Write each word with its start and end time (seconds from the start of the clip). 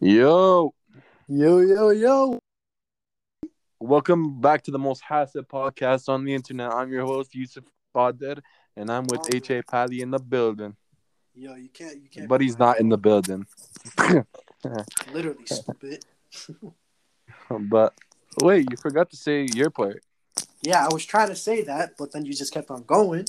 Yo, 0.00 0.72
Yo, 1.26 1.58
yo, 1.58 1.90
yo. 1.90 2.38
welcome 3.80 4.40
back 4.40 4.62
to 4.62 4.70
the 4.70 4.78
most 4.78 5.02
hassle 5.02 5.42
podcast 5.42 6.08
on 6.08 6.24
the 6.24 6.32
internet. 6.32 6.72
I'm 6.72 6.92
your 6.92 7.04
host 7.04 7.34
Yusuf 7.34 7.64
Kader, 7.92 8.36
and 8.76 8.90
I'm 8.90 9.08
with 9.08 9.34
H.A. 9.34 9.60
Pally 9.64 10.00
in 10.00 10.12
the 10.12 10.20
building, 10.20 10.76
Yo, 11.34 11.56
you 11.56 11.68
can't, 11.68 12.00
you 12.00 12.08
can't. 12.08 12.28
but 12.28 12.40
he's 12.40 12.56
not 12.60 12.78
in 12.78 12.88
the 12.88 12.96
building. 12.96 13.44
Literally 15.12 15.46
stupid. 15.46 16.04
but 17.50 17.92
wait, 18.40 18.70
you 18.70 18.76
forgot 18.76 19.10
to 19.10 19.16
say 19.16 19.48
your 19.52 19.70
part. 19.70 20.00
Yeah, 20.62 20.84
I 20.84 20.94
was 20.94 21.04
trying 21.04 21.30
to 21.30 21.36
say 21.36 21.62
that, 21.62 21.94
but 21.98 22.12
then 22.12 22.24
you 22.24 22.34
just 22.34 22.54
kept 22.54 22.70
on 22.70 22.84
going. 22.84 23.26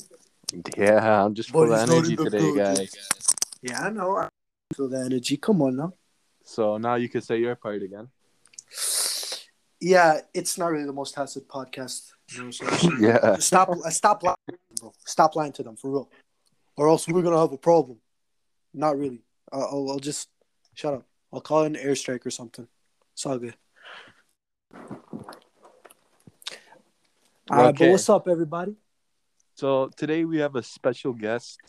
Yeah, 0.76 1.24
I'm 1.24 1.34
just 1.34 1.50
But 1.52 1.66
full 1.66 1.72
of 1.72 1.90
energy 1.90 2.14
today, 2.14 2.54
guys. 2.54 2.94
Yeah, 3.60 3.80
I 3.82 3.90
know. 3.90 4.18
I 4.18 4.28
feel 4.76 4.88
the 4.88 5.00
energy. 5.00 5.36
Come 5.36 5.62
on 5.62 5.74
now. 5.74 5.94
So 6.50 6.78
now 6.78 6.96
you 6.96 7.08
can 7.08 7.20
say 7.20 7.38
your 7.38 7.54
part 7.54 7.80
again. 7.80 8.08
Yeah, 9.80 10.22
it's 10.34 10.58
not 10.58 10.72
really 10.72 10.84
the 10.84 10.92
most 10.92 11.14
hassle 11.14 11.42
podcast. 11.42 12.10
You 12.34 12.42
know, 12.42 12.50
so 12.50 12.66
Yeah. 12.98 13.36
Stop, 13.36 13.70
stop 13.90 14.24
lying, 14.24 14.58
bro. 14.80 14.92
Stop 15.06 15.36
lying 15.36 15.52
to 15.52 15.62
them 15.62 15.76
for 15.76 15.92
real, 15.92 16.10
or 16.76 16.88
else 16.88 17.06
we're 17.06 17.22
gonna 17.22 17.38
have 17.38 17.52
a 17.52 17.56
problem. 17.56 17.98
Not 18.74 18.98
really. 18.98 19.22
Uh, 19.52 19.60
I'll, 19.60 19.90
I'll 19.92 20.00
just 20.00 20.28
shut 20.74 20.92
up. 20.92 21.06
I'll 21.32 21.40
call 21.40 21.62
it 21.62 21.66
an 21.66 21.74
airstrike 21.76 22.26
or 22.26 22.30
something. 22.30 22.66
It's 23.12 23.24
all 23.24 23.38
good. 23.38 23.54
All 27.48 27.58
right, 27.62 27.78
but 27.78 27.90
what's 27.90 28.08
up, 28.08 28.26
everybody? 28.26 28.74
So 29.54 29.88
today 29.96 30.24
we 30.24 30.38
have 30.38 30.56
a 30.56 30.64
special 30.64 31.12
guest. 31.12 31.60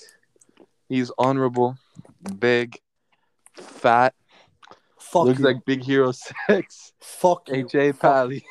He's 0.89 1.11
honorable, 1.19 1.77
big, 2.39 2.79
fat, 3.53 4.15
Fuck 5.11 5.25
looks 5.25 5.39
you. 5.39 5.45
like 5.45 5.65
Big 5.65 5.83
Hero 5.83 6.13
Six. 6.13 6.93
Fuck 7.01 7.49
you. 7.49 7.65
H.A. 7.65 7.91
Pally. 7.91 8.45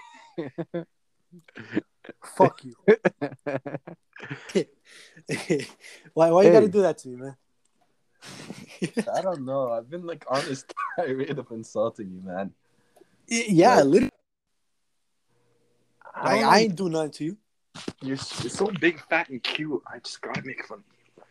Fuck 2.37 2.63
you. 2.65 2.75
why 6.13 6.31
why 6.31 6.43
you 6.45 6.53
gotta 6.53 6.69
do 6.69 6.83
that 6.83 6.99
to 6.99 7.09
me, 7.09 7.17
man? 7.17 7.37
I 9.17 9.23
don't 9.23 9.47
know. 9.47 9.73
I've 9.73 9.89
been 9.89 10.07
like 10.07 10.27
on 10.29 10.45
this 10.45 10.67
tirade 10.97 11.39
of 11.39 11.51
insulting 11.51 12.11
you, 12.11 12.21
man. 12.23 12.53
yeah, 13.27 13.77
Like, 13.77 13.85
literally. 13.87 14.11
I, 16.15 16.43
I, 16.43 16.43
I 16.43 16.59
ain't 16.59 16.77
do 16.77 16.91
nothing 16.91 17.13
to 17.13 17.25
you. 17.25 17.37
You're, 18.03 18.19
you're 18.43 18.51
so 18.51 18.71
big, 18.81 19.01
fat, 19.09 19.31
and 19.31 19.43
cute. 19.43 19.83
I 19.87 19.99
just 20.01 20.21
gotta 20.21 20.43
make 20.45 20.67
fun. 20.67 20.81
of 20.81 20.85
you. 21.17 21.23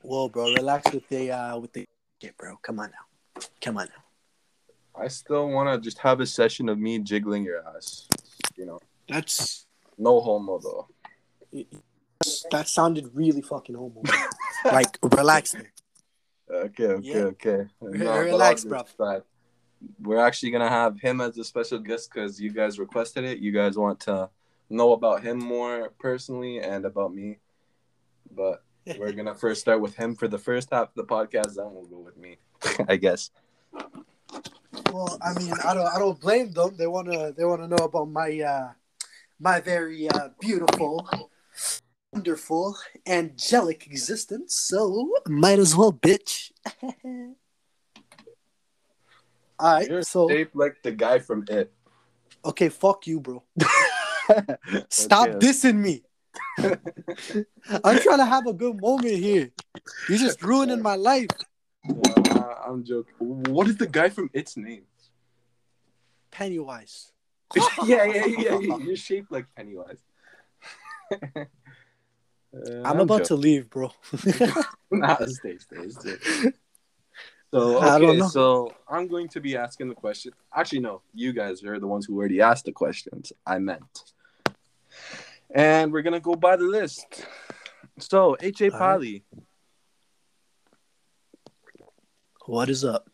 Whoa, 0.00 0.28
bro, 0.30 0.54
relax 0.54 0.90
with 0.90 1.06
the 1.10 1.30
uh 1.32 1.58
with 1.58 1.74
the 1.74 1.86
shit, 2.22 2.34
bro. 2.38 2.56
Come 2.62 2.80
on 2.80 2.90
now. 2.90 3.42
Come 3.60 3.76
on 3.76 3.88
now. 3.94 4.01
I 4.94 5.08
still 5.08 5.48
want 5.48 5.68
to 5.74 5.80
just 5.82 5.98
have 5.98 6.20
a 6.20 6.26
session 6.26 6.68
of 6.68 6.78
me 6.78 6.98
jiggling 6.98 7.44
your 7.44 7.66
ass. 7.76 8.08
You 8.56 8.66
know, 8.66 8.78
That's 9.08 9.66
no 9.98 10.20
homo 10.20 10.58
though. 10.58 10.88
that 12.50 12.68
sounded 12.68 13.10
really 13.14 13.42
fucking 13.42 13.74
homo. 13.74 14.02
like 14.64 14.98
relax 15.02 15.52
there. 15.52 15.72
Okay, 16.50 16.84
okay, 16.86 17.08
Yeah. 17.08 17.22
okay. 17.32 17.66
No, 17.80 18.18
relax, 18.20 18.64
bro. 18.64 18.78
jokes 18.80 19.24
We're 20.00 20.18
actually 20.24 20.50
gonna 20.50 20.68
have 20.68 21.00
him 21.00 21.20
as 21.20 21.36
a 21.38 21.44
special 21.44 21.78
guest 21.78 22.10
because 22.12 22.40
you 22.40 22.50
guys 22.52 22.78
requested 22.78 23.24
it. 23.24 23.38
You 23.38 23.52
guys 23.52 23.76
want 23.76 24.00
to 24.00 24.28
know 24.68 24.92
about 24.92 25.22
him 25.22 25.38
more 25.38 25.90
personally 25.98 26.60
and 26.60 26.84
about 26.84 27.14
me. 27.14 27.38
But 28.30 28.62
we're 28.98 29.12
gonna 29.12 29.34
first 29.34 29.60
start 29.62 29.80
with 29.80 29.96
him 29.96 30.14
for 30.14 30.28
the 30.28 30.38
first 30.38 30.68
half 30.70 30.88
of 30.88 30.94
the 30.94 31.04
podcast, 31.04 31.54
then 31.56 31.72
we'll 31.72 31.86
go 31.86 31.98
with 31.98 32.16
me. 32.16 32.36
I 32.88 32.96
guess. 32.96 33.30
Well, 34.92 35.18
I 35.22 35.34
mean, 35.34 35.52
I 35.64 35.74
don't 35.74 35.86
I 35.86 35.98
don't 35.98 36.20
blame 36.20 36.52
them. 36.52 36.76
They 36.76 36.86
wanna 36.86 37.32
they 37.32 37.44
wanna 37.44 37.68
know 37.68 37.84
about 37.84 38.08
my 38.10 38.40
uh 38.40 38.72
my 39.38 39.60
very 39.60 40.08
uh 40.08 40.30
beautiful, 40.40 41.30
wonderful, 42.12 42.76
angelic 43.06 43.86
existence. 43.86 44.56
So 44.56 45.10
might 45.28 45.58
as 45.58 45.76
well, 45.76 45.92
bitch. 45.92 46.52
All 49.58 49.74
right, 49.74 49.88
You're 49.88 50.02
so 50.02 50.28
shaped 50.28 50.56
like 50.56 50.82
the 50.82 50.90
guy 50.92 51.18
from 51.18 51.44
It. 51.48 51.72
okay, 52.44 52.68
fuck 52.68 53.06
you, 53.06 53.20
bro. 53.20 53.44
Stop 54.90 55.28
Okay. 55.28 55.38
dissing 55.38 55.76
me. 55.76 56.02
I'm 57.84 57.98
trying 58.00 58.18
to 58.18 58.24
have 58.24 58.46
a 58.46 58.52
good 58.52 58.80
moment 58.80 59.14
here. 59.14 59.52
You're 60.08 60.18
just 60.18 60.42
ruining 60.42 60.82
my 60.82 60.96
life. 60.96 61.28
Uh, 62.42 62.54
I'm 62.66 62.84
joking. 62.84 63.14
What 63.18 63.68
is 63.68 63.76
the 63.76 63.86
guy 63.86 64.08
from 64.08 64.30
It's 64.32 64.56
name? 64.56 64.84
Pennywise. 66.30 67.12
yeah, 67.84 68.04
yeah, 68.04 68.24
yeah, 68.24 68.58
yeah. 68.58 68.76
You're 68.78 68.96
shaped 68.96 69.30
like 69.30 69.46
Pennywise. 69.54 70.02
Uh, 72.54 72.82
I'm 72.84 73.00
about 73.00 73.24
to 73.24 73.34
leave, 73.34 73.70
bro. 73.70 73.90
Nah, 74.90 75.16
stay, 75.24 75.56
stay, 75.56 75.88
stay. 75.88 76.52
So 77.50 77.78
I 77.78 77.98
don't 77.98 78.10
okay, 78.10 78.18
know. 78.18 78.28
so 78.28 78.74
I'm 78.86 79.08
going 79.08 79.28
to 79.28 79.40
be 79.40 79.56
asking 79.56 79.88
the 79.88 79.94
question. 79.94 80.32
Actually, 80.54 80.80
no, 80.80 81.00
you 81.14 81.32
guys 81.32 81.64
are 81.64 81.78
the 81.78 81.86
ones 81.86 82.04
who 82.04 82.14
already 82.14 82.42
asked 82.42 82.66
the 82.66 82.72
questions. 82.72 83.32
I 83.46 83.58
meant, 83.58 84.12
and 85.50 85.90
we're 85.92 86.02
gonna 86.02 86.20
go 86.20 86.34
by 86.34 86.56
the 86.56 86.64
list. 86.64 87.26
So 87.98 88.36
H. 88.40 88.60
A. 88.60 88.70
All 88.70 88.78
right. 88.78 89.22
Pali, 92.44 92.56
What 92.56 92.68
is 92.70 92.84
up? 92.84 93.08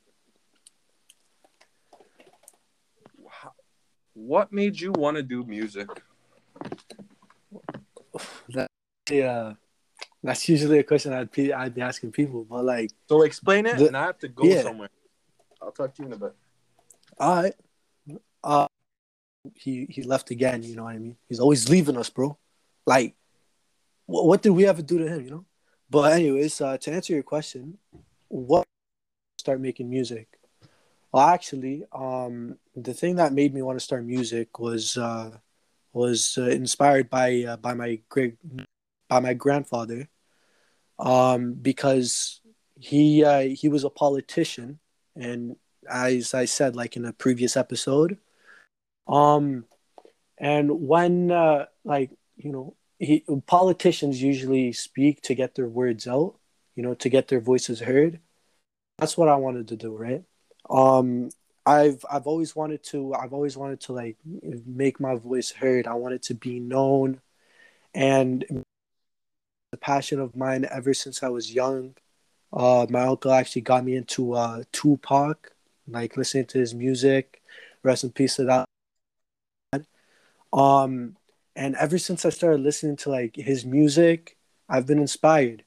what 4.15 4.53
made 4.53 4.81
you 4.81 4.93
want 4.93 5.17
to 5.17 5.23
do 5.23 5.45
music? 5.45 5.89
Yeah, 9.11 9.55
that's 10.23 10.49
usually 10.49 10.81
a 10.81 10.83
question 10.83 11.13
I'd 11.13 11.31
be, 11.31 11.53
I'd 11.53 11.75
be 11.75 11.81
asking 11.81 12.13
people, 12.13 12.45
but 12.45 12.65
like, 12.65 12.91
So 13.09 13.23
explain 13.23 13.65
it, 13.67 13.79
The- 13.79 13.87
and 13.87 13.97
I 13.97 14.07
have 14.07 14.19
to 14.19 14.29
go 14.29 14.45
yeah. 14.45 14.63
somewhere. 14.63 14.91
I'll 15.63 15.73
talk 15.73 15.95
to 15.95 16.03
you 16.03 16.07
in 16.09 16.13
a 16.13 16.17
bit. 16.17 16.35
all 17.19 17.43
right, 17.43 17.55
uh, 18.45 18.67
he 19.55 19.87
he 19.91 20.03
left 20.03 20.31
again. 20.31 20.63
You 20.63 20.77
know 20.77 20.85
what 20.85 20.95
I 20.95 20.99
mean? 20.99 21.17
He's 21.29 21.41
always 21.41 21.69
leaving 21.69 21.97
us, 21.97 22.11
bro. 22.11 22.37
Like, 22.87 23.15
what, 24.07 24.27
what 24.27 24.43
did 24.43 24.51
we 24.51 24.67
ever 24.67 24.83
do 24.83 24.99
to 24.99 25.07
him? 25.09 25.25
You 25.25 25.31
know? 25.31 25.45
But 25.91 26.13
anyways, 26.13 26.61
uh, 26.61 26.77
to 26.79 26.93
answer 26.93 27.13
your 27.15 27.23
question, 27.25 27.79
what 28.29 28.67
start 29.39 29.61
making 29.61 29.89
music? 29.89 30.29
Well, 31.13 31.27
actually, 31.27 31.85
um, 31.93 32.59
the 32.77 32.93
thing 32.93 33.17
that 33.17 33.33
made 33.33 33.55
me 33.55 33.63
want 33.63 33.79
to 33.79 33.85
start 33.85 34.05
music 34.05 34.59
was 34.59 34.97
uh, 34.97 35.39
was 35.93 36.37
uh, 36.37 36.43
inspired 36.43 37.09
by 37.09 37.45
uh, 37.45 37.57
by 37.57 37.75
my 37.75 38.01
great 38.09 38.37
by 39.09 39.21
my 39.21 39.33
grandfather, 39.33 40.09
um, 40.99 41.55
because 41.55 42.41
he 42.79 43.25
uh, 43.25 43.41
he 43.41 43.69
was 43.69 43.85
a 43.85 43.91
politician, 43.91 44.81
and 45.17 45.57
as 45.89 46.35
I 46.35 46.45
said, 46.45 46.77
like 46.77 46.97
in 46.97 47.07
a 47.07 47.13
previous 47.15 47.57
episode, 47.57 48.19
um, 49.07 49.65
and 50.37 50.87
when 50.87 51.31
uh, 51.31 51.67
like 51.85 52.11
you 52.37 52.53
know, 52.53 52.77
he 52.99 53.25
politicians 53.47 54.21
usually 54.21 54.73
speak 54.73 55.23
to 55.23 55.35
get 55.35 55.55
their 55.55 55.69
words 55.69 56.07
out, 56.07 56.37
you 56.77 56.83
know, 56.83 56.95
to 56.95 57.09
get 57.09 57.29
their 57.29 57.41
voices 57.41 57.81
heard. 57.81 58.21
That's 58.99 59.17
what 59.17 59.29
I 59.29 59.37
wanted 59.37 59.69
to 59.69 59.77
do, 59.77 59.97
right? 59.97 60.25
Um, 60.69 61.31
I've 61.65 62.05
I've 62.11 62.27
always 62.27 62.57
wanted 62.57 62.83
to 62.85 63.15
I've 63.15 63.33
always 63.33 63.57
wanted 63.57 63.81
to 63.83 63.93
like 63.93 64.17
make 64.67 64.99
my 65.01 65.15
voice 65.15 65.51
heard. 65.51 65.87
I 65.87 65.95
wanted 65.95 66.23
to 66.25 66.35
be 66.35 66.61
known, 66.61 67.21
and 67.95 68.65
the 69.73 69.79
passion 69.79 70.19
of 70.19 70.37
mine 70.37 70.67
ever 70.71 70.95
since 70.95 71.23
I 71.23 71.29
was 71.29 71.55
young. 71.55 71.95
Uh, 72.53 72.87
my 72.89 73.03
uncle 73.03 73.33
actually 73.33 73.63
got 73.63 73.85
me 73.85 73.95
into 73.97 74.33
uh, 74.33 74.63
Tupac, 74.73 75.53
like 75.87 76.17
listening 76.17 76.47
to 76.47 76.59
his 76.59 76.75
music. 76.75 77.43
Rest 77.83 78.05
in 78.05 78.11
peace 78.11 78.37
to 78.37 78.45
that. 78.45 79.85
Um, 80.53 81.17
and 81.55 81.77
ever 81.77 81.99
since 81.99 82.25
I 82.25 82.31
started 82.31 82.61
listening 82.61 82.97
to 82.99 83.11
like 83.11 83.37
his 83.37 83.65
music, 83.65 84.37
I've 84.69 84.87
been 84.87 84.99
inspired. 84.99 85.65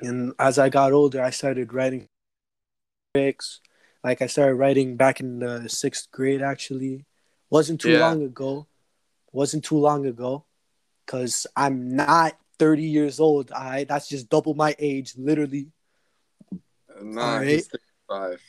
And 0.00 0.32
as 0.38 0.58
I 0.58 0.68
got 0.68 0.92
older, 0.92 1.22
I 1.22 1.30
started 1.30 1.72
writing 1.72 2.06
lyrics. 3.20 3.60
Like 4.02 4.22
I 4.22 4.26
started 4.26 4.54
writing 4.54 4.96
back 4.96 5.20
in 5.20 5.40
the 5.40 5.68
sixth 5.68 6.10
grade. 6.10 6.42
Actually, 6.42 7.04
wasn't 7.50 7.80
too 7.80 7.90
Yeah. 7.90 8.00
long 8.00 8.22
ago. 8.22 8.66
Wasn't 9.32 9.64
too 9.64 9.78
long 9.78 10.06
ago, 10.06 10.44
because 11.06 11.46
I'm 11.56 11.94
not 11.94 12.36
30 12.58 12.82
years 12.82 13.20
old. 13.20 13.52
I 13.52 13.84
that's 13.84 14.08
just 14.08 14.28
double 14.28 14.54
my 14.54 14.74
age, 14.78 15.14
literally. 15.16 15.70
Nah, 17.00 17.34
All 17.34 17.38
right. 17.38 17.64
35. 18.08 18.42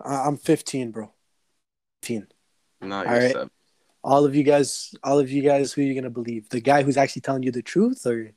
I- 0.00 0.26
I'm 0.28 0.36
15, 0.36 0.92
bro. 0.92 1.12
15. 2.02 2.28
Nah, 2.80 2.98
All 2.98 3.04
seven. 3.32 3.50
All 4.04 4.24
of 4.24 4.36
you 4.36 4.44
guys, 4.44 4.94
all 5.02 5.18
of 5.18 5.30
you 5.30 5.42
guys, 5.42 5.72
who 5.72 5.80
are 5.82 5.84
you 5.84 5.94
gonna 5.94 6.10
believe? 6.10 6.48
The 6.50 6.60
guy 6.60 6.84
who's 6.84 6.96
actually 6.96 7.22
telling 7.22 7.42
you 7.42 7.50
the 7.50 7.62
truth, 7.62 8.06
or 8.06 8.30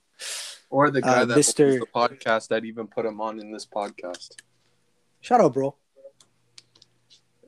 Or 0.69 0.91
the 0.91 1.01
guy 1.01 1.21
Uh, 1.21 1.25
that 1.25 1.37
Mr. 1.37 1.79
the 1.79 1.85
podcast 1.87 2.49
that 2.49 2.63
even 2.65 2.87
put 2.87 3.05
him 3.05 3.19
on 3.21 3.39
in 3.39 3.51
this 3.51 3.65
podcast. 3.65 4.35
Shut 5.21 5.41
up, 5.41 5.53
bro. 5.53 5.75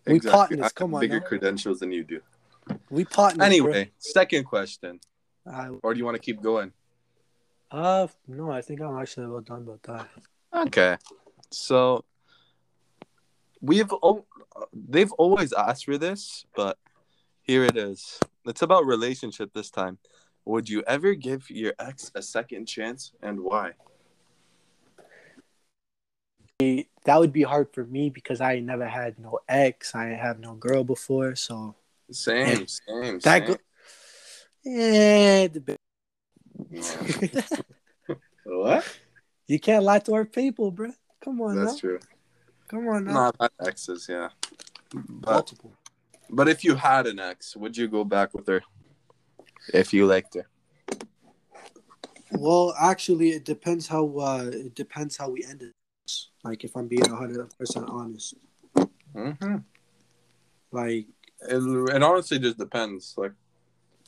We 0.08 0.16
Exactly. 0.16 0.32
partners, 0.32 0.60
I 0.60 0.64
have 0.64 0.76
come 0.76 0.94
on 0.96 1.02
Bigger 1.02 1.20
now. 1.20 1.26
credentials 1.28 1.80
than 1.80 1.92
you 1.92 2.04
do. 2.04 2.22
We 2.90 3.06
partners. 3.06 3.46
Anyway, 3.46 3.92
second 4.00 4.46
question. 4.46 5.00
bro. 5.46 5.54
I, 5.54 5.70
Or 5.84 5.94
do 5.94 6.00
you 6.00 6.06
want 6.06 6.16
to 6.16 6.22
keep 6.22 6.42
going? 6.42 6.74
uh, 7.72 8.08
no, 8.28 8.52
I 8.52 8.62
think 8.62 8.82
I'm 8.82 8.98
actually 8.98 9.28
well 9.28 9.42
done 9.42 9.62
about 9.62 9.84
that. 9.84 10.08
Okay. 10.68 10.98
So 11.52 12.04
we've 13.62 13.92
al- 14.04 14.26
they've 14.74 15.12
always 15.14 15.54
asked 15.54 15.86
for 15.86 15.98
this, 15.98 16.46
but 16.56 16.78
here 17.42 17.64
it 17.64 17.78
is. 17.78 18.20
It's 18.46 18.62
about 18.62 18.86
relationship 18.86 19.54
this 19.54 19.70
time. 19.70 20.00
Would 20.46 20.70
you 20.70 20.84
ever 20.88 21.14
give 21.14 21.50
your 21.50 21.74
ex 21.80 22.12
a 22.16 22.22
second 22.22 22.66
chance 22.66 23.12
and 23.22 23.40
why? 23.42 23.74
That 27.06 27.18
would 27.20 27.34
be 27.34 27.42
hard 27.44 27.74
for 27.74 27.84
me 27.86 28.10
because 28.10 28.40
I 28.42 28.60
never 28.60 28.88
had 28.88 29.18
no 29.20 29.40
ex. 29.50 29.96
I 29.96 30.06
have 30.10 30.40
no 30.40 30.54
girl 30.54 30.84
before, 30.84 31.36
so 31.36 31.76
Same, 32.12 32.68
same, 32.68 33.20
that 33.20 33.24
same. 33.24 33.48
go. 33.48 33.58
Yeah, 34.64 35.48
the- 35.48 35.78
what? 38.44 38.86
you 39.48 39.60
can't 39.60 39.84
lie 39.84 40.00
to 40.00 40.14
our 40.14 40.26
people, 40.26 40.70
bro. 40.72 40.92
Come 41.24 41.42
on 41.42 41.56
That's 41.56 41.74
now. 41.74 41.80
true. 41.80 42.00
Come 42.68 42.88
on 42.88 43.06
now. 43.06 43.14
No, 43.14 43.32
I've 43.40 43.68
exes, 43.68 44.08
yeah. 44.10 44.30
But 44.94 45.32
Multiple. 45.32 45.74
but 46.30 46.48
if 46.48 46.64
you 46.64 46.76
had 46.76 47.08
an 47.08 47.20
ex, 47.20 47.56
would 47.56 47.76
you 47.76 47.88
go 47.88 48.04
back 48.04 48.34
with 48.36 48.48
her? 48.48 48.62
If 49.74 49.94
you 49.94 50.06
liked 50.06 50.36
her. 50.36 50.48
Well, 52.32 52.74
actually, 52.80 53.32
it 53.32 53.46
depends 53.46 53.88
how 53.88 54.06
uh, 54.18 54.50
it 54.52 54.76
depends 54.76 55.18
how 55.18 55.30
we 55.30 55.44
ended. 55.44 55.72
Like, 56.44 56.64
if 56.64 56.76
I'm 56.76 56.88
being 56.88 57.06
hundred 57.10 57.48
percent 57.58 57.88
honest, 57.90 58.36
Mm-hmm. 59.16 59.58
like, 60.72 61.08
It, 61.42 61.96
it 61.96 62.04
honestly 62.04 62.40
just 62.40 62.58
depends. 62.58 63.14
Like 63.18 63.34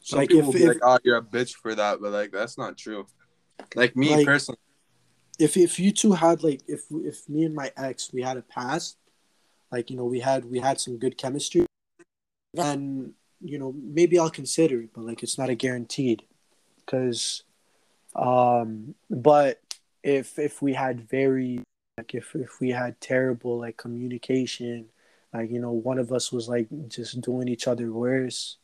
some 0.02 0.20
Like, 0.20 0.30
people 0.30 0.50
if- 0.50 0.56
be 0.56 0.64
if- 0.64 0.68
like, 0.70 0.80
"Oh, 0.82 0.98
you're 1.04 1.18
a 1.18 1.22
bitch 1.22 1.54
for 1.56 1.76
that," 1.76 2.00
but 2.02 2.12
like 2.12 2.32
that's 2.32 2.58
not 2.58 2.78
true. 2.78 3.06
Like 3.76 3.96
me 3.96 4.16
Like- 4.16 4.26
personally, 4.26 4.60
if 5.40 5.58
if 5.58 5.80
you 5.80 5.92
two 5.92 6.14
had 6.14 6.44
like 6.44 6.62
if 6.68 6.86
if 6.92 7.28
me 7.28 7.44
and 7.44 7.54
my 7.56 7.72
ex 7.76 8.12
we 8.14 8.22
had 8.22 8.38
a 8.38 8.42
past, 8.44 8.98
like 9.72 9.90
you 9.90 9.98
know 9.98 10.06
we 10.06 10.20
had 10.22 10.46
we 10.46 10.60
had 10.60 10.80
some 10.80 10.98
good 10.98 11.18
chemistry, 11.18 11.66
then 12.54 13.14
you 13.44 13.60
know 13.60 13.74
maybe 13.78 14.18
I'll 14.18 14.30
consider 14.30 14.82
it, 14.82 14.90
but 14.94 15.04
like 15.04 15.24
it's 15.24 15.38
not 15.38 15.50
a 15.50 15.56
guaranteed, 15.56 16.24
because, 16.78 17.44
um, 18.16 18.96
but 19.10 19.62
if 20.04 20.40
if 20.40 20.62
we 20.62 20.74
had 20.74 21.10
very 21.10 21.62
like 21.98 22.16
if 22.16 22.36
if 22.36 22.60
we 22.60 22.70
had 22.70 23.00
terrible 23.02 23.60
like 23.60 23.78
communication, 23.78 24.86
like 25.34 25.52
you 25.52 25.60
know 25.60 25.72
one 25.72 26.00
of 26.00 26.12
us 26.12 26.32
was 26.32 26.48
like 26.48 26.68
just 26.88 27.20
doing 27.22 27.48
each 27.48 27.68
other 27.68 27.92
worse, 27.92 28.58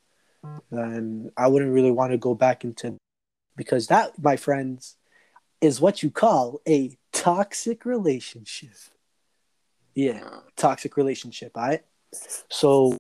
then 0.71 1.31
I 1.37 1.47
wouldn't 1.47 1.73
really 1.73 1.91
want 1.91 2.11
to 2.11 2.17
go 2.17 2.33
back 2.33 2.63
into, 2.63 2.95
because 3.55 3.87
that 3.87 4.21
my 4.21 4.37
friends 4.37 4.95
is 5.61 5.81
what 5.81 6.01
you 6.01 6.09
call 6.09 6.61
a 6.67 6.97
toxic 7.11 7.85
relationship. 7.85 8.71
Yeah, 9.93 10.23
toxic 10.55 10.95
relationship, 10.95 11.57
all 11.57 11.67
right? 11.67 11.83
So 12.49 12.95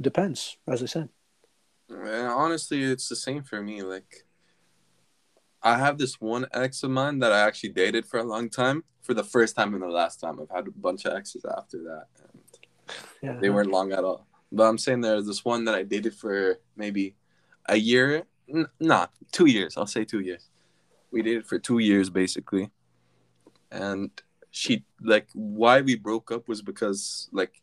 depends, 0.00 0.56
as 0.66 0.82
I 0.82 0.86
said. 0.86 1.08
and 1.88 2.28
honestly, 2.28 2.82
it's 2.82 3.08
the 3.08 3.16
same 3.16 3.42
for 3.42 3.62
me. 3.62 3.82
Like 3.82 4.24
I 5.62 5.78
have 5.78 5.98
this 5.98 6.20
one 6.20 6.46
ex 6.52 6.82
of 6.82 6.90
mine 6.90 7.18
that 7.20 7.32
I 7.32 7.40
actually 7.40 7.70
dated 7.70 8.06
for 8.06 8.18
a 8.20 8.24
long 8.24 8.48
time. 8.50 8.84
For 9.02 9.14
the 9.14 9.24
first 9.24 9.56
time 9.56 9.72
and 9.74 9.82
the 9.82 9.88
last 9.88 10.20
time, 10.20 10.38
I've 10.40 10.54
had 10.54 10.66
a 10.68 10.70
bunch 10.70 11.06
of 11.06 11.14
exes 11.14 11.44
after 11.56 11.78
that, 11.84 12.06
and 12.22 12.42
Yeah. 13.22 13.38
they 13.40 13.48
weren't 13.48 13.70
long 13.70 13.92
at 13.92 14.04
all. 14.04 14.26
But 14.52 14.64
I'm 14.64 14.76
saying 14.78 15.00
there's 15.00 15.26
this 15.26 15.44
one 15.44 15.64
that 15.64 15.74
I 15.74 15.82
dated 15.82 16.14
for 16.14 16.58
maybe 16.76 17.14
a 17.66 17.76
year, 17.76 18.24
N- 18.52 18.66
nah, 18.80 19.06
two 19.32 19.46
years. 19.46 19.76
I'll 19.76 19.86
say 19.86 20.04
two 20.04 20.20
years. 20.20 20.48
We 21.10 21.22
dated 21.22 21.46
for 21.46 21.58
two 21.58 21.78
years 21.78 22.10
basically, 22.10 22.70
and 23.70 24.10
she 24.50 24.84
like 25.00 25.28
why 25.34 25.80
we 25.80 25.96
broke 25.96 26.30
up 26.30 26.48
was 26.48 26.60
because 26.62 27.28
like 27.32 27.62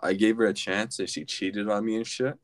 I 0.00 0.12
gave 0.12 0.36
her 0.36 0.46
a 0.46 0.54
chance 0.54 0.98
and 0.98 1.08
she 1.08 1.24
cheated 1.24 1.68
on 1.68 1.84
me 1.84 1.96
and 1.96 2.06
shit. 2.06 2.38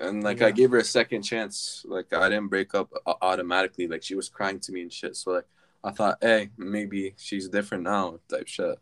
And 0.00 0.24
like 0.24 0.42
I 0.42 0.50
gave 0.50 0.70
her 0.72 0.78
a 0.78 0.84
second 0.84 1.22
chance. 1.22 1.84
Like 1.86 2.12
I 2.12 2.28
didn't 2.28 2.48
break 2.48 2.74
up 2.74 2.90
uh, 3.06 3.14
automatically. 3.22 3.86
Like 3.86 4.02
she 4.02 4.14
was 4.14 4.28
crying 4.28 4.58
to 4.60 4.72
me 4.72 4.82
and 4.82 4.92
shit. 4.92 5.16
So 5.16 5.32
like 5.32 5.46
I 5.84 5.90
thought, 5.90 6.18
hey, 6.20 6.50
maybe 6.56 7.14
she's 7.16 7.48
different 7.48 7.84
now, 7.84 8.18
type 8.28 8.48
shit. 8.48 8.78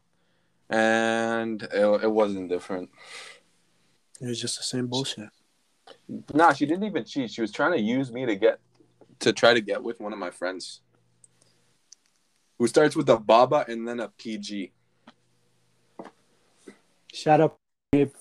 And 0.68 1.62
it, 1.62 2.04
it 2.04 2.10
wasn't 2.10 2.48
different. 2.48 2.90
It 4.20 4.26
was 4.26 4.40
just 4.40 4.56
the 4.56 4.62
same 4.62 4.86
bullshit. 4.86 5.28
Nah, 6.32 6.52
she 6.52 6.66
didn't 6.66 6.84
even 6.84 7.04
cheat. 7.04 7.30
She 7.30 7.40
was 7.40 7.52
trying 7.52 7.72
to 7.72 7.80
use 7.80 8.12
me 8.12 8.26
to 8.26 8.36
get 8.36 8.60
to 9.20 9.32
try 9.32 9.52
to 9.52 9.60
get 9.60 9.82
with 9.82 10.00
one 10.00 10.12
of 10.12 10.18
my 10.18 10.30
friends. 10.30 10.80
Who 12.58 12.66
starts 12.66 12.94
with 12.94 13.08
a 13.08 13.18
Baba 13.18 13.64
and 13.68 13.88
then 13.88 14.00
a 14.00 14.08
PG. 14.08 14.72
Shut 17.12 17.40
up. 17.40 17.58
Gabe. 17.92 18.12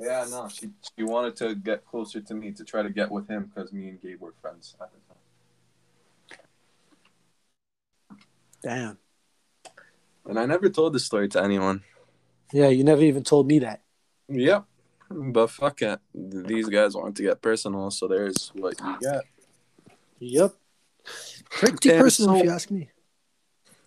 Yeah, 0.00 0.26
no, 0.30 0.48
she 0.48 0.70
she 0.96 1.04
wanted 1.04 1.36
to 1.36 1.54
get 1.54 1.84
closer 1.86 2.20
to 2.20 2.34
me 2.34 2.52
to 2.52 2.64
try 2.64 2.82
to 2.82 2.90
get 2.90 3.10
with 3.10 3.28
him 3.28 3.52
because 3.54 3.72
me 3.72 3.88
and 3.88 4.00
Gabe 4.00 4.20
were 4.20 4.34
friends 4.40 4.74
at 4.80 4.90
the 4.90 4.98
time. 5.08 6.40
Damn. 8.62 8.98
And 10.24 10.38
I 10.38 10.46
never 10.46 10.68
told 10.68 10.94
this 10.94 11.04
story 11.04 11.28
to 11.30 11.42
anyone. 11.42 11.82
Yeah, 12.52 12.68
you 12.68 12.84
never 12.84 13.02
even 13.02 13.24
told 13.24 13.46
me 13.46 13.58
that. 13.60 13.82
Yep. 14.28 14.64
But 15.10 15.50
fuck 15.50 15.82
it. 15.82 16.00
These 16.14 16.68
guys 16.68 16.94
want 16.94 17.16
to 17.16 17.22
get 17.22 17.42
personal, 17.42 17.90
so 17.90 18.08
there's 18.08 18.50
what 18.54 18.80
you 18.80 18.98
get. 19.00 19.24
Yep. 20.20 20.54
Pretty 21.50 21.90
And 21.90 22.00
personal, 22.00 22.36
if 22.36 22.44
you 22.44 22.50
ask 22.50 22.70
me. 22.70 22.88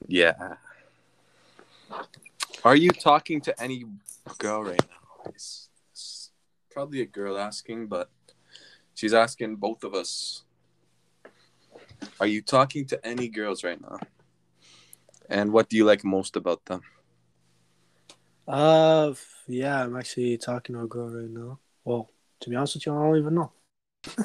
Yeah. 0.07 0.55
Are 2.65 2.75
you 2.75 2.89
talking 2.89 3.41
to 3.41 3.61
any 3.61 3.85
girl 4.39 4.63
right 4.63 4.81
now? 4.89 5.29
It's, 5.29 5.69
it's 5.91 6.31
probably 6.71 6.99
a 7.01 7.05
girl 7.05 7.37
asking, 7.37 7.85
but 7.85 8.09
she's 8.95 9.13
asking 9.13 9.57
both 9.57 9.83
of 9.83 9.93
us. 9.93 10.45
Are 12.19 12.25
you 12.25 12.41
talking 12.41 12.87
to 12.87 13.05
any 13.05 13.29
girls 13.29 13.63
right 13.63 13.79
now? 13.79 13.99
And 15.29 15.53
what 15.53 15.69
do 15.69 15.77
you 15.77 15.85
like 15.85 16.03
most 16.03 16.35
about 16.35 16.65
them? 16.65 16.81
Uh, 18.47 19.13
yeah, 19.47 19.83
I'm 19.83 19.95
actually 19.95 20.35
talking 20.39 20.73
to 20.73 20.81
a 20.81 20.87
girl 20.87 21.09
right 21.09 21.29
now. 21.29 21.59
Well, 21.83 22.09
to 22.39 22.49
be 22.49 22.55
honest 22.55 22.77
with 22.77 22.87
you, 22.87 22.95
I 22.95 23.03
don't 23.03 23.17
even 23.17 23.35
know. 23.35 23.51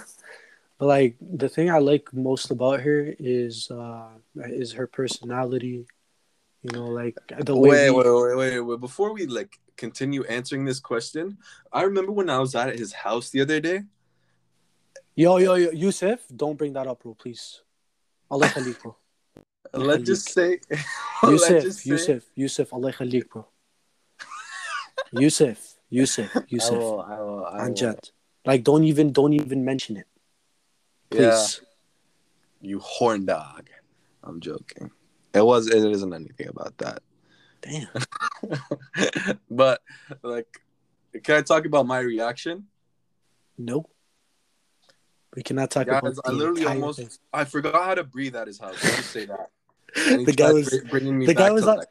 but 0.79 0.87
like 0.87 1.17
the 1.21 1.51
thing 1.51 1.71
I 1.71 1.77
like 1.77 2.11
most 2.15 2.51
about 2.51 2.81
her 2.81 3.15
is 3.19 3.71
uh 3.71 4.09
is 4.37 4.73
her 4.73 4.87
personality. 4.87 5.85
You 6.63 6.73
know, 6.73 6.87
like 6.87 7.17
the 7.39 7.57
way. 7.57 7.71
Wait, 7.71 7.91
we- 7.91 7.97
wait, 7.97 8.37
wait, 8.37 8.37
wait, 8.37 8.61
wait. 8.61 8.81
Before 8.81 9.13
we 9.15 9.27
like 9.27 9.59
continue 9.77 10.25
answering 10.25 10.65
this 10.65 10.79
question, 10.81 11.39
I 11.73 11.83
remember 11.83 12.13
when 12.13 12.29
I 12.29 12.39
was 12.39 12.55
at 12.55 12.79
his 12.79 12.93
house 12.93 13.31
the 13.31 13.41
other 13.41 13.61
day. 13.61 13.83
Yo, 15.17 15.39
yo, 15.39 15.55
yo, 15.55 15.71
Yusuf, 15.71 16.21
don't 16.35 16.57
bring 16.57 16.73
that 16.75 16.87
up, 16.87 17.03
bro, 17.03 17.15
please. 17.15 17.63
Allah 18.31 18.47
khalik, 18.55 18.81
bro. 18.83 18.97
Let's 19.73 20.05
just 20.05 20.29
say, 20.31 20.61
Yusuf, 21.23 21.63
just 21.63 21.81
say- 21.81 21.91
Yusuf, 21.91 22.23
Yusuf, 22.35 22.73
Allah 22.73 22.93
khalik, 22.93 23.29
bro. 23.29 23.47
Yusuf, 25.13 25.75
Yusuf, 25.89 26.31
I 26.37 26.45
Yusuf, 26.49 26.79
will, 26.79 27.01
I 27.01 27.19
will, 27.21 27.45
I 27.47 27.63
will. 27.65 27.71
Anjad. 27.75 28.11
Like, 28.45 28.65
don't 28.65 28.85
even, 28.85 29.13
don't 29.13 29.33
even 29.33 29.65
mention 29.65 29.97
it, 29.97 30.07
Yeah. 31.13 31.31
please. 31.31 31.61
You 32.61 32.79
horn 32.81 33.25
dog. 33.27 33.69
I'm 34.23 34.41
joking. 34.41 34.91
It 35.35 35.45
was. 35.45 35.69
It 35.69 35.85
isn't 35.85 36.13
anything 36.13 36.49
about 36.49 36.77
that. 36.79 37.03
Damn. 37.63 37.89
but 39.51 39.81
like, 40.23 40.49
can 41.23 41.37
I 41.37 41.43
talk 41.43 41.65
about 41.67 41.87
my 41.87 41.99
reaction? 42.01 42.67
No. 43.59 43.87
We 45.37 45.43
cannot 45.43 45.71
talk 45.71 45.87
Guys, 45.87 45.99
about 45.99 46.17
I 46.25 46.31
literally 46.33 46.65
almost- 46.67 46.99
thing. 46.99 47.11
I 47.33 47.45
forgot 47.45 47.75
how 47.75 47.95
to 47.95 48.03
breathe 48.05 48.35
at 48.35 48.47
his 48.49 48.59
house. 48.59 48.83
Let's 48.83 48.97
just 48.97 49.11
say 49.11 49.27
that. 49.27 49.51
The 50.27 50.33
guy 50.37 50.53
was- 50.53 50.81
bringing 50.89 51.19
me 51.19 51.27
the 51.27 51.35
guy 51.35 51.51
was 51.51 51.67
on-. 51.67 51.83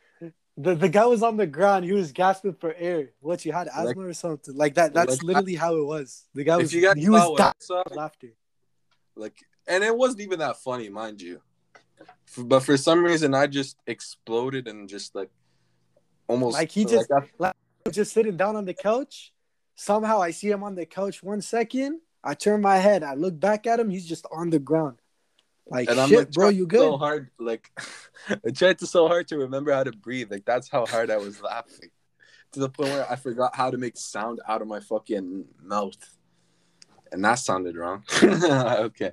The, 0.57 0.75
the 0.75 0.89
guy 0.89 1.05
was 1.05 1.23
on 1.23 1.37
the 1.37 1.47
ground. 1.47 1.85
He 1.85 1.93
was 1.93 2.11
gasping 2.11 2.53
for 2.53 2.73
air. 2.77 3.11
What 3.21 3.45
you 3.45 3.53
had 3.53 3.67
asthma 3.67 3.85
Like- 3.85 3.97
or 3.97 4.13
something 4.13 4.55
like 4.55 4.75
that? 4.75 4.93
That's 4.93 5.17
like- 5.17 5.23
literally 5.23 5.55
how 5.55 5.75
it 5.75 5.85
was. 5.85 6.25
The 6.33 6.43
guy 6.43 6.57
was 6.57 6.73
you 6.73 6.81
guys 6.81 6.95
he 6.97 7.09
was 7.09 7.37
dying 7.37 7.51
I 7.51 7.63
saw, 7.63 7.81
of 7.81 7.95
laughter. 7.95 8.33
like, 9.15 9.37
and 9.67 9.83
it 9.83 9.95
wasn't 9.95 10.21
even 10.21 10.39
that 10.39 10.57
funny, 10.57 10.89
mind 10.89 11.21
you. 11.21 11.41
But 12.37 12.61
for 12.61 12.77
some 12.77 13.03
reason, 13.03 13.33
I 13.33 13.47
just 13.47 13.77
exploded 13.87 14.67
and 14.67 14.87
just 14.87 15.15
like 15.15 15.29
almost 16.27 16.53
Like, 16.53 16.71
he 16.71 16.85
just- 16.85 17.09
I- 17.11 17.53
Just 17.91 18.13
sitting 18.13 18.37
down 18.37 18.55
on 18.55 18.65
the 18.65 18.73
couch. 18.73 19.33
Somehow 19.75 20.21
I 20.21 20.31
see 20.31 20.49
him 20.49 20.63
on 20.63 20.75
the 20.75 20.85
couch 20.85 21.23
one 21.23 21.41
second. 21.41 22.01
I 22.23 22.33
turn 22.35 22.61
my 22.61 22.77
head. 22.77 23.01
I 23.01 23.13
look 23.15 23.39
back 23.39 23.65
at 23.65 23.79
him. 23.79 23.89
He's 23.89 24.05
just 24.05 24.25
on 24.31 24.49
the 24.49 24.59
ground. 24.59 24.99
Like 25.67 25.89
and 25.89 25.99
I'm 25.99 26.09
shit, 26.09 26.17
like 26.17 26.31
bro, 26.31 26.49
you 26.49 26.63
so 26.63 26.67
good? 26.67 26.97
hard, 26.97 27.29
like 27.39 27.71
I 28.29 28.49
tried 28.51 28.79
to 28.79 28.87
so 28.87 29.07
hard 29.07 29.27
to 29.29 29.37
remember 29.37 29.71
how 29.71 29.83
to 29.83 29.91
breathe. 29.91 30.31
Like 30.31 30.43
that's 30.43 30.67
how 30.69 30.85
hard 30.85 31.09
I 31.09 31.17
was 31.17 31.41
laughing, 31.41 31.89
to 32.53 32.59
the 32.59 32.69
point 32.69 32.89
where 32.89 33.09
I 33.09 33.15
forgot 33.15 33.55
how 33.55 33.69
to 33.71 33.77
make 33.77 33.95
sound 33.95 34.39
out 34.47 34.61
of 34.61 34.67
my 34.67 34.79
fucking 34.79 35.45
mouth, 35.61 35.97
and 37.11 37.23
that 37.23 37.35
sounded 37.35 37.77
wrong. 37.77 38.03
okay, 38.23 39.11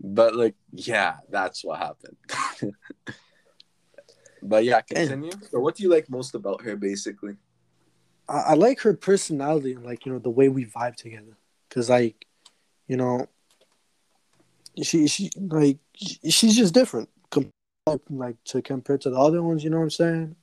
but 0.00 0.34
like, 0.36 0.54
yeah, 0.72 1.16
that's 1.30 1.64
what 1.64 1.78
happened. 1.78 2.16
but 4.42 4.64
yeah, 4.64 4.80
continue. 4.80 5.32
So, 5.50 5.60
what 5.60 5.74
do 5.76 5.82
you 5.82 5.90
like 5.90 6.08
most 6.08 6.34
about 6.34 6.62
her, 6.62 6.76
basically? 6.76 7.36
I, 8.28 8.38
I 8.38 8.54
like 8.54 8.80
her 8.80 8.94
personality 8.94 9.72
and 9.72 9.84
like 9.84 10.06
you 10.06 10.12
know 10.12 10.18
the 10.18 10.30
way 10.30 10.48
we 10.48 10.66
vibe 10.66 10.96
together. 10.96 11.36
Cause 11.70 11.90
like, 11.90 12.26
you 12.86 12.96
know, 12.96 13.26
she 14.82 15.08
she 15.08 15.30
like 15.36 15.78
she- 15.94 16.30
she's 16.30 16.56
just 16.56 16.74
different. 16.74 17.08
Like 18.10 18.36
to 18.46 18.60
compare 18.60 18.98
to 18.98 19.08
the 19.10 19.18
other 19.18 19.42
ones, 19.42 19.64
you 19.64 19.70
know 19.70 19.78
what 19.78 19.84
I'm 19.84 19.90
saying? 19.90 20.36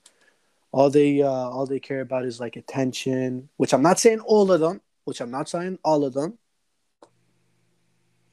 All 0.72 0.90
they 0.90 1.22
uh 1.22 1.30
all 1.30 1.68
they 1.68 1.80
care 1.80 2.02
about 2.02 2.26
is 2.26 2.40
like 2.40 2.56
attention, 2.56 3.50
which 3.58 3.74
I'm 3.74 3.84
not 3.84 4.00
saying 4.00 4.20
all 4.22 4.52
of 4.52 4.60
them, 4.60 4.82
which 5.04 5.22
I'm 5.22 5.32
not 5.32 5.48
saying 5.48 5.78
all 5.84 6.04
of 6.04 6.14
them. 6.14 6.40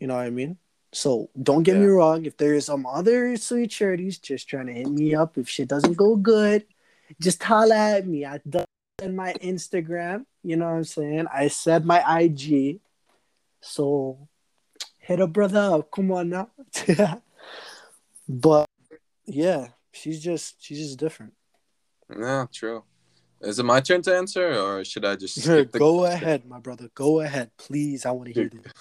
You 0.01 0.07
know 0.07 0.17
what 0.17 0.23
I 0.23 0.31
mean? 0.31 0.57
So 0.93 1.31
don't 1.41 1.63
get 1.63 1.77
me 1.79 1.87
wrong. 1.87 2.27
If 2.27 2.37
there's 2.37 2.67
some 2.67 2.85
other 2.87 3.37
sweet 3.37 3.73
shirties 3.73 4.19
just 4.19 4.49
trying 4.49 4.67
to 4.67 4.73
hit 4.75 4.89
me 4.89 5.15
up, 5.15 5.39
if 5.39 5.49
shit 5.49 5.69
doesn't 5.69 5.97
go 5.97 6.17
good, 6.17 6.67
just 7.21 7.43
holla 7.43 7.97
at 7.97 8.07
me. 8.07 8.27
I 8.27 8.41
done 8.47 8.67
my 9.17 9.33
Instagram. 9.35 10.27
You 10.43 10.57
know 10.57 10.67
what 10.67 10.77
I'm 10.77 10.85
saying? 10.85 11.27
I 11.33 11.49
said 11.49 11.87
my 11.87 12.21
IG. 12.21 12.81
So 13.61 14.29
hit 14.99 15.21
a 15.21 15.27
brother 15.27 15.61
up. 15.61 15.91
Come 15.91 16.13
on 16.13 16.29
now. 16.29 16.51
but 18.29 18.67
yeah, 19.25 19.69
she's 19.93 20.23
just 20.23 20.63
she's 20.63 20.79
just 20.79 20.99
different. 20.99 21.33
Yeah, 22.15 22.47
true. 22.53 22.85
Is 23.41 23.59
it 23.59 23.65
my 23.65 23.81
turn 23.81 24.03
to 24.03 24.17
answer, 24.17 24.53
or 24.53 24.85
should 24.85 25.05
I 25.05 25.17
just 25.17 25.37
the 25.45 25.65
Go 25.65 26.05
ahead, 26.05 26.45
my 26.45 26.61
brother. 26.61 26.89
Go 26.95 27.21
ahead, 27.21 27.51
please. 27.57 28.05
I 28.05 28.11
want 28.11 28.29
to 28.29 28.35
hear 28.35 28.49
this. 28.63 28.73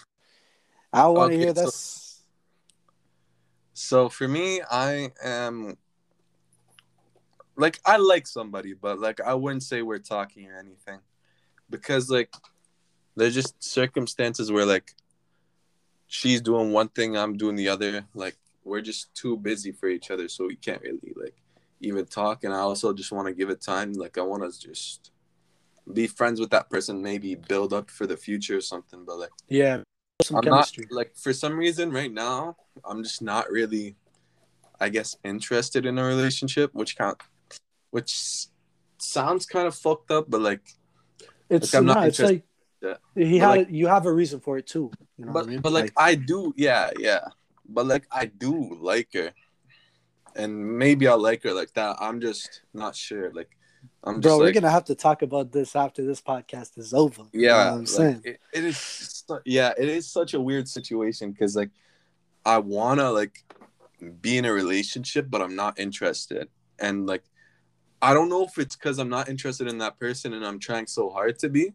I 0.94 1.08
want 1.08 1.32
to 1.32 1.38
Okay, 1.38 1.46
hear 1.46 1.54
this. 1.54 1.74
So 1.74 2.01
for 4.10 4.28
me, 4.28 4.62
I 4.70 5.12
am 5.24 5.78
like 7.56 7.80
I 7.86 7.98
like 7.98 8.28
somebody, 8.28 8.74
but 8.74 9.00
like 9.00 9.22
I 9.22 9.34
wouldn't 9.34 9.64
say 9.64 9.82
we're 9.82 10.00
talking 10.00 10.50
or 10.50 10.58
anything 10.58 11.00
because 11.70 12.10
like 12.10 12.34
there's 13.16 13.34
just 13.34 13.62
circumstances 13.64 14.52
where 14.52 14.66
like 14.66 14.94
she's 16.08 16.42
doing 16.42 16.72
one 16.72 16.90
thing, 16.90 17.18
I'm 17.18 17.38
doing 17.38 17.56
the 17.56 17.70
other. 17.70 18.06
Like 18.14 18.38
we're 18.64 18.82
just 18.82 19.14
too 19.16 19.38
busy 19.38 19.72
for 19.72 19.88
each 19.90 20.12
other, 20.12 20.28
so 20.28 20.48
we 20.48 20.56
can't 20.56 20.82
really 20.82 21.14
like 21.16 21.36
even 21.80 22.06
talk. 22.06 22.44
And 22.44 22.54
I 22.54 22.60
also 22.60 22.94
just 22.94 23.12
want 23.12 23.28
to 23.28 23.34
give 23.34 23.50
it 23.50 23.62
time. 23.62 23.94
Like 23.94 24.18
I 24.18 24.22
want 24.22 24.44
to 24.44 24.60
just 24.60 25.12
be 25.92 26.08
friends 26.08 26.40
with 26.40 26.52
that 26.52 26.70
person, 26.70 27.02
maybe 27.02 27.36
build 27.36 27.74
up 27.74 27.90
for 27.90 28.06
the 28.06 28.18
future 28.18 28.58
or 28.58 28.62
something. 28.62 29.04
But 29.06 29.18
like. 29.18 29.32
Yeah, 29.50 29.84
some 30.22 30.38
I'm 30.38 30.44
chemistry. 30.44 30.86
not 30.90 30.96
like 30.96 31.16
for 31.16 31.34
some 31.34 31.58
reason 31.58 31.92
right 31.92 32.12
now 32.12 32.56
I'm 32.86 33.04
just 33.04 33.22
not 33.22 33.50
really 33.52 33.96
I 34.80 34.90
guess 34.90 35.16
interested 35.24 35.86
in 35.86 35.98
a 35.98 36.04
relationship 36.04 36.74
which 36.74 36.98
kind 36.98 37.16
which 37.92 38.48
sounds 38.98 39.46
kind 39.46 39.68
of 39.68 39.76
fucked 39.76 40.12
up 40.12 40.30
but 40.30 40.42
like 40.42 40.62
it's 41.50 41.74
like, 41.74 41.80
I'm 41.80 41.86
not 41.86 41.98
no, 42.02 42.04
it's 42.08 42.20
like 42.20 42.44
interested. 42.82 43.02
he 43.16 43.40
But, 43.40 43.50
had 43.50 43.58
like- 43.60 43.68
you 43.72 43.88
have 43.88 44.06
a 44.06 44.12
reason 44.14 44.40
for 44.40 44.58
it 44.58 44.68
too. 44.68 44.92
You 45.18 45.26
know 45.26 45.34
but 45.34 45.46
what 45.46 45.48
I 45.48 45.50
mean? 45.52 45.62
but 45.62 45.72
like, 45.72 45.92
I 45.98 46.16
do 46.16 46.54
yeah 46.58 46.92
yeah 46.98 47.26
but 47.68 47.86
like 47.86 48.06
I 48.12 48.26
do 48.26 48.78
like 48.82 49.10
her 49.14 49.32
and 50.36 50.78
maybe 50.78 51.08
I'll 51.08 51.20
like 51.22 51.44
her 51.44 51.54
like 51.54 51.74
that 51.74 51.98
I'm 52.00 52.22
just 52.22 52.62
not 52.74 52.96
sure 52.96 53.32
like 53.34 53.50
I'm 54.04 54.20
bro, 54.20 54.40
we're 54.40 54.52
gonna 54.52 54.72
have 54.72 54.86
to 54.86 54.96
talk 54.96 55.22
about 55.22 55.52
this 55.52 55.76
after 55.76 56.04
this 56.04 56.22
podcast 56.22 56.78
is 56.78 56.94
over. 56.94 57.24
You 57.32 57.42
know 57.42 57.48
yeah 57.48 57.72
I'm 57.72 57.80
like, 57.80 57.88
saying. 57.88 58.22
it, 58.24 58.40
it 58.54 58.64
is 58.64 59.22
yeah 59.46 59.74
it 59.78 59.88
is 59.88 60.08
such 60.08 60.34
a 60.34 60.42
weird 60.42 60.68
situation 60.68 61.32
because 61.32 61.56
like 61.56 61.70
i 62.46 62.58
want 62.58 63.00
to 63.00 63.10
like 63.12 63.44
be 64.22 64.38
in 64.38 64.46
a 64.46 64.52
relationship 64.52 65.28
but 65.30 65.42
i'm 65.42 65.56
not 65.56 65.80
interested 65.80 66.50
and 66.80 67.06
like 67.06 67.24
i 68.02 68.14
don't 68.14 68.30
know 68.30 68.44
if 68.44 68.58
it's 68.58 68.76
because 68.76 68.98
i'm 68.98 69.10
not 69.10 69.30
interested 69.30 69.68
in 69.68 69.78
that 69.78 70.00
person 70.00 70.34
and 70.34 70.46
i'm 70.46 70.60
trying 70.60 70.88
so 70.88 71.10
hard 71.10 71.38
to 71.40 71.50
be 71.50 71.74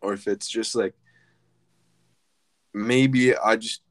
or 0.00 0.14
if 0.14 0.26
it's 0.26 0.48
just 0.48 0.74
like 0.74 0.94
maybe 2.72 3.36
i 3.36 3.56
just 3.56 3.82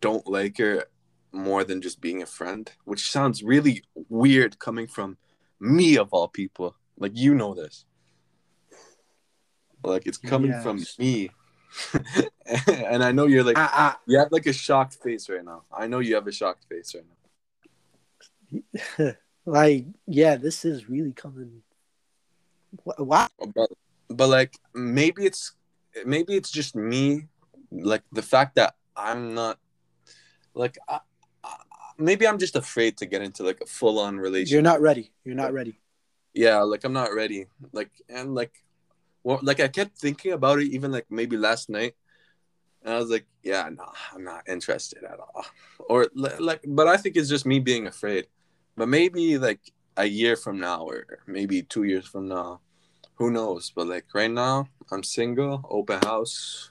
don't 0.00 0.26
like 0.26 0.58
her 0.58 0.84
more 1.32 1.64
than 1.64 1.82
just 1.82 2.00
being 2.00 2.22
a 2.22 2.26
friend 2.26 2.72
which 2.84 3.10
sounds 3.10 3.42
really 3.42 3.82
weird 4.08 4.58
coming 4.58 4.86
from 4.86 5.16
me 5.60 5.96
of 5.98 6.08
all 6.12 6.28
people 6.28 6.74
like 6.98 7.12
you 7.14 7.34
know 7.34 7.54
this 7.54 7.84
like 9.84 10.06
it's 10.06 10.18
coming 10.18 10.52
from 10.62 10.84
me 10.98 11.30
and 12.66 13.04
i 13.04 13.12
know 13.12 13.26
you're 13.26 13.44
like 13.44 13.58
I, 13.58 13.94
you 14.06 14.18
have 14.18 14.32
like 14.32 14.46
a 14.46 14.52
shocked 14.52 14.94
face 15.02 15.28
right 15.28 15.44
now 15.44 15.62
i 15.72 15.86
know 15.86 15.98
you 16.00 16.14
have 16.14 16.26
a 16.26 16.32
shocked 16.32 16.64
face 16.68 16.94
right 16.94 17.04
now 17.04 17.16
like, 19.46 19.86
yeah, 20.06 20.36
this 20.36 20.64
is 20.64 20.88
really 20.88 21.12
coming. 21.12 21.62
Wh- 22.84 23.00
Wow. 23.00 23.28
Oh, 23.40 23.46
but, 23.46 23.70
but 24.08 24.28
like 24.28 24.58
maybe 24.74 25.24
it's 25.24 25.52
maybe 26.04 26.34
it's 26.34 26.50
just 26.50 26.76
me 26.76 27.26
like 27.70 28.02
the 28.12 28.22
fact 28.22 28.54
that 28.56 28.74
i'm 28.96 29.34
not 29.34 29.58
like 30.54 30.76
I, 30.88 31.00
I, 31.42 31.56
maybe 31.96 32.26
i'm 32.26 32.38
just 32.38 32.54
afraid 32.54 32.98
to 32.98 33.06
get 33.06 33.22
into 33.22 33.42
like 33.42 33.60
a 33.62 33.66
full-on 33.66 34.18
relationship 34.18 34.52
You're 34.52 34.62
not 34.62 34.80
ready. 34.80 35.10
You're 35.24 35.34
not 35.34 35.52
ready. 35.52 35.80
Yeah 36.36 36.60
like 36.60 36.84
i'm 36.84 36.92
not 36.92 37.14
ready. 37.14 37.46
Like 37.72 37.90
and 38.08 38.34
like 38.34 38.52
well 39.24 39.40
like 39.42 39.58
i 39.58 39.68
kept 39.68 39.98
thinking 39.98 40.32
about 40.32 40.60
it 40.60 40.68
even 40.68 40.92
like 40.92 41.06
maybe 41.10 41.36
last 41.36 41.68
night 41.68 41.94
and 42.84 42.94
i 42.94 42.98
was 42.98 43.10
like 43.10 43.26
yeah 43.42 43.68
no 43.72 43.86
i'm 44.12 44.22
not 44.22 44.48
interested 44.48 45.02
at 45.02 45.18
all. 45.18 45.44
Or 45.88 46.06
like 46.14 46.60
but 46.68 46.86
i 46.86 46.96
think 46.96 47.16
it's 47.16 47.28
just 47.28 47.46
me 47.46 47.58
being 47.58 47.86
afraid. 47.86 48.26
But 48.76 48.88
maybe 48.88 49.38
like 49.38 49.60
a 49.96 50.04
year 50.04 50.36
from 50.36 50.60
now 50.60 50.84
or 50.84 51.20
maybe 51.26 51.62
two 51.62 51.84
years 51.84 52.06
from 52.06 52.28
now 52.28 52.60
who 53.14 53.30
knows? 53.30 53.72
But 53.74 53.88
like 53.88 54.06
right 54.14 54.30
now 54.30 54.68
i'm 54.92 55.02
single 55.02 55.64
open 55.70 56.00
house 56.04 56.70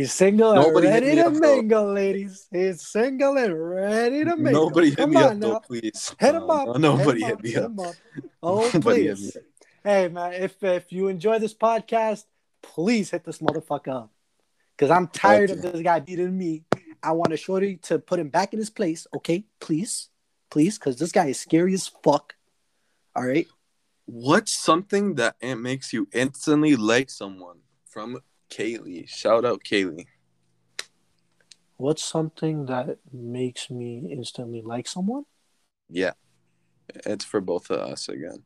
He's 0.00 0.12
single 0.14 0.54
Nobody 0.54 0.86
and 0.86 1.04
hit 1.04 1.04
ready 1.04 1.16
to 1.16 1.26
up, 1.26 1.32
though. 1.34 1.56
mingle, 1.56 1.92
ladies. 1.92 2.46
He's 2.50 2.80
single 2.86 3.36
and 3.36 3.70
ready 3.70 4.24
to 4.24 4.34
mingle. 4.36 4.64
nobody 4.68 4.88
hit 4.90 4.98
Come 4.98 5.10
me 5.10 5.16
up 5.18 5.36
now. 5.36 5.48
though 5.48 5.60
please 5.60 6.14
Hit 6.18 6.34
him 6.34 6.48
up. 6.50 6.66
no, 6.78 6.96
nobody 6.96 7.22
hit 7.24 7.56
up. 7.56 7.76
Oh, 8.42 8.60
me 8.62 8.66
up. 8.68 8.74
Oh, 8.74 8.80
please. 8.80 9.36
up. 9.36 9.42
Hey, 9.84 10.08
man, 10.08 10.32
if 10.32 10.62
if 10.62 10.90
you 10.90 11.08
enjoy 11.08 11.38
this 11.38 11.52
podcast, 11.52 12.24
please 12.62 13.10
hit 13.10 13.24
this 13.24 13.38
motherfucker 13.40 13.88
up. 14.04 14.10
Because 14.74 14.90
I'm 14.90 15.08
tired 15.08 15.50
of 15.50 15.60
this 15.60 15.82
guy 15.82 16.00
beating 16.00 16.36
me. 16.38 16.64
I 17.02 17.12
want 17.12 17.34
a 17.34 17.36
shorty 17.36 17.76
to 17.88 17.98
put 17.98 18.18
him 18.18 18.30
back 18.30 18.54
in 18.54 18.58
his 18.58 18.70
place. 18.70 19.06
Okay, 19.14 19.44
please. 19.60 20.08
Please, 20.50 20.78
because 20.78 20.96
this 20.96 21.12
guy 21.12 21.26
is 21.26 21.38
scary 21.38 21.74
as 21.74 21.88
fuck. 22.02 22.34
All 23.14 23.26
right. 23.26 23.46
What's 24.06 24.52
something 24.52 25.16
that 25.16 25.36
makes 25.42 25.92
you 25.92 26.08
instantly 26.12 26.74
like 26.76 27.10
someone? 27.10 27.58
From 27.86 28.20
Kaylee. 28.50 29.08
Shout 29.08 29.44
out 29.44 29.62
Kaylee. 29.64 30.06
What's 31.76 32.04
something 32.04 32.66
that 32.66 32.98
makes 33.12 33.70
me 33.70 34.08
instantly 34.10 34.60
like 34.62 34.86
someone? 34.86 35.24
Yeah. 35.88 36.12
It's 37.06 37.24
for 37.24 37.40
both 37.40 37.70
of 37.70 37.80
us 37.80 38.08
again. 38.08 38.44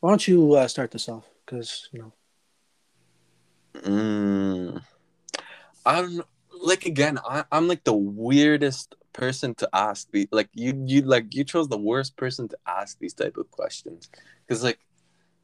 Why 0.00 0.10
don't 0.10 0.26
you 0.26 0.54
uh, 0.54 0.68
start 0.68 0.92
this 0.92 1.08
off? 1.08 1.24
Because, 1.44 1.88
you 1.92 2.00
know, 2.00 2.12
Mm, 3.82 4.82
I 5.84 6.02
don't. 6.02 6.26
Like 6.50 6.86
again, 6.86 7.18
I, 7.28 7.44
I'm 7.52 7.68
like 7.68 7.84
the 7.84 7.92
weirdest 7.92 8.94
person 9.12 9.54
to 9.56 9.68
ask 9.72 10.10
the 10.10 10.28
like 10.32 10.48
you 10.54 10.82
you 10.86 11.02
like 11.02 11.34
you 11.34 11.44
chose 11.44 11.68
the 11.68 11.78
worst 11.78 12.16
person 12.16 12.48
to 12.48 12.56
ask 12.66 12.98
these 12.98 13.14
type 13.14 13.36
of 13.36 13.50
questions. 13.50 14.08
Cause 14.48 14.64
like 14.64 14.78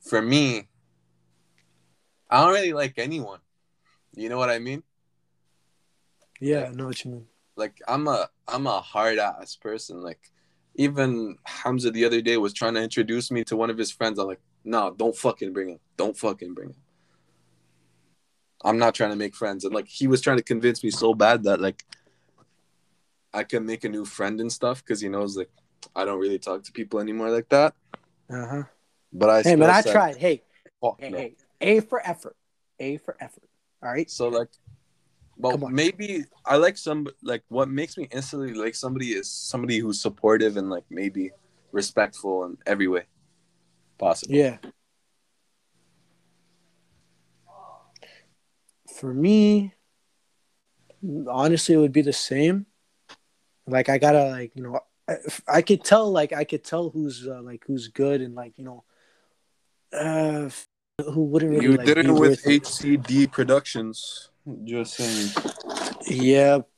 for 0.00 0.22
me, 0.22 0.68
I 2.33 2.43
don't 2.43 2.55
really 2.55 2.73
like 2.73 2.95
anyone. 2.97 3.41
You 4.17 4.31
know 4.31 4.39
what 4.39 4.49
I 4.49 4.59
mean? 4.59 4.83
yeah, 6.41 6.65
I 6.65 6.73
know 6.73 6.87
what 6.87 7.05
you 7.05 7.11
mean. 7.11 7.27
like 7.57 7.79
I'm 7.87 8.09
a 8.09 8.31
I'm 8.49 8.67
a 8.67 8.81
hard 8.81 9.19
ass 9.19 9.55
person. 9.55 10.01
Like 10.03 10.33
even 10.75 11.37
Hamza 11.45 11.91
the 11.91 12.07
other 12.07 12.23
day 12.23 12.39
was 12.39 12.55
trying 12.55 12.73
to 12.75 12.83
introduce 12.83 13.31
me 13.31 13.45
to 13.45 13.55
one 13.55 13.69
of 13.69 13.77
his 13.77 13.93
friends. 13.93 14.19
I'm 14.19 14.29
like, 14.29 14.41
no, 14.65 14.95
don't 14.97 15.15
fucking 15.15 15.53
bring 15.53 15.69
him. 15.69 15.81
Don't 15.99 16.17
fucking 16.17 16.55
bring 16.55 16.71
him. 16.71 16.77
I'm 18.65 18.79
not 18.79 18.95
trying 18.95 19.11
to 19.11 19.17
make 19.17 19.35
friends. 19.35 19.67
And 19.67 19.75
like 19.75 19.89
he 19.89 20.07
was 20.07 20.23
trying 20.23 20.39
to 20.39 20.43
convince 20.43 20.83
me 20.83 20.91
so 20.91 21.12
bad 21.12 21.43
that 21.45 21.61
like 21.61 21.85
I 23.35 23.45
can 23.45 23.67
make 23.67 23.85
a 23.85 23.91
new 23.91 24.07
friend 24.07 24.41
and 24.41 24.51
stuff 24.51 24.83
because 24.83 25.03
he 25.03 25.11
knows 25.11 25.37
like 25.37 25.51
I 25.95 26.07
don't 26.07 26.19
really 26.19 26.39
talk 26.39 26.65
to 26.65 26.73
people 26.73 26.99
anymore 26.99 27.29
like 27.29 27.51
that. 27.51 27.75
Uh 28.31 28.47
huh. 28.47 28.62
But 29.12 29.29
I 29.29 29.43
Hey, 29.43 29.57
man, 29.57 29.69
I 29.69 29.83
said, 29.83 29.93
tried. 29.93 30.17
Hey, 30.17 30.43
"Fuck 30.81 30.97
hey, 30.99 31.11
no." 31.11 31.19
hey. 31.19 31.37
A 31.62 31.81
for 31.81 32.07
effort. 32.07 32.37
A 32.78 32.97
for 32.99 33.16
effort. 33.21 33.49
All 33.83 33.90
right. 33.90 34.11
So 34.11 34.28
like 34.28 34.49
Well, 35.37 35.57
maybe 35.59 36.25
I 36.45 36.57
like 36.57 36.76
some 36.76 37.07
like 37.23 37.42
what 37.49 37.69
makes 37.69 37.97
me 37.97 38.09
instantly 38.11 38.54
like 38.54 38.75
somebody 38.75 39.12
is 39.12 39.31
somebody 39.31 39.78
who's 39.78 40.00
supportive 40.00 40.57
and 40.57 40.69
like 40.69 40.85
maybe 40.90 41.31
respectful 41.71 42.45
in 42.45 42.59
every 42.66 42.88
way 42.88 43.04
possible. 43.99 44.35
Yeah. 44.35 44.59
For 48.99 49.14
me, 49.14 49.75
honestly, 51.28 51.75
it 51.75 51.78
would 51.78 51.92
be 51.92 52.02
the 52.02 52.12
same. 52.12 52.66
Like 53.66 53.88
I 53.88 53.99
gotta 53.99 54.28
like 54.31 54.54
you 54.54 54.62
know 54.62 54.81
I, 55.09 55.16
I 55.49 55.62
could 55.62 55.85
tell 55.85 56.11
like 56.11 56.33
I 56.33 56.45
could 56.45 56.64
tell 56.64 56.90
who's 56.90 57.26
uh, 57.26 57.40
like 57.42 57.64
who's 57.66 57.88
good 57.88 58.21
and 58.21 58.35
like 58.35 58.59
you 58.59 58.64
know 58.64 58.85
uh 59.92 60.50
who 61.02 61.25
wouldn't 61.25 61.52
really 61.52 61.64
You 61.64 61.76
like, 61.76 61.87
did 61.87 61.99
it 61.99 62.11
with. 62.11 62.42
HCD 62.42 63.30
Productions. 63.30 64.30
Just 64.64 64.94
saying. 64.94 65.30
Yep. 66.06 66.68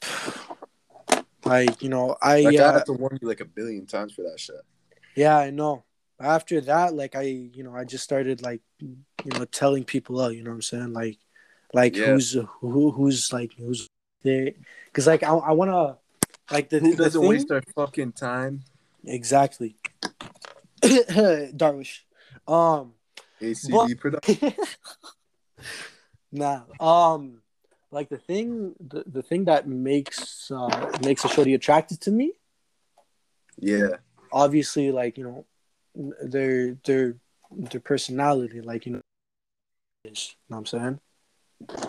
Like 1.44 1.82
you 1.82 1.88
know 1.88 2.16
I 2.22 2.40
Like 2.40 2.56
I 2.56 2.64
uh, 2.64 2.72
have 2.72 2.84
to 2.84 2.92
warn 2.92 3.18
you 3.20 3.28
like 3.28 3.40
a 3.40 3.44
billion 3.44 3.86
times 3.86 4.12
for 4.14 4.22
that 4.22 4.40
shit. 4.40 4.56
Yeah, 5.14 5.36
I 5.36 5.50
know. 5.50 5.84
After 6.20 6.60
that, 6.62 6.94
like 6.94 7.16
I, 7.16 7.22
you 7.22 7.64
know, 7.64 7.74
I 7.74 7.84
just 7.84 8.04
started 8.04 8.42
like, 8.42 8.60
you 8.80 8.96
know, 9.24 9.44
telling 9.46 9.84
people 9.84 10.20
out. 10.20 10.34
You 10.34 10.42
know 10.42 10.50
what 10.50 10.56
I'm 10.56 10.62
saying? 10.62 10.92
Like, 10.92 11.18
like 11.72 11.96
Yeah. 11.96 12.06
who's 12.06 12.36
who, 12.60 12.90
who's 12.90 13.32
like 13.32 13.52
who's 13.58 13.88
there? 14.22 14.52
Because 14.86 15.06
like 15.06 15.22
I, 15.22 15.34
I 15.34 15.52
want 15.52 15.70
to, 15.70 16.54
like 16.54 16.70
the 16.70 16.78
Who 16.80 16.96
doesn't 16.96 17.20
waste 17.20 17.50
our 17.50 17.62
fucking 17.74 18.12
time? 18.12 18.62
exactly. 19.04 19.76
Darwish, 20.82 22.00
um, 22.48 22.93
ACD 23.52 23.98
Productions. 23.98 24.54
nah, 26.32 26.62
um, 26.80 27.42
like 27.90 28.08
the 28.08 28.18
thing, 28.18 28.74
the, 28.80 29.04
the 29.06 29.22
thing 29.22 29.44
that 29.44 29.68
makes 29.68 30.50
uh 30.50 30.92
makes 31.02 31.24
a 31.24 31.28
shorty 31.28 31.54
attracted 31.54 32.00
to 32.02 32.10
me 32.10 32.32
Yeah. 33.58 33.96
obviously 34.32 34.90
like 34.90 35.16
you 35.18 35.24
know 35.24 35.46
their 36.22 36.74
their 36.84 37.16
their 37.50 37.80
personality 37.80 38.60
like 38.60 38.84
you 38.86 38.92
know 38.92 39.00
you 40.04 40.10
know 40.10 40.20
what 40.48 40.58
i'm 40.58 40.66
saying 40.66 41.00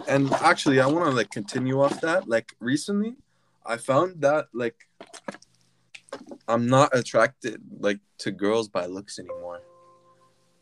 And 0.08 0.32
actually, 0.34 0.80
I 0.80 0.88
want 0.88 1.06
to 1.10 1.12
like 1.12 1.32
continue 1.32 1.82
off 1.82 2.00
that. 2.02 2.30
Like 2.30 2.54
recently, 2.60 3.16
I 3.66 3.78
found 3.78 4.22
that 4.22 4.46
like 4.54 4.78
I'm 6.48 6.68
not 6.68 6.96
attracted 6.96 7.62
like 7.80 8.00
to 8.20 8.32
girls 8.32 8.70
by 8.70 8.86
looks 8.86 9.18
anymore. 9.20 9.62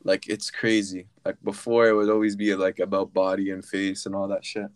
Like 0.03 0.27
it's 0.27 0.51
crazy. 0.51 1.07
Like 1.25 1.37
before, 1.43 1.87
it 1.87 1.93
would 1.93 2.09
always 2.09 2.35
be 2.35 2.53
like 2.55 2.79
about 2.79 3.13
body 3.13 3.51
and 3.51 3.63
face 3.63 4.05
and 4.05 4.15
all 4.15 4.27
that 4.27 4.45
shit. 4.45 4.67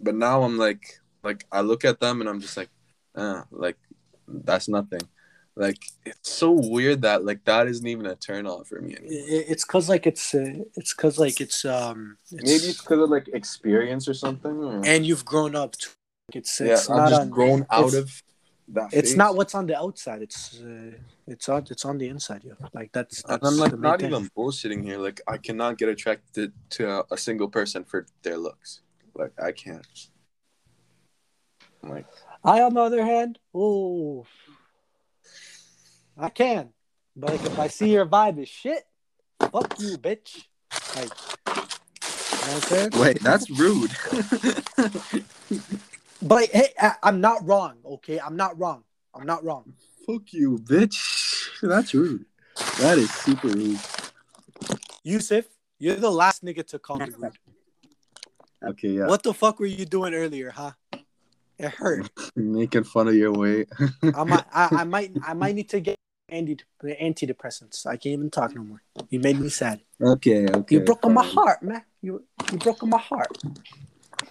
But 0.00 0.14
now 0.14 0.42
I'm 0.42 0.58
like, 0.58 1.00
like 1.22 1.44
I 1.50 1.60
look 1.60 1.84
at 1.84 2.00
them 2.00 2.20
and 2.20 2.28
I'm 2.28 2.40
just 2.40 2.56
like, 2.56 2.70
ah, 3.16 3.44
like 3.50 3.76
that's 4.28 4.68
nothing. 4.68 5.00
Like 5.54 5.78
it's 6.06 6.30
so 6.30 6.52
weird 6.52 7.02
that 7.02 7.24
like 7.24 7.44
that 7.44 7.66
isn't 7.66 7.86
even 7.86 8.06
a 8.06 8.14
turn 8.14 8.46
off 8.46 8.68
for 8.68 8.80
me 8.80 8.96
anymore. 8.96 9.10
It's 9.12 9.64
because 9.64 9.88
like 9.88 10.06
it's 10.06 10.34
uh, 10.34 10.64
it's 10.76 10.94
because 10.94 11.18
like 11.18 11.40
it's 11.40 11.64
um 11.64 12.16
it's, 12.30 12.42
Maybe 12.42 12.70
it's 12.70 12.80
because 12.80 13.00
of 13.00 13.10
like 13.10 13.28
experience 13.28 14.08
or 14.08 14.14
something. 14.14 14.52
Or... 14.52 14.80
and 14.84 15.04
you've 15.04 15.24
grown 15.24 15.54
up 15.54 15.72
to, 15.72 15.88
it's 16.32 16.58
yeah, 16.60 16.72
it's 16.72 16.88
I'm 16.88 16.96
not 16.96 17.10
just 17.10 17.20
on 17.22 17.30
grown 17.30 17.66
out 17.70 17.88
it's- 17.88 17.94
of 17.94 18.22
that. 18.68 18.92
it's 18.92 19.10
phase. 19.10 19.16
not 19.16 19.36
what's 19.36 19.54
on 19.54 19.66
the 19.66 19.76
outside 19.76 20.22
it's 20.22 20.60
uh, 20.60 20.90
it's 21.26 21.48
on 21.48 21.66
it's 21.70 21.84
on 21.84 21.98
the 21.98 22.08
inside 22.08 22.42
yeah 22.44 22.54
like 22.72 22.90
that's, 22.92 23.22
that's 23.22 23.46
I'm 23.46 23.56
like 23.58 23.78
not 23.78 24.00
thing. 24.00 24.10
even 24.10 24.30
bullshitting 24.36 24.84
here. 24.84 24.98
Like 24.98 25.20
I 25.26 25.36
cannot 25.36 25.78
get 25.78 25.88
attracted 25.88 26.52
to 26.70 26.90
a, 26.90 27.04
a 27.12 27.16
single 27.16 27.48
person 27.48 27.84
for 27.84 28.06
their 28.22 28.38
looks. 28.38 28.80
Like 29.14 29.32
I 29.42 29.52
can't. 29.52 29.86
Like 31.82 32.06
i 32.44 32.60
on 32.62 32.74
the 32.74 32.80
other 32.80 33.04
hand 33.04 33.38
oh 33.54 34.26
i 36.18 36.28
can 36.28 36.70
but 37.14 37.30
like 37.30 37.44
if 37.44 37.58
i 37.58 37.68
see 37.68 37.92
your 37.92 38.06
vibe 38.06 38.40
is 38.42 38.48
shit 38.48 38.84
fuck 39.40 39.78
you 39.78 39.96
bitch 39.98 40.44
like 40.96 41.10
you 41.46 42.48
know 42.48 42.54
what 42.54 42.94
i'm 42.94 43.00
wait, 43.00 43.20
that's 43.20 43.48
rude. 43.50 43.92
But 46.22 46.50
hey, 46.50 46.68
I, 46.78 46.94
I'm 47.02 47.20
not 47.20 47.44
wrong. 47.46 47.78
Okay, 47.84 48.20
I'm 48.20 48.36
not 48.36 48.58
wrong. 48.58 48.84
I'm 49.14 49.26
not 49.26 49.44
wrong. 49.44 49.74
Fuck 50.06 50.32
you, 50.32 50.58
bitch. 50.58 51.48
That's 51.62 51.94
rude. 51.94 52.24
That 52.78 52.98
is 52.98 53.10
super 53.10 53.48
rude. 53.48 53.80
Yusuf, 55.02 55.46
you're 55.78 55.96
the 55.96 56.10
last 56.10 56.44
nigga 56.44 56.64
to 56.68 56.78
call 56.78 56.98
me 56.98 57.06
rude. 57.18 57.32
Okay, 58.64 58.90
yeah. 58.90 59.06
What 59.06 59.24
the 59.24 59.34
fuck 59.34 59.58
were 59.58 59.66
you 59.66 59.84
doing 59.84 60.14
earlier, 60.14 60.50
huh? 60.50 60.72
It 61.58 61.70
hurt. 61.70 62.08
Making 62.36 62.84
fun 62.84 63.08
of 63.08 63.14
your 63.14 63.32
weight. 63.32 63.68
I 64.14 64.22
might, 64.22 64.44
I, 64.54 64.68
I 64.72 64.84
might, 64.84 65.10
I 65.26 65.34
might 65.34 65.56
need 65.56 65.68
to 65.70 65.80
get 65.80 65.96
anti 66.28 66.58
antidepressants. 66.82 67.84
I 67.84 67.96
can't 67.96 68.14
even 68.14 68.30
talk 68.30 68.54
no 68.54 68.62
more. 68.62 68.82
You 69.10 69.18
made 69.18 69.40
me 69.40 69.48
sad. 69.48 69.80
okay, 70.00 70.46
okay. 70.46 70.76
You 70.76 70.80
broke 70.80 71.04
my 71.08 71.24
heart, 71.24 71.62
man. 71.64 71.82
You, 72.00 72.24
you 72.52 72.58
broke 72.58 72.84
my 72.84 72.98
heart. 72.98 73.36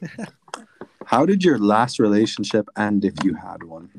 How 1.12 1.26
did 1.26 1.43
your 1.43 1.60
last 1.60 2.00
relationship 2.00 2.69
end 2.78 3.04
if 3.04 3.13
you 3.26 3.34
had 3.34 3.63
one? 3.63 3.89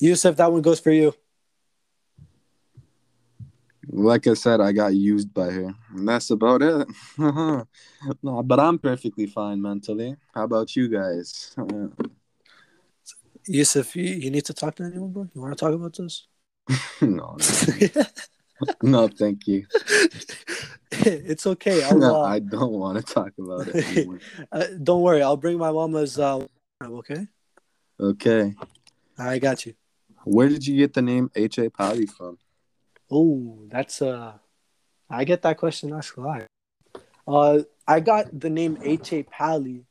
Yusuf, 0.00 0.34
that 0.34 0.50
one 0.50 0.60
goes 0.60 0.80
for 0.80 0.90
you. 0.90 1.14
Like 3.86 4.26
I 4.26 4.34
said, 4.34 4.60
I 4.60 4.72
got 4.72 4.96
used 4.96 5.32
by 5.32 5.50
her. 5.50 5.72
And 5.94 6.08
that's 6.08 6.30
about 6.30 6.62
it. 6.62 6.88
no, 7.16 8.42
but 8.42 8.58
I'm 8.58 8.76
perfectly 8.76 9.26
fine 9.26 9.62
mentally. 9.62 10.16
How 10.34 10.42
about 10.42 10.74
you 10.74 10.88
guys? 10.88 11.54
Yusuf, 13.46 13.94
you, 13.94 14.02
you 14.02 14.30
need 14.32 14.46
to 14.46 14.52
talk 14.52 14.74
to 14.74 14.82
anyone, 14.82 15.12
bro. 15.12 15.28
You 15.32 15.42
want 15.42 15.56
to 15.56 15.64
talk 15.64 15.74
about 15.74 15.94
this? 15.96 16.26
no, 17.02 17.36
no, 17.36 17.36
thank 19.08 19.46
you. 19.46 19.66
it's 20.92 21.46
okay. 21.46 21.82
I'll, 21.84 21.98
No, 21.98 22.22
uh, 22.22 22.26
I 22.26 22.38
don't 22.38 22.72
want 22.72 23.04
to 23.04 23.14
talk 23.14 23.32
about 23.38 23.68
it. 23.68 24.08
uh, 24.52 24.66
don't 24.82 25.02
worry. 25.02 25.22
I'll 25.22 25.36
bring 25.36 25.58
my 25.58 25.70
mama's. 25.70 26.18
Uh, 26.18 26.46
okay, 26.82 27.26
okay. 28.00 28.54
I 29.18 29.38
got 29.38 29.66
you. 29.66 29.74
Where 30.24 30.48
did 30.48 30.66
you 30.66 30.76
get 30.76 30.94
the 30.94 31.02
name 31.02 31.30
H.A. 31.34 31.70
Pally 31.70 32.06
from? 32.06 32.38
Oh, 33.10 33.58
that's 33.68 34.00
uh 34.02 34.32
I 35.10 35.24
get 35.24 35.42
that 35.42 35.58
question 35.58 35.92
asked 35.92 36.16
a 36.16 36.20
lot. 36.20 36.46
Uh 37.26 37.60
I 37.86 38.00
got 38.00 38.38
the 38.38 38.50
name 38.50 38.78
H 38.82 39.12
A 39.12 39.22
Pally. 39.22 39.84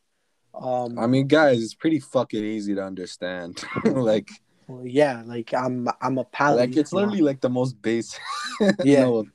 Um 0.54 0.98
I 0.98 1.08
mean, 1.08 1.28
guys, 1.28 1.62
it's 1.64 1.76
pretty 1.76 2.00
fucking 2.00 2.44
easy 2.44 2.76
to 2.76 2.84
understand. 2.84 3.64
like, 3.86 4.30
well, 4.68 4.86
yeah, 4.86 5.24
like 5.26 5.54
I'm 5.54 5.88
I'm 6.02 6.18
a 6.18 6.24
Pally. 6.24 6.58
like 6.68 6.78
it's 6.78 6.94
literally 6.94 7.22
like 7.22 7.42
the 7.42 7.50
most 7.50 7.82
basic. 7.82 8.20
Yeah. 8.84 9.02
no, 9.06 9.26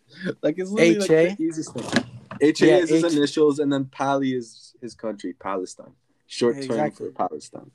like 0.42 0.58
it's 0.58 0.70
literally 0.70 0.98
like 1.00 1.10
H.A.? 1.10 1.34
the 1.36 1.42
easiest 1.44 1.72
thing. 1.74 2.04
H.A. 2.40 2.66
Yeah, 2.66 2.76
is 2.76 2.90
his 2.90 3.04
H- 3.04 3.12
initials, 3.12 3.58
and 3.58 3.72
then 3.72 3.86
Pally 3.86 4.34
is 4.34 4.74
his 4.80 4.94
country, 4.94 5.32
Palestine. 5.32 5.92
Short 6.26 6.54
term 6.56 6.64
Exactly. 6.64 7.06
for 7.06 7.12
Palestine. 7.12 7.70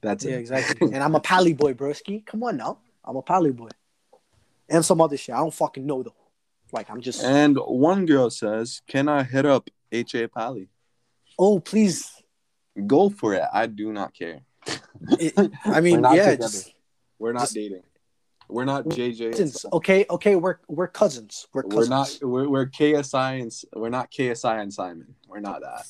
That's 0.00 0.24
Yeah, 0.24 0.34
it. 0.36 0.40
exactly. 0.40 0.88
and 0.92 1.02
I'm 1.02 1.14
a 1.14 1.20
Pally 1.20 1.52
boy, 1.54 1.72
broski. 1.74 2.24
Come 2.26 2.42
on 2.44 2.56
now. 2.58 2.78
I'm 3.04 3.16
a 3.16 3.22
Pally 3.22 3.50
boy. 3.52 3.68
And 4.68 4.84
some 4.84 5.00
other 5.00 5.16
shit. 5.16 5.34
I 5.34 5.38
don't 5.38 5.52
fucking 5.54 5.84
know 5.86 6.02
though. 6.02 6.14
Like 6.72 6.90
I'm 6.90 7.00
just 7.00 7.22
And 7.24 7.56
one 7.56 8.04
girl 8.06 8.30
says, 8.30 8.82
"Can 8.86 9.08
I 9.08 9.22
hit 9.22 9.46
up 9.46 9.68
H.A. 9.92 10.28
Pally?" 10.28 10.68
Oh 11.38 11.58
please. 11.60 12.10
Go 12.86 13.08
for 13.08 13.34
it. 13.34 13.42
I 13.52 13.66
do 13.66 13.92
not 13.92 14.12
care. 14.14 14.40
It- 15.18 15.34
I 15.64 15.80
mean, 15.80 16.02
yeah, 16.12 16.34
just 16.36 16.73
We're 17.18 17.32
not 17.32 17.42
just- 17.42 17.54
dating. 17.54 17.82
We're 18.46 18.66
not 18.66 18.84
JJ. 18.84 19.30
cousins. 19.30 19.64
Okay, 19.72 20.04
okay, 20.10 20.36
we're 20.36 20.58
we're 20.68 20.86
cousins. 20.86 21.46
We're 21.54 21.62
cousins. 21.62 21.76
We're 21.76 21.88
not. 21.88 22.18
We're, 22.20 22.48
we're 22.48 22.66
KSI 22.66 23.40
and 23.40 23.52
we're 23.74 23.88
not 23.88 24.10
KSI 24.10 24.60
and 24.60 24.72
Simon. 24.72 25.14
We're 25.26 25.40
not 25.40 25.62
that. 25.62 25.86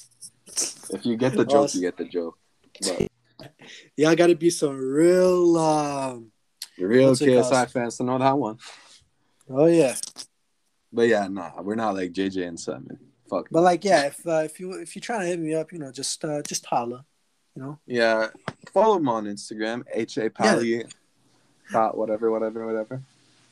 If 0.92 1.04
you 1.04 1.16
get 1.16 1.32
the 1.32 1.44
joke, 1.44 1.74
you 1.74 1.80
get 1.80 1.96
the 1.96 2.04
joke. 2.04 2.38
But 2.80 3.08
Y'all 3.96 4.14
gotta 4.14 4.36
be 4.36 4.50
some 4.50 4.78
real 4.78 5.56
um 5.58 6.30
real 6.78 7.12
KSI 7.12 7.70
fans 7.70 7.96
to 7.96 8.04
know 8.04 8.18
that 8.18 8.38
one. 8.38 8.58
oh 9.50 9.66
yeah. 9.66 9.96
But 10.92 11.08
yeah, 11.08 11.26
nah, 11.26 11.60
we're 11.60 11.74
not 11.74 11.96
like 11.96 12.12
JJ 12.12 12.46
and 12.46 12.58
Simon. 12.60 12.98
Fuck. 13.28 13.48
But 13.50 13.62
like, 13.62 13.84
yeah, 13.84 14.06
if 14.06 14.24
uh, 14.26 14.42
if 14.44 14.60
you 14.60 14.72
if 14.74 14.94
you're 14.94 15.00
trying 15.00 15.22
to 15.22 15.26
hit 15.26 15.40
me 15.40 15.54
up, 15.54 15.72
you 15.72 15.80
know, 15.80 15.90
just 15.90 16.24
uh, 16.24 16.40
just 16.42 16.64
holla, 16.66 17.04
you 17.56 17.62
know. 17.62 17.78
Yeah, 17.84 18.28
follow 18.72 18.96
him 18.98 19.08
on 19.08 19.24
Instagram. 19.24 19.82
H 19.92 20.18
A 20.18 20.30
Pally. 20.30 20.84
Dot 21.72 21.96
whatever, 21.96 22.30
whatever, 22.30 22.66
whatever. 22.66 23.00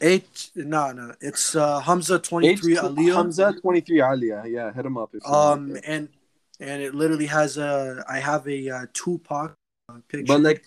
H 0.00 0.50
no 0.56 0.92
no, 0.92 1.14
it's 1.20 1.54
uh, 1.54 1.80
Hamza 1.80 2.18
twenty 2.18 2.56
three 2.56 2.74
Aliyah. 2.76 3.14
Hamza 3.14 3.54
twenty 3.60 3.80
three 3.80 4.02
Alia. 4.02 4.42
Yeah, 4.46 4.72
hit 4.72 4.84
him 4.84 4.96
up. 4.98 5.10
If 5.14 5.24
Um 5.24 5.70
want. 5.70 5.80
and 5.86 6.08
and 6.60 6.82
it 6.82 6.94
literally 6.94 7.26
has 7.26 7.56
a 7.56 8.04
I 8.08 8.18
have 8.18 8.46
a 8.48 8.68
uh, 8.70 8.86
Tupac 8.92 9.56
picture 10.08 10.24
but 10.26 10.40
like 10.40 10.64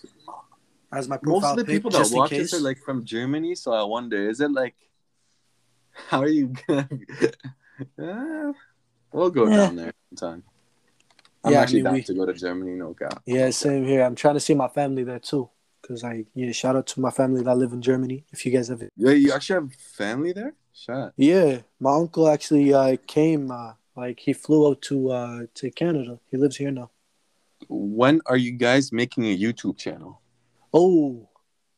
as 0.92 1.08
my 1.08 1.18
most 1.22 1.44
of 1.44 1.56
the 1.56 1.64
pic, 1.64 1.74
people 1.74 1.90
that 1.90 2.10
watch 2.12 2.32
us 2.32 2.54
are 2.54 2.60
like 2.60 2.78
from 2.78 3.04
Germany, 3.04 3.54
so 3.56 3.72
I 3.72 3.82
wonder, 3.82 4.30
is 4.30 4.40
it 4.40 4.50
like, 4.52 4.74
how 6.08 6.20
are 6.22 6.28
you 6.28 6.54
gonna? 6.66 6.88
Uh, 7.98 8.52
we'll 9.12 9.30
go 9.30 9.48
Yeah. 9.48 9.56
down 9.56 9.76
there 9.76 9.92
sometime. 10.10 10.44
I'm 11.44 11.52
Yeah, 11.52 11.58
I 11.58 11.62
actually 11.62 11.78
mean, 11.78 11.84
down 11.84 11.94
we- 11.94 12.02
to 12.02 12.14
go 12.14 12.26
to 12.26 12.32
Germany. 12.34 12.72
No 12.72 12.94
cap. 12.94 13.22
Yeah, 13.26 13.50
same 13.50 13.84
here. 13.84 14.02
I'm 14.04 14.14
trying 14.14 14.34
to 14.34 14.40
see 14.40 14.54
my 14.54 14.68
family 14.68 15.02
there 15.04 15.18
too. 15.18 15.50
Cause 15.86 16.02
like, 16.02 16.26
yeah, 16.34 16.50
shout 16.52 16.74
out 16.76 16.86
to 16.88 17.00
my 17.00 17.10
family 17.10 17.42
that 17.42 17.54
live 17.54 17.72
in 17.72 17.80
Germany. 17.80 18.24
If 18.32 18.44
you 18.44 18.52
guys 18.52 18.70
ever, 18.70 18.90
Yeah, 18.96 19.12
you 19.12 19.32
actually 19.32 19.60
have 19.60 19.72
family 19.74 20.32
there. 20.32 20.54
Shut. 20.72 21.12
yeah, 21.16 21.60
my 21.80 21.94
uncle 21.94 22.28
actually 22.28 22.74
uh, 22.74 22.96
came. 23.06 23.50
Uh, 23.50 23.72
like 23.96 24.20
he 24.20 24.32
flew 24.32 24.68
out 24.68 24.82
to 24.82 25.10
uh, 25.10 25.40
to 25.54 25.70
Canada. 25.70 26.18
He 26.30 26.36
lives 26.36 26.56
here 26.56 26.70
now. 26.70 26.90
When 27.68 28.20
are 28.26 28.36
you 28.36 28.52
guys 28.52 28.92
making 28.92 29.24
a 29.24 29.38
YouTube 29.38 29.78
channel? 29.78 30.20
Oh, 30.74 31.28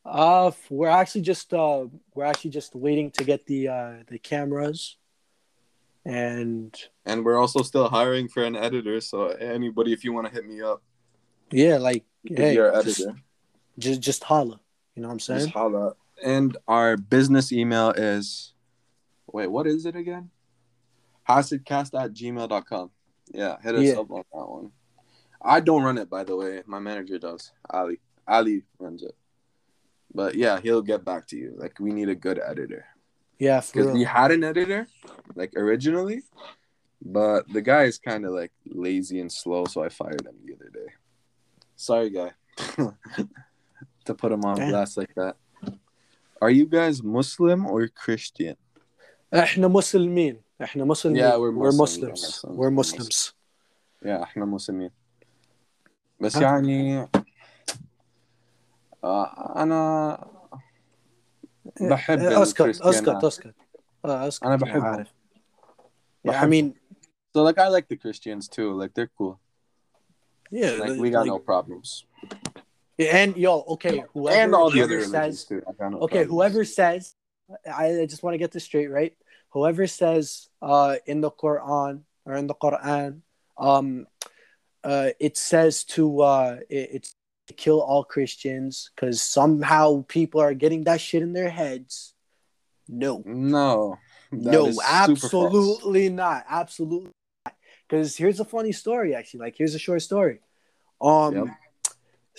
uh, 0.05 0.51
we're 0.69 0.89
actually 0.89 1.21
just 1.21 1.53
uh, 1.53 1.85
we're 2.13 2.25
actually 2.25 2.49
just 2.51 2.75
waiting 2.75 3.11
to 3.11 3.23
get 3.23 3.45
the 3.45 3.67
uh, 3.69 3.93
the 4.07 4.19
cameras, 4.19 4.97
and 6.05 6.75
And 7.05 7.23
we're 7.23 7.37
also 7.39 7.61
still 7.63 7.89
hiring 7.89 8.27
for 8.27 8.43
an 8.43 8.55
editor. 8.55 8.99
So 9.01 9.27
anybody, 9.27 9.93
if 9.93 10.03
you 10.03 10.13
want 10.13 10.27
to 10.27 10.33
hit 10.33 10.45
me 10.45 10.61
up, 10.61 10.81
yeah, 11.51 11.77
like 11.77 12.03
hey, 12.25 12.55
your 12.55 12.73
editor. 12.75 12.89
just 12.89 13.07
just 13.79 14.01
just 14.01 14.23
holla. 14.23 14.59
You 14.95 15.01
know 15.01 15.07
what 15.07 15.13
I'm 15.13 15.19
saying? 15.19 15.39
Just 15.41 15.53
holla. 15.53 15.93
And 16.23 16.57
our 16.67 16.97
business 16.97 17.51
email 17.51 17.91
is 17.91 18.53
wait, 19.31 19.47
what 19.47 19.65
is 19.67 19.85
it 19.85 19.95
again? 19.95 20.29
Hasidcast 21.27 21.99
at 22.01 22.13
gmail.com. 22.13 22.91
Yeah, 23.31 23.57
hit 23.61 23.75
us 23.75 23.83
Yeah. 23.85 23.99
up 23.99 24.11
on 24.11 24.23
that 24.33 24.49
one. 24.49 24.71
I 25.41 25.59
don't 25.61 25.83
run 25.83 25.97
it 25.97 26.09
by 26.09 26.23
the 26.23 26.35
way. 26.35 26.61
My 26.65 26.79
manager 26.79 27.17
does. 27.19 27.51
Ali. 27.69 27.99
Ali 28.27 28.63
runs 28.79 29.03
it. 29.03 29.15
But 30.13 30.35
yeah, 30.35 30.59
he'll 30.59 30.81
get 30.81 31.05
back 31.05 31.27
to 31.27 31.37
you. 31.37 31.53
Like 31.55 31.79
we 31.79 31.91
need 31.91 32.09
a 32.09 32.15
good 32.15 32.39
editor. 32.39 32.85
Yeah, 33.37 33.61
Because 33.61 33.93
we 33.93 34.03
had 34.03 34.31
an 34.31 34.43
editor, 34.43 34.85
like 35.33 35.53
originally, 35.55 36.23
but 37.01 37.47
the 37.53 37.61
guy 37.61 37.83
is 37.83 37.97
kind 37.97 38.25
of 38.25 38.33
like 38.33 38.51
lazy 38.65 39.21
and 39.21 39.31
slow, 39.31 39.63
so 39.63 39.81
I 39.81 39.87
fired 39.87 40.25
him 40.27 40.35
the 40.43 40.55
other 40.55 40.69
day. 40.69 40.91
Sorry, 41.77 42.09
guy, 42.09 42.33
to 44.08 44.14
put 44.14 44.30
him 44.32 44.44
on 44.44 44.56
Damn. 44.56 44.70
blast 44.70 44.96
like 44.96 45.14
that. 45.14 45.34
Are 46.42 46.50
you 46.50 46.66
guys 46.66 47.02
Muslim 47.02 47.66
or 47.66 47.88
Christian? 47.88 48.56
احنا 49.34 49.68
مسلمين 49.68 50.40
احنا 50.62 50.84
مسلمين 50.84 51.22
Yeah, 51.22 51.34
we're 51.34 51.52
we're 51.52 51.72
Muslims, 51.72 52.10
Muslims 52.10 52.44
we're 52.44 52.56
we're 52.58 52.70
Muslims. 52.70 53.06
Muslims 53.08 53.32
يا 54.04 54.22
احنا 54.22 54.44
مسلمين 54.44 54.90
بس 56.20 56.36
ها؟ 56.36 56.42
يعني 56.42 57.08
آه، 59.04 59.54
انا 59.62 60.18
بحب 61.80 62.18
اسكت 62.18 62.60
الكريستيان. 62.60 62.88
اسكت 62.88 63.08
اسكت 63.24 63.54
آه، 64.04 64.28
اسكت 64.28 64.42
أنا 64.44 64.52
يا 64.52 64.56
بحبهم. 64.58 64.84
عارف. 64.84 65.08
Yeah, 65.08 66.30
I 66.30 66.30
بحبهم. 66.30 66.50
mean 66.72 66.74
So 67.36 67.40
like 67.42 67.58
I 67.58 67.68
like 67.68 67.86
the 67.92 67.96
Christians 67.96 68.48
too. 68.48 68.68
Like 68.80 68.92
they're 68.94 69.10
cool. 69.18 69.34
yeah 70.52 70.78
Like 70.82 70.98
we 71.04 71.10
got 71.10 71.24
like- 71.26 71.32
no 71.34 71.38
problems. 71.52 71.88
and 72.99 73.37
yo 73.37 73.61
okay 73.61 74.03
whoever, 74.13 74.39
and 74.39 74.53
all 74.55 74.69
the 74.69 74.81
other 74.81 75.01
says 75.03 75.45
too. 75.45 75.61
I 75.67 75.71
got 75.71 75.91
no 75.91 75.99
okay 75.99 76.25
whoever 76.25 76.65
says 76.65 77.15
I, 77.65 78.05
just 78.07 78.21
want 78.21 78.33
to 78.35 78.37
get 78.37 78.51
this 78.51 78.65
straight 78.65 78.91
right 78.91 79.15
whoever 79.49 79.87
says 79.87 80.49
uh 80.61 80.97
in 81.05 81.21
the 81.21 81.31
quran 81.31 82.01
or 82.25 82.35
in 82.35 82.47
the 82.47 82.53
quran 82.53 83.21
um 83.57 84.05
uh 84.83 85.09
it 85.19 85.37
says 85.37 85.83
to 85.85 86.21
uh 86.21 86.57
it, 86.69 86.89
it's 86.93 87.15
to 87.47 87.53
kill 87.53 87.81
all 87.81 88.03
christians 88.03 88.91
because 88.95 89.21
somehow 89.21 90.03
people 90.07 90.41
are 90.41 90.53
getting 90.53 90.83
that 90.83 91.01
shit 91.01 91.23
in 91.23 91.33
their 91.33 91.49
heads 91.49 92.13
no 92.87 93.23
No. 93.25 93.97
no 94.31 94.71
absolutely 94.85 96.09
not 96.09 96.45
absolutely 96.47 97.11
because 97.87 98.15
here's 98.15 98.39
a 98.39 98.45
funny 98.45 98.71
story 98.71 99.15
actually 99.15 99.39
like 99.39 99.55
here's 99.57 99.73
a 99.73 99.79
short 99.79 100.01
story 100.01 100.39
um 101.01 101.33
Yep. 101.33 101.47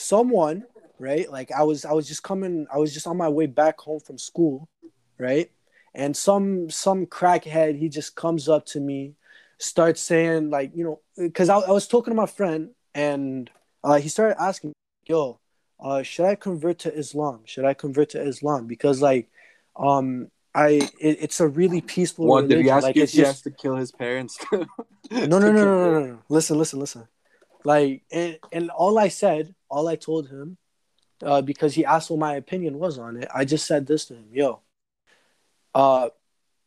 Someone 0.00 0.64
right 0.98 1.30
like 1.30 1.50
i 1.52 1.62
was 1.62 1.84
i 1.84 1.92
was 1.92 2.06
just 2.08 2.22
coming 2.22 2.66
i 2.72 2.78
was 2.78 2.92
just 2.92 3.06
on 3.06 3.16
my 3.16 3.28
way 3.28 3.46
back 3.46 3.78
home 3.80 4.00
from 4.00 4.18
school 4.18 4.68
right 5.18 5.50
and 5.94 6.16
some 6.16 6.68
some 6.70 7.06
crackhead 7.06 7.78
he 7.78 7.88
just 7.88 8.14
comes 8.16 8.48
up 8.48 8.64
to 8.66 8.80
me 8.80 9.14
starts 9.58 10.00
saying 10.00 10.50
like 10.50 10.70
you 10.74 10.84
know 10.84 11.00
because 11.16 11.48
I, 11.48 11.58
I 11.58 11.70
was 11.70 11.86
talking 11.86 12.12
to 12.12 12.16
my 12.16 12.26
friend 12.26 12.70
and 12.94 13.50
uh, 13.84 13.98
he 13.98 14.08
started 14.08 14.40
asking 14.40 14.72
yo 15.06 15.38
uh, 15.78 16.02
should 16.02 16.26
i 16.26 16.34
convert 16.34 16.78
to 16.80 16.94
islam 16.94 17.40
should 17.44 17.64
i 17.64 17.74
convert 17.74 18.10
to 18.10 18.22
islam 18.22 18.66
because 18.66 19.02
like 19.02 19.28
um 19.76 20.28
i 20.54 20.80
it, 21.00 21.18
it's 21.20 21.40
a 21.40 21.48
really 21.48 21.80
peaceful 21.80 22.26
What 22.26 22.48
did 22.48 22.50
he 22.50 22.54
religion. 22.56 22.76
ask 22.76 22.82
like 22.84 22.96
you 22.96 23.02
if 23.02 23.10
he 23.10 23.18
just 23.18 23.32
has 23.32 23.42
to 23.42 23.50
kill 23.50 23.76
his 23.76 23.92
parents? 23.92 24.38
no, 24.52 24.66
no, 25.10 25.38
no, 25.38 25.52
no, 25.52 25.90
no, 25.90 26.06
no. 26.06 26.18
Listen, 26.28 26.58
listen, 26.58 26.78
listen. 26.80 27.06
Like, 27.64 28.02
and, 28.10 28.38
and 28.52 28.70
all 28.70 28.98
I 28.98 29.08
said, 29.08 29.54
all 29.68 29.88
I 29.88 29.96
told 29.96 30.28
him, 30.28 30.56
uh, 31.22 31.42
because 31.42 31.74
he 31.74 31.84
asked 31.84 32.10
what 32.10 32.18
my 32.18 32.34
opinion 32.34 32.78
was 32.78 32.98
on 32.98 33.16
it, 33.16 33.28
I 33.34 33.44
just 33.44 33.66
said 33.66 33.86
this 33.86 34.06
to 34.06 34.14
him, 34.14 34.28
yo. 34.32 34.62
Uh, 35.74 36.08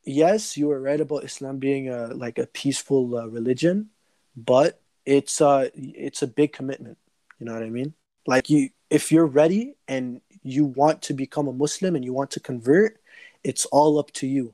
yes, 0.05 0.55
you 0.55 0.67
were 0.67 0.79
right 0.79 1.01
about 1.01 1.23
Islam 1.23 1.57
being 1.57 1.89
a 1.89 2.07
like 2.13 2.37
a 2.37 2.47
peaceful 2.47 3.17
uh, 3.17 3.27
religion, 3.27 3.89
but 4.35 4.79
it's 5.05 5.41
uh 5.41 5.69
it's 5.73 6.21
a 6.21 6.27
big 6.27 6.53
commitment. 6.53 6.97
You 7.39 7.47
know 7.47 7.53
what 7.53 7.63
I 7.63 7.69
mean? 7.69 7.93
Like 8.25 8.49
you, 8.49 8.69
if 8.89 9.11
you're 9.11 9.25
ready 9.25 9.75
and 9.87 10.21
you 10.43 10.65
want 10.65 11.01
to 11.03 11.13
become 11.13 11.47
a 11.47 11.53
Muslim 11.53 11.95
and 11.95 12.05
you 12.05 12.13
want 12.13 12.31
to 12.31 12.39
convert, 12.39 13.01
it's 13.43 13.65
all 13.65 13.99
up 13.99 14.11
to 14.11 14.27
you, 14.27 14.53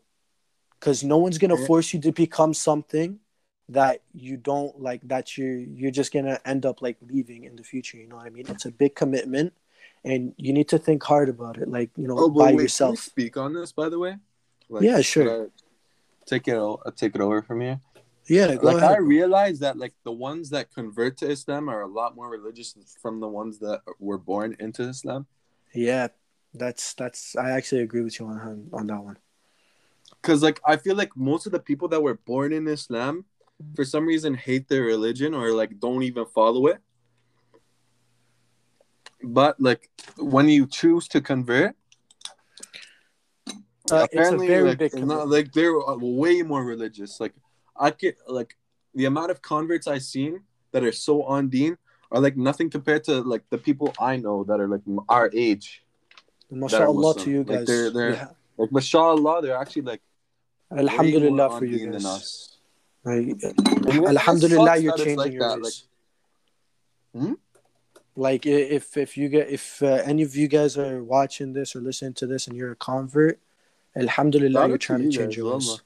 because 0.80 1.04
no 1.04 1.18
one's 1.18 1.38
gonna 1.38 1.58
force 1.68 1.94
you 1.94 2.00
to 2.02 2.12
become 2.12 2.54
something 2.54 3.20
that 3.70 4.02
you 4.14 4.36
don't 4.36 4.82
like 4.82 5.02
that 5.08 5.38
you're 5.38 5.58
you're 5.80 5.92
just 5.92 6.12
gonna 6.12 6.40
end 6.46 6.66
up 6.66 6.82
like 6.82 6.98
leaving 7.08 7.44
in 7.44 7.56
the 7.56 7.64
future 7.64 7.98
you 7.98 8.08
know 8.08 8.16
what 8.16 8.26
i 8.26 8.30
mean 8.30 8.46
it's 8.50 8.66
a 8.66 8.72
big 8.72 8.96
commitment 8.96 9.54
and 10.04 10.34
you 10.38 10.52
need 10.54 10.68
to 10.68 10.80
think 10.80 11.04
hard 11.04 11.30
about 11.30 11.58
it 11.58 11.68
like 11.70 11.90
you 11.96 12.08
know 12.08 12.16
Oh, 12.18 12.30
by 12.30 12.52
wait, 12.54 12.64
yourself 12.64 12.98
speak 13.00 13.38
on 13.38 13.54
this, 13.54 13.72
by 13.72 13.88
the 13.90 14.00
way. 14.00 14.16
Like, 14.70 14.84
Yeah, 14.86 15.02
sure. 15.02 15.50
Take 16.26 16.48
it. 16.48 16.56
o- 16.56 16.82
uh, 16.86 16.92
Take 16.96 17.14
it 17.16 17.22
over 17.22 17.42
from 17.42 17.62
here. 17.62 17.80
yeah 18.28 18.56
go 18.56 18.68
like 18.72 18.84
I 18.84 18.98
realize 18.98 19.60
that 19.60 19.78
like 19.78 19.94
the 20.04 20.12
ones 20.30 20.50
that 20.52 20.74
convert 20.74 21.18
to 21.18 21.30
Islam 21.30 21.70
are 21.70 21.82
a 21.82 21.88
lot 22.00 22.16
more 22.16 22.30
religious 22.30 22.76
from 23.02 23.20
the 23.20 23.28
ones 23.28 23.60
that 23.60 23.82
were 24.00 24.18
born 24.32 24.56
into 24.60 24.82
Islam. 24.96 25.28
yeah 25.74 26.08
that's 26.56 26.86
that's 26.96 27.36
i 27.36 27.52
actually 27.52 27.82
agree 27.88 28.02
with 28.02 28.16
you 28.20 28.26
on 28.26 28.68
on 28.74 28.88
that 28.88 29.04
one 29.10 29.18
Because 30.22 30.42
like 30.48 30.60
I 30.66 30.76
feel 30.78 30.96
like 30.96 31.14
most 31.16 31.46
of 31.46 31.52
the 31.52 31.60
people 31.70 31.88
that 31.90 32.02
were 32.08 32.16
born 32.32 32.50
in 32.54 32.68
Islam, 32.68 33.26
for 33.76 33.84
some 33.86 34.06
reason, 34.06 34.34
hate 34.34 34.68
their 34.68 34.84
religion 34.84 35.34
or 35.34 35.52
like 35.54 35.80
don't 35.80 36.04
even 36.04 36.26
follow 36.26 36.68
it. 36.68 36.80
But 39.22 39.60
like 39.60 39.90
when 40.18 40.48
you 40.50 40.66
choose 40.66 41.08
to 41.10 41.22
convert, 41.22 41.76
Uh, 43.92 44.06
it's 44.12 44.30
a 44.30 44.38
very 44.38 44.76
like, 44.78 44.94
not, 44.94 45.28
like 45.28 45.52
they're 45.52 45.74
uh, 45.82 45.98
way 45.98 46.44
more 46.44 46.64
religious. 46.64 47.20
Like 47.20 47.34
I 47.76 47.90
get 47.90 48.18
like 48.28 48.56
the 48.94 49.06
amount 49.06 49.32
of 49.32 49.42
converts 49.42 49.88
I've 49.88 50.04
seen 50.04 50.42
that 50.72 50.84
are 50.84 50.92
so 50.92 51.24
on 51.24 51.50
Deen 51.50 51.76
are 52.12 52.20
like 52.22 52.38
nothing 52.38 52.70
compared 52.70 53.04
to 53.06 53.22
like 53.22 53.44
the 53.50 53.58
people 53.58 53.92
I 54.00 54.18
know 54.18 54.44
that 54.46 54.60
are 54.62 54.68
like 54.68 54.82
our 55.10 55.32
age. 55.34 55.82
mashallah 56.52 57.16
to 57.16 57.30
you 57.32 57.40
Like, 57.44 57.48
guys 57.60 57.68
they're- 57.68 57.90
they're- 57.90 58.14
yeah. 58.14 58.28
Like 58.58 58.72
mashallah, 58.72 59.42
they're 59.42 59.58
actually 59.58 59.84
like 59.84 60.02
alhamdulillah 60.70 61.50
more 61.50 61.60
for 61.60 61.66
you 61.66 61.90
guys 61.90 62.06
us. 62.06 62.49
Like, 63.04 63.18
And 63.18 63.44
it- 63.44 63.44
it 63.46 64.06
alhamdulillah 64.06 64.78
you're 64.78 64.98
changing 64.98 65.18
like 65.18 65.32
your 65.34 65.42
that, 65.50 65.62
like- 65.62 65.74
Hmm? 67.16 67.34
like 68.16 68.46
if 68.46 68.98
if 68.98 69.18
you 69.18 69.30
get 69.30 69.50
if 69.50 69.82
uh, 69.82 70.02
any 70.06 70.22
of 70.24 70.36
you 70.36 70.48
guys 70.48 70.78
are 70.78 71.04
watching 71.04 71.54
this 71.54 71.76
or 71.76 71.80
listening 71.82 72.14
to 72.16 72.28
this 72.28 72.48
and 72.48 72.56
you're 72.56 72.72
a 72.72 72.76
convert 72.76 73.40
alhamdulillah 73.96 74.68
you're 74.68 74.78
to 74.78 74.86
trying 74.86 75.04
to 75.10 75.18
change 75.18 75.30
guys, 75.34 75.38
your 75.38 75.52
wallah. 75.54 75.80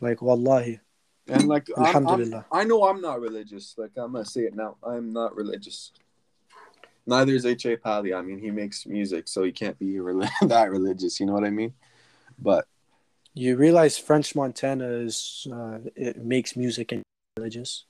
like 0.00 0.20
wallahi 0.22 0.80
And 1.28 1.46
like 1.46 1.68
I'm, 1.76 1.82
I'm, 1.82 1.86
Alhamdulillah. 1.86 2.46
I 2.50 2.64
know 2.64 2.88
I'm 2.88 3.00
not 3.02 3.20
religious. 3.20 3.74
Like 3.76 3.90
I'm 3.98 4.12
gonna 4.12 4.24
say 4.24 4.42
it 4.48 4.54
now. 4.56 4.76
I'm 4.82 5.12
not 5.12 5.36
religious. 5.36 5.92
Neither 7.06 7.34
is 7.34 7.44
H. 7.46 7.66
A. 7.66 7.76
Pally. 7.76 8.12
I 8.14 8.22
mean, 8.22 8.38
he 8.38 8.50
makes 8.50 8.86
music, 8.86 9.28
so 9.28 9.42
he 9.44 9.52
can't 9.52 9.78
be 9.78 10.00
rel- 10.00 10.28
that 10.42 10.70
religious. 10.70 11.20
You 11.20 11.26
know 11.26 11.34
what 11.34 11.44
I 11.44 11.50
mean? 11.50 11.72
But 12.38 12.66
You 13.34 13.56
realize 13.56 13.98
French 13.98 14.34
Montana 14.34 14.86
is 14.88 15.46
uh, 15.52 15.78
it 15.94 16.18
makes 16.24 16.56
music 16.56 16.92
and 16.92 17.02
religious. 17.36 17.84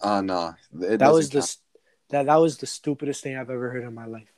uh 0.00 0.20
no. 0.20 0.54
That 0.72 1.12
was 1.12 1.30
the 1.30 1.40
that 2.10 2.26
that 2.26 2.36
was 2.36 2.58
the 2.58 2.66
stupidest 2.66 3.22
thing 3.22 3.36
I've 3.36 3.50
ever 3.50 3.70
heard 3.70 3.84
in 3.84 3.94
my 3.94 4.06
life. 4.06 4.32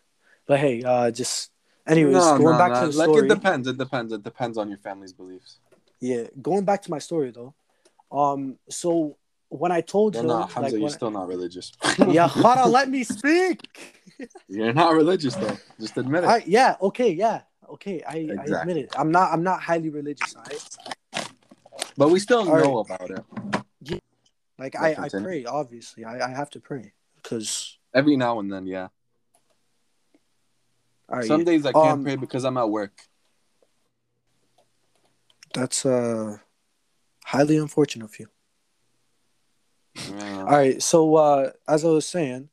But 0.46 0.60
hey, 0.60 0.82
uh, 0.82 1.10
just 1.10 1.50
anyways, 1.86 2.14
No, 2.14 2.38
going 2.38 2.52
no, 2.52 2.58
back 2.58 2.72
no. 2.72 2.80
to 2.90 2.96
the 2.96 3.06
like 3.06 3.24
it 3.24 3.28
depends. 3.28 3.68
It 3.68 3.78
depends. 3.78 4.12
It 4.12 4.22
depends 4.22 4.58
on 4.58 4.68
your 4.68 4.78
family's 4.78 5.12
beliefs. 5.12 5.58
Yeah, 6.00 6.24
going 6.40 6.64
back 6.64 6.82
to 6.82 6.90
my 6.90 6.98
story 6.98 7.30
though. 7.30 7.54
Um, 8.10 8.56
so 8.70 9.16
when 9.50 9.72
I 9.72 9.80
told 9.80 10.14
You're 10.14 10.24
not, 10.24 10.52
Hamza, 10.52 10.72
like, 10.72 10.80
you're 10.80 10.90
still 10.90 11.10
not 11.10 11.26
religious. 11.28 11.72
yeah, 12.08 12.26
on, 12.44 12.70
let 12.70 12.88
me 12.88 13.04
speak. 13.04 13.60
you're 14.48 14.72
not 14.72 14.94
religious 14.94 15.34
though. 15.34 15.56
Just 15.80 15.96
admit 15.96 16.24
it. 16.24 16.26
I, 16.28 16.42
yeah, 16.46 16.76
okay, 16.82 17.10
yeah, 17.10 17.42
okay. 17.70 18.02
I, 18.06 18.28
I 18.38 18.60
admit 18.60 18.76
it. 18.76 18.94
I'm 18.96 19.10
not. 19.10 19.32
I'm 19.32 19.42
not 19.42 19.60
highly 19.60 19.90
religious. 19.90 20.34
Right. 20.36 21.26
but 21.96 22.08
we 22.08 22.18
still 22.20 22.48
All 22.48 22.56
know 22.56 22.78
about 22.78 23.10
it. 23.10 23.24
Like 24.58 24.74
I, 24.74 24.96
I 24.98 25.08
pray, 25.08 25.44
obviously. 25.44 26.04
I, 26.04 26.26
I 26.26 26.30
have 26.30 26.50
to 26.50 26.60
pray 26.60 26.92
because 27.16 27.78
Every 27.94 28.16
now 28.16 28.38
and 28.38 28.52
then, 28.52 28.66
yeah. 28.66 28.88
all 31.08 31.18
right, 31.18 31.26
Some 31.26 31.44
days 31.44 31.64
I 31.64 31.72
can't 31.72 31.86
um, 31.86 32.04
pray 32.04 32.16
because 32.16 32.44
I'm 32.44 32.56
at 32.56 32.68
work. 32.68 32.92
that's 35.54 35.86
uh 35.86 36.38
highly 37.24 37.56
unfortunate 37.56 38.04
of 38.04 38.18
you. 38.20 38.28
Yeah. 39.94 40.38
All 40.40 40.46
right, 40.46 40.82
so 40.82 41.16
uh 41.16 41.50
as 41.66 41.84
I 41.84 41.88
was 41.88 42.06
saying, 42.06 42.50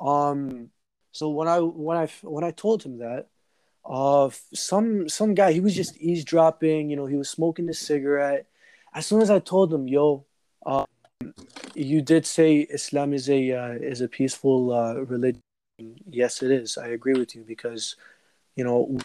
um 0.00 0.70
so 1.12 1.28
when 1.28 1.48
I 1.48 1.60
when 1.60 1.96
I 1.96 2.08
when 2.22 2.44
I 2.44 2.50
told 2.50 2.82
him 2.82 2.98
that 2.98 3.28
uh 3.84 4.30
some 4.54 5.08
some 5.08 5.34
guy 5.34 5.52
he 5.52 5.60
was 5.60 5.74
just 5.74 5.96
eavesdropping, 5.98 6.90
you 6.90 6.96
know, 6.96 7.06
he 7.06 7.16
was 7.16 7.28
smoking 7.28 7.68
a 7.68 7.74
cigarette. 7.74 8.46
As 8.94 9.06
soon 9.06 9.22
as 9.22 9.30
I 9.30 9.38
told 9.38 9.72
him, 9.72 9.88
"Yo, 9.88 10.24
um, 10.66 10.86
you 11.74 12.02
did 12.02 12.26
say 12.26 12.60
Islam 12.60 13.12
is 13.14 13.28
a 13.30 13.52
uh, 13.52 13.72
is 13.72 14.00
a 14.00 14.08
peaceful 14.08 14.72
uh, 14.72 14.94
religion." 14.94 15.40
Yes, 16.08 16.42
it 16.42 16.50
is. 16.50 16.78
I 16.78 16.88
agree 16.88 17.14
with 17.14 17.34
you 17.34 17.42
because, 17.42 17.96
you 18.54 18.64
know, 18.64 18.98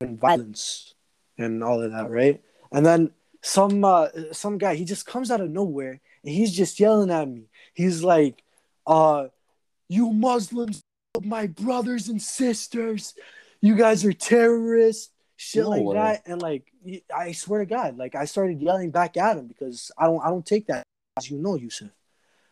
and 0.00 0.18
violence 0.18 0.94
and 1.36 1.62
all 1.62 1.82
of 1.82 1.92
that, 1.92 2.10
right? 2.10 2.40
And 2.72 2.84
then 2.84 3.10
some 3.42 3.84
uh, 3.84 4.08
some 4.32 4.58
guy 4.58 4.74
he 4.74 4.84
just 4.84 5.06
comes 5.06 5.30
out 5.30 5.40
of 5.40 5.50
nowhere 5.50 6.00
and 6.24 6.34
he's 6.34 6.52
just 6.52 6.80
yelling 6.80 7.10
at 7.10 7.28
me. 7.28 7.44
He's 7.74 8.02
like, 8.02 8.42
"Uh, 8.86 9.28
you 9.88 10.12
Muslims, 10.12 10.82
my 11.22 11.46
brothers 11.46 12.08
and 12.08 12.20
sisters, 12.20 13.14
you 13.60 13.74
guys 13.76 14.04
are 14.04 14.12
terrorists." 14.12 15.12
Shit 15.40 15.62
No 15.62 15.70
like 15.70 15.82
way. 15.84 15.94
that, 15.94 16.22
and 16.26 16.42
like 16.42 16.72
I 17.16 17.30
swear 17.30 17.60
to 17.60 17.66
God, 17.66 17.96
like 17.96 18.16
I 18.16 18.24
started 18.24 18.60
yelling 18.60 18.90
back 18.90 19.16
at 19.16 19.36
him 19.36 19.46
because 19.46 19.92
I 19.96 20.06
don't 20.06 20.20
I 20.20 20.30
don't 20.30 20.44
take 20.44 20.66
that 20.66 20.82
as 21.16 21.30
you 21.30 21.38
know, 21.38 21.54
Yusuf. 21.54 21.90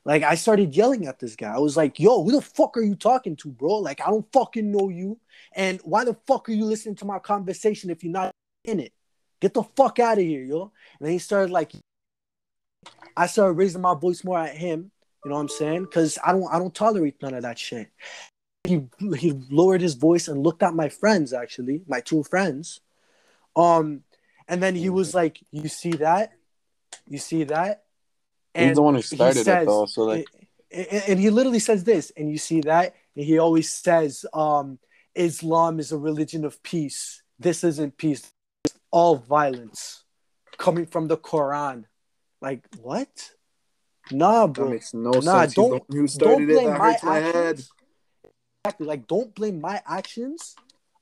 Like 0.05 0.23
I 0.23 0.37
started 0.37 0.77
yelling 0.77 1.09
at 1.09 1.19
this 1.19 1.35
guy. 1.35 1.53
I 1.53 1.59
was 1.59 1.77
like, 1.77 1.99
"Yo, 1.99 2.23
who 2.23 2.31
the 2.31 2.41
fuck 2.41 2.77
are 2.77 2.83
you 2.83 2.95
talking 2.95 3.35
to, 3.37 3.49
bro? 3.49 3.79
Like 3.79 4.01
I 4.01 4.07
don't 4.07 4.31
fucking 4.33 4.71
know 4.71 4.89
you, 4.89 5.19
and 5.53 5.81
why 5.83 6.05
the 6.05 6.15
fuck 6.29 6.49
are 6.49 6.53
you 6.53 6.65
listening 6.65 6.95
to 6.97 7.05
my 7.05 7.19
conversation 7.19 7.91
if 7.91 8.05
you're 8.05 8.13
not 8.13 8.31
in 8.63 8.79
it? 8.79 8.93
Get 9.41 9.53
the 9.53 9.65
fuck 9.65 9.99
out 9.99 10.19
of 10.19 10.25
here, 10.25 10.45
yo!" 10.45 10.71
And 11.01 11.07
then 11.07 11.13
he 11.13 11.19
started 11.19 11.51
like, 11.51 11.73
I 13.17 13.27
started 13.27 13.55
raising 13.55 13.81
my 13.81 13.95
voice 13.95 14.23
more 14.23 14.39
at 14.39 14.57
him. 14.57 14.93
You 15.25 15.31
know 15.31 15.35
what 15.35 15.41
I'm 15.43 15.49
saying? 15.49 15.83
Because 15.83 16.21
I 16.25 16.31
don't 16.31 16.47
I 16.53 16.61
don't 16.61 16.73
tolerate 16.73 17.21
none 17.21 17.35
of 17.35 17.43
that 17.43 17.59
shit. 17.59 17.91
He 18.67 18.87
he 19.17 19.33
lowered 19.51 19.81
his 19.81 19.95
voice 19.95 20.29
and 20.29 20.43
looked 20.43 20.63
at 20.63 20.75
my 20.75 20.89
friends 20.89 21.33
actually, 21.33 21.83
my 21.87 22.01
two 22.01 22.23
friends. 22.25 22.81
Um, 23.55 24.03
and 24.49 24.63
then 24.63 24.75
he 24.75 24.91
was 24.91 25.15
like, 25.15 25.41
"You 25.51 25.69
see 25.69 25.93
that? 25.93 26.33
You 27.09 27.19
see 27.19 27.45
that?" 27.45 27.85
He's 28.55 28.75
the 28.75 28.83
one 28.83 28.95
who 28.95 29.03
started 29.03 29.47
it 29.47 29.67
though. 29.67 29.87
So 29.87 30.05
like, 30.05 30.27
and, 30.71 31.03
and 31.09 31.21
he 31.21 31.31
literally 31.31 31.59
says 31.59 31.85
this, 31.85 32.13
and 32.17 32.31
you 32.31 32.39
see 32.39 32.61
that, 32.63 32.95
and 33.15 33.25
he 33.25 33.39
always 33.39 33.73
says, 33.73 34.25
um, 34.33 34.79
"Islam 35.15 35.79
is 35.79 35.93
a 35.93 35.99
religion 35.99 36.45
of 36.45 36.63
peace. 36.63 37.23
This 37.39 37.65
isn't 37.65 37.97
peace. 37.97 38.33
It's 38.65 38.75
all 38.91 39.17
violence 39.17 40.05
coming 40.59 40.87
from 40.87 41.09
the 41.09 41.17
Quran." 41.17 41.85
Like 42.41 42.65
what? 42.81 43.33
Nah, 44.13 44.47
bro. 44.47 44.67
that 44.67 44.71
makes 44.71 44.95
no 44.95 45.13
Nah, 45.13 45.43
sense. 45.43 45.55
Don't- 45.55 45.71
one 45.71 45.81
who 45.89 46.07
started 46.07 46.49
it. 46.49 46.55
blame 46.55 46.67
That 46.67 46.79
my 46.79 46.99
my 47.03 47.19
head. 47.19 47.59
actions. 47.59 47.73
Exactly. 48.67 48.87
Like, 48.87 49.07
don't 49.07 49.35
blame 49.35 49.61
my 49.61 49.81
actions 49.87 50.57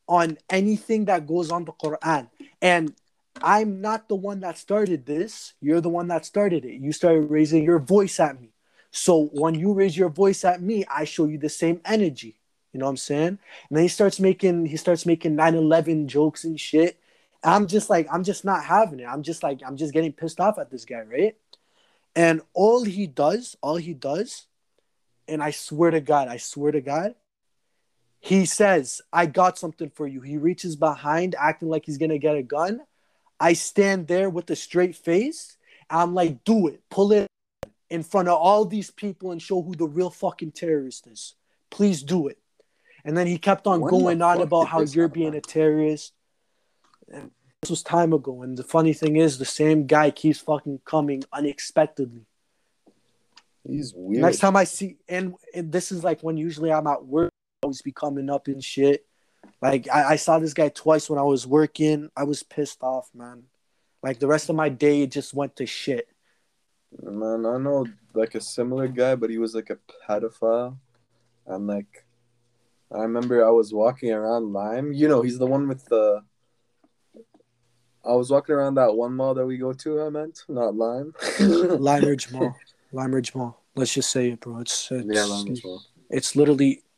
on 0.06 0.36
anything 0.50 1.06
that 1.06 1.26
goes 1.26 1.50
on 1.50 1.64
the 1.64 1.72
Quran. 1.72 2.28
And 2.60 2.94
I'm 3.42 3.80
not 3.80 4.08
the 4.08 4.14
one 4.14 4.40
that 4.40 4.58
started 4.58 5.06
this. 5.06 5.54
You're 5.60 5.80
the 5.80 5.88
one 5.88 6.08
that 6.08 6.26
started 6.26 6.64
it. 6.64 6.80
You 6.80 6.92
started 6.92 7.30
raising 7.30 7.64
your 7.64 7.78
voice 7.78 8.20
at 8.20 8.40
me. 8.40 8.50
So 8.90 9.26
when 9.32 9.54
you 9.54 9.72
raise 9.72 9.96
your 9.96 10.10
voice 10.10 10.44
at 10.44 10.62
me, 10.62 10.84
I 10.88 11.04
show 11.04 11.24
you 11.24 11.38
the 11.38 11.48
same 11.48 11.80
energy. 11.84 12.38
You 12.72 12.80
know 12.80 12.86
what 12.86 12.90
I'm 12.90 12.96
saying? 12.98 13.26
And 13.28 13.38
then 13.70 13.82
he 13.82 13.88
starts 13.88 14.20
making 14.20 14.66
he 14.66 14.76
starts 14.76 15.06
making 15.06 15.36
9/11 15.36 16.06
jokes 16.06 16.44
and 16.44 16.58
shit. 16.60 16.98
I'm 17.42 17.66
just 17.66 17.88
like 17.88 18.08
I'm 18.12 18.24
just 18.24 18.44
not 18.44 18.64
having 18.64 19.00
it. 19.00 19.06
I'm 19.06 19.22
just 19.22 19.42
like 19.42 19.60
I'm 19.66 19.76
just 19.76 19.92
getting 19.92 20.12
pissed 20.12 20.40
off 20.40 20.58
at 20.58 20.70
this 20.70 20.84
guy, 20.84 21.02
right? 21.02 21.36
And 22.14 22.42
all 22.52 22.84
he 22.84 23.06
does, 23.06 23.56
all 23.62 23.76
he 23.76 23.94
does, 23.94 24.46
and 25.26 25.42
I 25.42 25.50
swear 25.50 25.90
to 25.90 26.00
God, 26.00 26.28
I 26.28 26.36
swear 26.36 26.72
to 26.72 26.80
God, 26.80 27.14
he 28.24 28.46
says, 28.46 29.02
I 29.12 29.26
got 29.26 29.58
something 29.58 29.90
for 29.90 30.06
you. 30.06 30.22
He 30.22 30.38
reaches 30.38 30.76
behind, 30.76 31.34
acting 31.38 31.68
like 31.68 31.84
he's 31.84 31.98
gonna 31.98 32.16
get 32.16 32.36
a 32.36 32.42
gun. 32.42 32.80
I 33.38 33.52
stand 33.52 34.06
there 34.06 34.30
with 34.30 34.48
a 34.48 34.56
straight 34.56 34.96
face. 34.96 35.58
I'm 35.90 36.14
like, 36.14 36.42
do 36.42 36.68
it, 36.68 36.80
pull 36.90 37.12
it 37.12 37.26
in 37.90 38.02
front 38.02 38.28
of 38.28 38.38
all 38.38 38.64
these 38.64 38.90
people 38.90 39.30
and 39.32 39.42
show 39.42 39.60
who 39.60 39.74
the 39.74 39.86
real 39.86 40.08
fucking 40.08 40.52
terrorist 40.52 41.06
is. 41.06 41.34
Please 41.68 42.02
do 42.02 42.28
it. 42.28 42.38
And 43.04 43.14
then 43.14 43.26
he 43.26 43.36
kept 43.36 43.66
on 43.66 43.82
When 43.82 43.90
going 43.90 44.22
on 44.22 44.40
about 44.40 44.68
how 44.68 44.80
you're 44.80 45.08
being 45.08 45.34
a 45.34 45.42
terrorist. 45.42 46.14
And 47.12 47.30
this 47.60 47.68
was 47.68 47.82
time 47.82 48.14
ago. 48.14 48.40
And 48.40 48.56
the 48.56 48.64
funny 48.64 48.94
thing 48.94 49.16
is, 49.16 49.36
the 49.36 49.44
same 49.44 49.86
guy 49.86 50.10
keeps 50.10 50.38
fucking 50.38 50.80
coming 50.86 51.24
unexpectedly. 51.30 52.24
He's 53.68 53.92
weird. 53.94 54.22
Next 54.22 54.38
time 54.38 54.56
I 54.56 54.64
see, 54.64 54.96
and, 55.10 55.34
and 55.54 55.70
this 55.70 55.92
is 55.92 56.02
like 56.02 56.22
when 56.22 56.38
usually 56.38 56.72
I'm 56.72 56.86
at 56.86 57.04
work, 57.04 57.33
always 57.64 57.82
be 57.82 57.92
coming 57.92 58.30
up 58.30 58.46
and 58.46 58.62
shit. 58.62 59.04
Like 59.60 59.88
I, 59.92 60.12
I 60.12 60.16
saw 60.16 60.38
this 60.38 60.54
guy 60.54 60.68
twice 60.68 61.10
when 61.10 61.18
I 61.18 61.22
was 61.22 61.46
working. 61.46 62.10
I 62.16 62.24
was 62.24 62.42
pissed 62.42 62.82
off, 62.82 63.10
man. 63.14 63.44
Like 64.02 64.18
the 64.18 64.26
rest 64.26 64.50
of 64.50 64.56
my 64.56 64.68
day, 64.68 65.02
it 65.02 65.10
just 65.10 65.34
went 65.34 65.56
to 65.56 65.66
shit. 65.66 66.08
Man, 67.02 67.44
I 67.46 67.58
know 67.58 67.86
like 68.14 68.34
a 68.34 68.40
similar 68.40 68.86
guy, 68.86 69.14
but 69.14 69.30
he 69.30 69.38
was 69.38 69.54
like 69.54 69.70
a 69.70 69.78
pedophile. 70.06 70.76
And 71.46 71.66
like, 71.66 72.04
I 72.94 73.02
remember 73.02 73.44
I 73.44 73.50
was 73.50 73.72
walking 73.72 74.12
around 74.12 74.52
Lime. 74.52 74.92
You 74.92 75.08
know, 75.08 75.22
he's 75.22 75.38
the 75.38 75.46
one 75.46 75.66
with 75.68 75.84
the. 75.86 76.22
I 78.04 78.12
was 78.12 78.30
walking 78.30 78.54
around 78.54 78.74
that 78.74 78.94
one 78.94 79.14
mall 79.14 79.34
that 79.34 79.46
we 79.46 79.56
go 79.56 79.72
to. 79.72 80.02
I 80.02 80.10
meant 80.10 80.44
not 80.48 80.74
Lime. 80.74 81.14
Lime 81.40 82.04
Ridge 82.04 82.30
Mall, 82.30 82.54
Lime 82.92 83.14
Ridge 83.14 83.34
Mall. 83.34 83.62
Let's 83.74 83.94
just 83.94 84.10
say 84.10 84.30
it, 84.30 84.40
bro. 84.40 84.60
It's 84.60 84.90
it's, 84.92 85.06
yeah, 85.10 85.24
Lime 85.24 85.52
as 85.52 85.62
well. 85.64 85.82
it's 86.10 86.36
literally 86.36 86.76
all. 86.76 86.93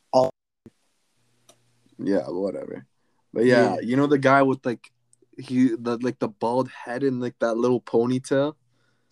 Yeah, 1.99 2.23
whatever. 2.29 2.85
But 3.33 3.45
yeah, 3.45 3.75
Yeah. 3.75 3.81
you 3.81 3.95
know 3.95 4.07
the 4.07 4.17
guy 4.17 4.41
with 4.43 4.65
like 4.65 4.91
he 5.37 5.69
the 5.69 5.97
like 6.01 6.19
the 6.19 6.27
bald 6.27 6.69
head 6.69 7.03
and 7.03 7.19
like 7.21 7.37
that 7.39 7.55
little 7.57 7.81
ponytail. 7.81 8.55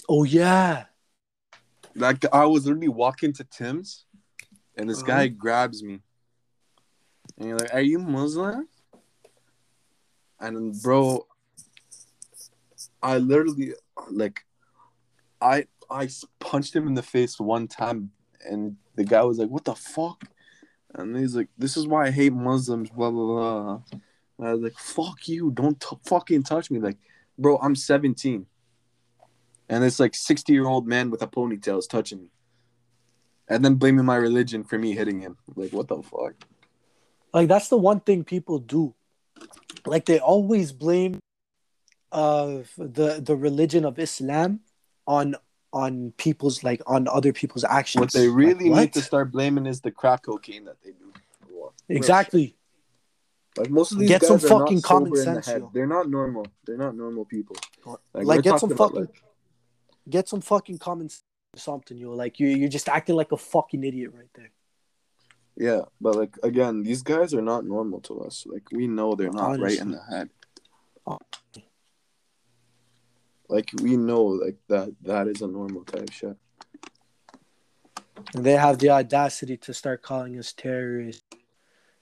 Oh 0.09 0.23
yeah, 0.23 0.85
Like 1.95 2.25
I 2.33 2.45
was 2.45 2.65
literally 2.65 2.87
walking 2.89 3.33
to 3.33 3.43
Tim's, 3.43 4.05
and 4.75 4.89
this 4.89 4.97
Uh-huh. 4.99 5.07
guy 5.07 5.27
grabs 5.27 5.83
me, 5.83 6.01
and 7.37 7.49
you're 7.49 7.57
like, 7.57 7.73
"Are 7.73 7.81
you 7.81 7.99
Muslim?" 7.99 8.67
And 10.39 10.79
bro, 10.81 11.25
I 13.01 13.17
literally 13.17 13.73
like, 14.09 14.45
I 15.41 15.67
I 15.89 16.09
punched 16.39 16.75
him 16.75 16.87
in 16.87 16.93
the 16.93 17.03
face 17.03 17.39
one 17.39 17.67
time, 17.67 18.11
and 18.47 18.77
the 18.95 19.03
guy 19.05 19.23
was 19.23 19.39
like, 19.39 19.49
"What 19.49 19.65
the 19.65 19.75
fuck?" 19.75 20.23
And 20.95 21.15
he's 21.15 21.35
like, 21.35 21.49
"This 21.57 21.77
is 21.77 21.87
why 21.87 22.07
I 22.07 22.11
hate 22.11 22.33
Muslims." 22.33 22.89
Blah 22.89 23.11
blah 23.11 23.25
blah. 23.25 23.81
And 24.39 24.47
I 24.47 24.53
was 24.53 24.61
like, 24.61 24.77
"Fuck 24.77 25.27
you! 25.27 25.51
Don't 25.51 25.79
t- 25.79 25.97
fucking 26.05 26.43
touch 26.43 26.71
me!" 26.71 26.79
Like, 26.79 26.97
bro, 27.37 27.57
I'm 27.57 27.75
17 27.75 28.45
and 29.67 29.83
this 29.83 29.99
like 29.99 30.13
60 30.13 30.53
year 30.53 30.67
old 30.67 30.87
man 30.87 31.09
with 31.09 31.23
a 31.23 31.27
ponytail 31.27 31.79
is 31.79 31.87
touching 31.87 32.21
me 32.21 32.29
and 33.47 33.65
then 33.65 33.75
blaming 33.75 34.05
my 34.05 34.15
religion 34.15 34.63
for 34.63 34.77
me 34.77 34.93
hitting 34.93 35.19
him 35.19 35.37
like 35.55 35.73
what 35.73 35.87
the 35.87 36.01
fuck 36.03 36.35
like 37.35 37.49
that's 37.49 37.67
the 37.67 37.77
one 37.77 37.99
thing 37.99 38.23
people 38.23 38.59
do. 38.59 38.95
Like 39.85 40.05
they 40.05 40.19
always 40.19 40.71
blame 40.71 41.19
uh 42.13 42.63
the 42.77 43.19
the 43.21 43.35
religion 43.35 43.83
of 43.83 43.99
Islam 43.99 44.61
on 45.05 45.35
on 45.83 46.13
people's 46.17 46.63
like 46.63 46.81
on 46.87 47.07
other 47.17 47.33
people's 47.33 47.65
actions. 47.65 47.99
what 48.01 48.11
they 48.13 48.29
really 48.29 48.69
Like, 48.69 48.79
need 48.81 48.93
to 48.93 49.01
start 49.01 49.31
blaming 49.31 49.65
is 49.65 49.81
the 49.81 49.91
crack 49.91 50.21
cocaine 50.23 50.63
that 50.65 50.77
they 50.83 50.91
do 50.91 51.11
exactly. 51.89 52.55
like 53.57 53.69
most 53.69 53.91
of 53.91 53.99
these 53.99 54.07
Get 54.09 54.21
guys 54.21 54.27
some 54.29 54.37
are 54.37 54.53
fucking 54.59 54.75
not 54.81 54.83
common 54.83 55.09
sober 55.15 55.19
in 55.19 55.25
the 55.35 55.43
sense, 55.43 55.45
head. 55.47 55.61
yo. 55.61 55.71
they're 55.73 55.85
not 55.97 56.09
normal 56.09 56.45
they're 56.65 56.77
not 56.85 56.95
normal 56.95 57.25
people 57.25 57.55
Like, 58.13 58.25
we're 58.25 58.41
get 58.41 58.59
some 58.59 58.69
fucking 58.75 59.01
like- 59.01 59.21
get 60.09 60.29
some 60.29 60.41
fucking 60.41 60.77
common 60.77 61.09
sense 61.09 61.23
or 61.55 61.59
something, 61.59 61.97
yo. 61.97 62.11
Like 62.11 62.39
you 62.39 62.47
you're 62.47 62.69
just 62.69 62.87
acting 62.89 63.15
like 63.15 63.31
a 63.31 63.37
fucking 63.37 63.83
idiot 63.83 64.11
right 64.19 64.31
there. 64.37 64.51
yeah 65.67 65.81
but 65.99 66.13
like 66.21 66.33
again 66.43 66.83
these 66.83 67.01
guys 67.13 67.33
are 67.33 67.41
not 67.53 67.65
normal 67.65 67.99
to 68.07 68.13
us 68.27 68.35
like 68.53 68.63
we 68.71 68.87
know 68.87 69.09
they're 69.15 69.31
not 69.43 69.59
right 69.59 69.79
in 69.85 69.91
the 69.91 70.03
head 70.11 70.29
Oh. 71.07 71.19
Like 73.49 73.69
we 73.81 73.97
know 73.97 74.23
like 74.23 74.57
that 74.67 74.93
that 75.01 75.27
is 75.27 75.41
a 75.41 75.47
normal 75.47 75.83
type 75.83 76.11
shit 76.11 76.37
And 78.33 78.43
they 78.43 78.53
have 78.53 78.79
the 78.79 78.89
audacity 78.89 79.57
to 79.57 79.73
start 79.73 80.01
calling 80.01 80.37
us 80.39 80.53
terrorists 80.53 81.23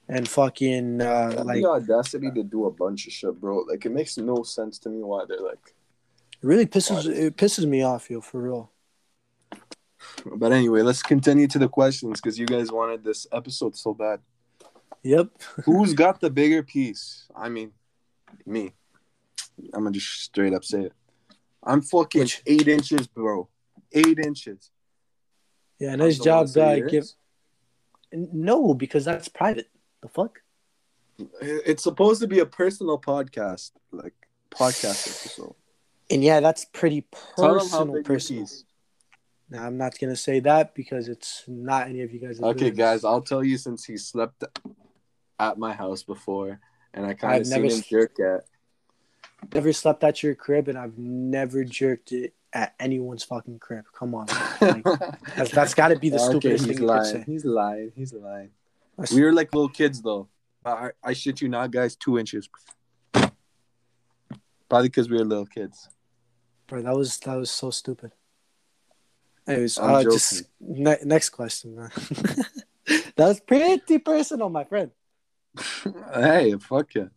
and 0.08 0.28
fucking 0.28 1.00
uh, 1.00 1.30
have 1.30 1.46
like 1.46 1.62
the 1.62 1.68
audacity 1.68 2.30
to 2.30 2.42
do 2.42 2.66
a 2.66 2.70
bunch 2.70 3.06
of 3.06 3.12
shit, 3.12 3.40
bro. 3.40 3.58
Like 3.60 3.84
it 3.86 3.92
makes 3.92 4.16
no 4.18 4.42
sense 4.42 4.78
to 4.80 4.88
me 4.88 5.02
why 5.02 5.24
they're 5.26 5.40
like, 5.40 5.74
it 6.32 6.46
really 6.46 6.66
pisses 6.66 7.06
it 7.08 7.36
pisses 7.36 7.66
me 7.66 7.82
off, 7.82 8.10
yo, 8.10 8.20
for 8.20 8.42
real. 8.42 8.70
But 10.26 10.52
anyway, 10.52 10.82
let's 10.82 11.02
continue 11.02 11.46
to 11.48 11.58
the 11.58 11.68
questions 11.68 12.20
because 12.20 12.38
you 12.38 12.46
guys 12.46 12.70
wanted 12.70 13.02
this 13.02 13.26
episode 13.32 13.76
so 13.76 13.94
bad. 13.94 14.20
Yep. 15.02 15.28
Who's 15.64 15.94
got 15.94 16.20
the 16.20 16.30
bigger 16.30 16.62
piece? 16.62 17.26
I 17.34 17.48
mean, 17.48 17.72
me. 18.44 18.74
I'm 19.72 19.84
gonna 19.84 19.92
just 19.92 20.22
straight 20.22 20.52
up 20.52 20.64
say 20.64 20.82
it. 20.82 20.92
I'm 21.64 21.82
fucking 21.82 22.22
Which- 22.22 22.42
eight 22.46 22.68
inches, 22.68 23.06
bro. 23.06 23.48
Eight 23.92 24.18
inches. 24.18 24.70
Yeah, 25.78 25.96
nice 25.96 26.18
So 26.18 26.24
job, 26.24 26.48
guy. 26.54 26.80
Give 26.80 27.04
no, 28.12 28.74
because 28.74 29.04
that's 29.04 29.28
private. 29.28 29.68
The 30.02 30.08
fuck? 30.08 30.40
It's 31.40 31.82
supposed 31.82 32.20
to 32.20 32.26
be 32.28 32.40
a 32.40 32.46
personal 32.46 33.00
podcast, 33.00 33.72
like 33.92 34.14
podcast 34.50 35.06
episode. 35.08 35.54
And 36.10 36.22
yeah, 36.22 36.40
that's 36.40 36.64
pretty 36.64 37.06
Tell 37.36 37.58
them 37.58 37.68
how 37.68 37.84
personal. 37.84 38.02
Personal. 38.02 38.46
Now, 39.50 39.66
I'm 39.66 39.76
not 39.76 39.98
gonna 39.98 40.16
say 40.16 40.40
that 40.40 40.74
because 40.74 41.08
it's 41.08 41.44
not 41.46 41.88
any 41.88 42.02
of 42.02 42.12
you 42.12 42.20
guys. 42.20 42.40
Okay, 42.40 42.70
guys, 42.70 43.04
I'll 43.04 43.22
tell 43.22 43.44
you 43.44 43.58
since 43.58 43.84
he 43.84 43.96
slept 43.96 44.44
at 45.38 45.58
my 45.58 45.72
house 45.72 46.02
before, 46.02 46.60
and 46.92 47.06
I 47.06 47.14
kind 47.14 47.40
of 47.40 47.46
seen 47.46 47.62
never 47.62 47.74
him 47.74 47.82
jerk 47.88 48.18
at. 48.20 48.44
Never 49.52 49.72
slept 49.72 50.04
at 50.04 50.22
your 50.22 50.34
crib, 50.34 50.68
and 50.68 50.78
I've 50.78 50.96
never 50.96 51.64
jerked 51.64 52.12
it 52.12 52.34
at 52.52 52.74
anyone's 52.78 53.24
fucking 53.24 53.58
crib. 53.58 53.84
Come 53.92 54.14
on, 54.14 54.26
man. 54.60 54.82
that's, 55.36 55.50
that's 55.50 55.74
got 55.74 55.88
to 55.88 55.98
be 55.98 56.08
the 56.08 56.16
okay, 56.16 56.24
stupidest 56.24 56.66
he's 56.66 56.76
thing 56.76 56.86
you 56.86 56.94
could 56.94 57.06
say. 57.06 57.24
He's 57.26 57.44
lying. 57.44 57.92
He's 57.94 58.12
lying. 58.12 58.50
We 59.12 59.22
were 59.22 59.32
like 59.32 59.52
little 59.52 59.68
kids, 59.68 60.00
though. 60.00 60.28
I, 60.64 60.90
I 61.02 61.12
shit 61.12 61.40
you 61.40 61.48
not, 61.48 61.70
guys. 61.70 61.96
Two 61.96 62.18
inches. 62.18 62.48
Probably 63.12 64.88
because 64.88 65.10
we 65.10 65.18
were 65.18 65.24
little 65.24 65.46
kids. 65.46 65.88
Bro, 66.66 66.82
that 66.82 66.96
was 66.96 67.18
that 67.18 67.36
was 67.36 67.50
so 67.50 67.70
stupid. 67.70 68.12
Anyways, 69.46 69.78
I'm 69.78 69.94
uh, 69.94 70.02
just 70.04 70.44
ne- 70.60 71.04
next 71.04 71.30
question, 71.30 71.76
man. 71.76 71.90
that 72.86 73.14
was 73.18 73.40
pretty 73.40 73.98
personal, 73.98 74.48
my 74.48 74.64
friend. 74.64 74.90
hey, 76.14 76.54
fuck 76.58 76.96
it. 76.96 77.10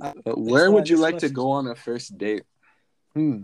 Uh, 0.00 0.12
where 0.36 0.70
would 0.70 0.88
you 0.88 0.96
next 0.96 1.02
like 1.02 1.18
to 1.18 1.28
go 1.28 1.50
on 1.50 1.66
a 1.66 1.74
first 1.74 2.16
date? 2.16 2.44
Hmm. 3.14 3.42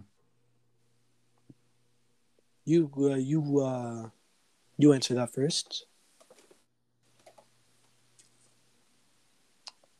You 2.64 2.90
uh, 2.96 3.16
you 3.16 3.60
uh, 3.60 4.08
you 4.78 4.92
answer 4.92 5.14
that 5.14 5.34
first. 5.34 5.86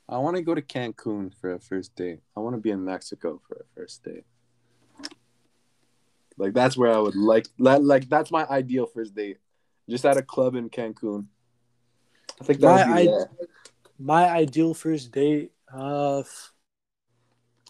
I 0.09 0.19
want 0.19 0.37
to 0.37 0.43
go 0.43 0.55
to 0.55 0.63
Cancun 0.63 1.33
for 1.41 1.55
a 1.55 1.59
first 1.59 1.97
date. 1.97 2.21
I 2.37 2.41
want 2.41 2.55
to 2.55 2.61
be 2.61 2.71
in 2.71 2.85
Mexico 2.85 3.41
for 3.49 3.57
a 3.57 3.65
first 3.75 4.05
date. 4.05 4.25
Like 6.37 6.53
that's 6.53 6.77
where 6.77 6.93
I 6.93 6.99
would 6.99 7.17
like 7.17 7.49
like, 7.59 7.81
like 7.83 8.09
that's 8.09 8.31
my 8.31 8.47
ideal 8.47 8.87
first 8.87 9.15
date. 9.15 9.39
Just 9.89 10.05
at 10.05 10.17
a 10.17 10.23
club 10.23 10.55
in 10.55 10.71
Cancun. 10.71 11.27
I 12.41 12.45
think 12.45 12.61
that 12.61 12.89
would 12.89 12.95
be 12.95 13.09
I- 13.09 13.13
lit. 13.13 13.29
My 13.99 14.29
ideal 14.29 14.75
first 14.75 15.13
date 15.13 15.53
uh 15.75 16.23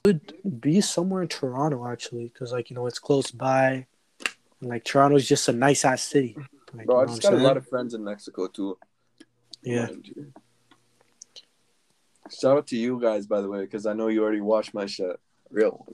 would 0.04 0.60
be 0.60 0.80
somewhere 0.80 1.22
in 1.22 1.28
Toronto 1.28 1.86
actually, 1.86 2.30
because 2.32 2.52
like 2.52 2.70
you 2.70 2.76
know 2.76 2.86
it's 2.86 2.98
close 2.98 3.30
by, 3.30 3.86
and 4.60 4.70
like 4.70 4.84
Toronto's 4.84 5.26
just 5.26 5.48
a 5.48 5.52
nice 5.52 5.84
ass 5.84 6.02
city. 6.02 6.36
Like, 6.74 6.86
Bro, 6.86 6.96
I 6.96 7.00
you 7.02 7.06
know 7.06 7.12
just 7.14 7.22
got 7.22 7.34
I'm 7.34 7.40
a 7.40 7.42
lot 7.42 7.56
of 7.56 7.66
friends 7.68 7.94
in 7.94 8.04
Mexico 8.04 8.48
too. 8.48 8.78
yeah. 9.62 9.88
Shout 12.30 12.56
out 12.56 12.66
to 12.68 12.76
you 12.76 12.98
guys, 13.00 13.26
by 13.26 13.40
the 13.42 13.48
way, 13.48 13.60
because 13.60 13.84
I 13.86 13.92
know 13.92 14.08
you 14.08 14.22
already 14.22 14.40
watched 14.40 14.72
my 14.72 14.86
shit. 14.86 15.20
Real. 15.50 15.86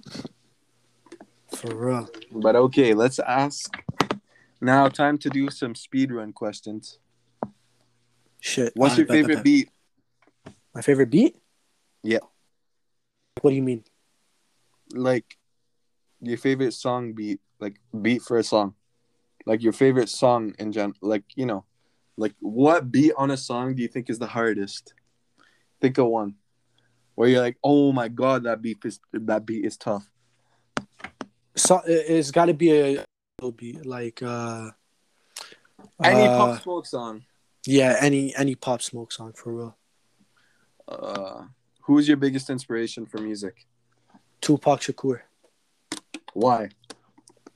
For 1.55 1.75
real. 1.75 2.09
But 2.31 2.55
okay, 2.57 2.95
let's 2.95 3.19
ask. 3.19 3.77
Now, 4.61 4.89
time 4.89 5.19
to 5.19 5.29
do 5.29 5.51
some 5.51 5.75
speed 5.75 6.13
run 6.13 6.33
questions. 6.33 6.99
Shit. 8.39 8.73
What's 8.77 8.93
Alright, 8.93 8.99
your 8.99 9.07
favorite 9.07 9.43
beat? 9.43 9.71
My 10.75 10.83
favorite 10.83 11.11
beat? 11.11 11.37
Yeah. 12.03 12.19
What 13.41 13.51
do 13.51 13.57
you 13.57 13.63
mean? 13.63 13.85
Like, 14.93 15.37
your 16.21 16.39
favorite 16.39 16.73
song 16.73 17.13
beat? 17.13 17.41
Like, 17.59 17.81
beat 18.01 18.23
for 18.23 18.39
a 18.39 18.45
song? 18.45 18.75
Like, 19.47 19.63
your 19.63 19.73
favorite 19.73 20.09
song 20.09 20.55
in 20.59 20.73
general? 20.73 20.95
Like, 21.01 21.25
you 21.35 21.47
know, 21.47 21.65
like, 22.17 22.35
what 22.41 22.91
beat 22.91 23.13
on 23.17 23.31
a 23.31 23.37
song 23.37 23.75
do 23.75 23.83
you 23.83 23.89
think 23.89 24.11
is 24.11 24.19
the 24.19 24.27
hardest? 24.27 24.95
Think 25.81 25.99
of 25.99 26.07
one. 26.07 26.35
Where 27.15 27.29
you're 27.29 27.41
like, 27.41 27.59
oh 27.63 27.93
my 27.93 28.09
god, 28.09 28.45
that 28.45 28.63
beat 28.63 28.79
is 28.85 29.01
that 29.13 29.45
beat 29.45 29.65
is 29.65 29.77
tough. 29.77 30.09
So 31.57 31.79
it- 31.87 32.07
it's 32.09 32.31
got 32.31 32.47
to 32.47 32.55
be 32.55 32.71
a 32.73 33.05
beat 33.57 33.85
like 33.85 34.23
uh. 34.23 34.71
Any 36.03 36.29
uh, 36.29 36.37
Pop 36.37 36.63
Smoke 36.63 36.87
song. 36.87 37.25
Yeah, 37.67 37.97
any 38.01 38.35
any 38.37 38.55
pop 38.55 38.81
smoke 38.81 39.13
song 39.13 39.33
for 39.35 39.55
real. 39.55 39.79
Uh, 40.89 41.45
who's 41.91 42.09
your 42.09 42.17
biggest 42.17 42.51
inspiration 42.51 43.07
for 43.07 43.19
music? 43.19 43.67
Tupac 44.41 44.81
Shakur. 44.81 45.21
Why? 46.33 46.71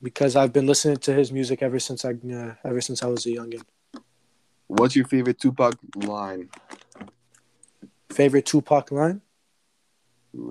because 0.05 0.35
I've 0.35 0.53
been 0.53 0.67
listening 0.67 0.97
to 0.97 1.13
his 1.13 1.31
music 1.31 1.63
ever 1.63 1.79
since 1.79 2.05
I 2.05 2.11
uh, 2.11 2.53
ever 2.63 2.79
since 2.79 3.01
I 3.01 3.07
was 3.07 3.25
a 3.25 3.29
youngin. 3.29 3.63
What's 4.67 4.95
your 4.95 5.07
favorite 5.07 5.39
Tupac 5.39 5.75
line? 5.95 6.49
Favorite 8.11 8.45
Tupac 8.45 8.91
line? 8.91 9.21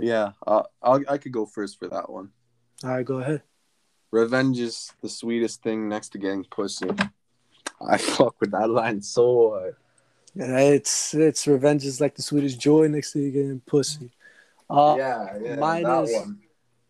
Yeah, 0.01 0.33
uh, 0.47 0.65
I'll, 0.83 1.03
I 1.09 1.19
could 1.19 1.33
go 1.33 1.47
first 1.47 1.79
for 1.79 1.89
that 1.89 2.11
one. 2.11 2.31
All 2.83 2.91
right, 2.91 3.05
go 3.05 3.19
ahead. 3.19 3.43
Revenge 4.11 4.59
is 4.59 4.93
the 5.03 5.09
sweetest 5.09 5.63
thing 5.63 5.89
next 5.89 6.11
to 6.11 6.19
getting 6.19 6.45
pussy. 6.45 6.91
I 7.81 7.97
fuck 8.17 8.35
with 8.41 8.51
that 8.53 8.71
line 8.71 9.03
so 9.03 9.51
hard. 9.51 9.77
Yeah, 10.35 10.59
it's 10.59 11.15
it's 11.15 11.47
revenge 11.47 11.85
is 11.85 12.01
like 12.01 12.15
the 12.17 12.23
sweetest 12.23 12.59
joy 12.61 12.89
next 12.89 13.13
to 13.13 13.21
you 13.21 13.31
getting 13.31 13.61
pussy. 13.61 14.11
Uh, 14.69 14.97
yeah, 14.99 15.39
yeah, 15.41 15.57
mine 15.57 15.83
that 15.85 16.05
is- 16.05 16.13
one. 16.13 16.41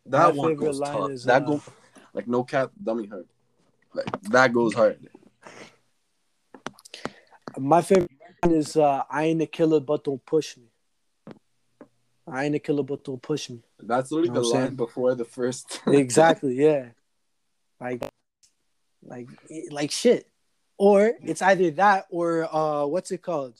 That 0.06 0.34
one 0.34 0.54
goes 0.54 0.80
tough. 0.80 1.10
is, 1.10 1.24
that 1.24 1.42
uh, 1.42 1.46
go 1.46 1.62
like 2.12 2.28
no 2.28 2.44
cap, 2.44 2.70
dummy 2.82 3.06
hard. 3.06 3.26
Like 3.94 4.20
that 4.22 4.52
goes 4.52 4.74
hard. 4.74 4.98
My 7.56 7.80
favorite 7.82 8.10
line 8.42 8.54
is 8.54 8.76
uh, 8.76 9.02
"I 9.10 9.24
ain't 9.24 9.40
a 9.40 9.46
killer, 9.46 9.80
but 9.80 10.04
don't 10.04 10.24
push 10.24 10.56
me." 10.56 10.64
I 12.26 12.44
ain't 12.46 12.54
a 12.54 12.58
killer, 12.58 12.82
but 12.82 13.04
don't 13.04 13.20
push 13.20 13.50
me. 13.50 13.60
That's 13.78 14.10
literally 14.10 14.30
Know 14.30 14.42
the 14.42 14.48
line 14.48 14.62
saying? 14.62 14.76
before 14.76 15.14
the 15.14 15.24
first. 15.24 15.80
Exactly, 15.86 16.54
yeah. 16.54 16.88
Like, 17.80 18.02
like, 19.02 19.28
like 19.70 19.90
shit. 19.90 20.26
Or 20.76 21.12
it's 21.22 21.42
either 21.42 21.70
that 21.72 22.06
or 22.10 22.52
uh, 22.54 22.86
what's 22.86 23.10
it 23.10 23.22
called? 23.22 23.54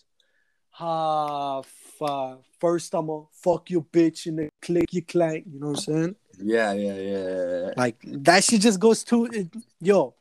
Uh, 0.79 1.61
f- 1.61 2.03
uh, 2.03 2.37
first 2.59 2.93
I'm 2.95 3.07
gonna 3.07 3.27
fuck 3.31 3.71
your 3.71 3.83
bitch 3.83 4.27
and 4.27 4.39
then 4.39 4.49
click 4.61 4.93
you 4.93 5.03
clank. 5.03 5.47
You 5.51 5.61
know 5.61 5.69
what 5.69 5.79
I'm 5.79 5.95
saying? 5.95 6.17
yeah, 6.39 6.73
yeah, 6.73 6.95
yeah, 6.97 7.67
yeah. 7.67 7.71
Like 7.77 7.97
that 8.05 8.43
shit 8.43 8.61
just 8.61 8.81
goes 8.81 9.05
too. 9.05 9.27
It, 9.27 9.49
yo, 9.81 10.15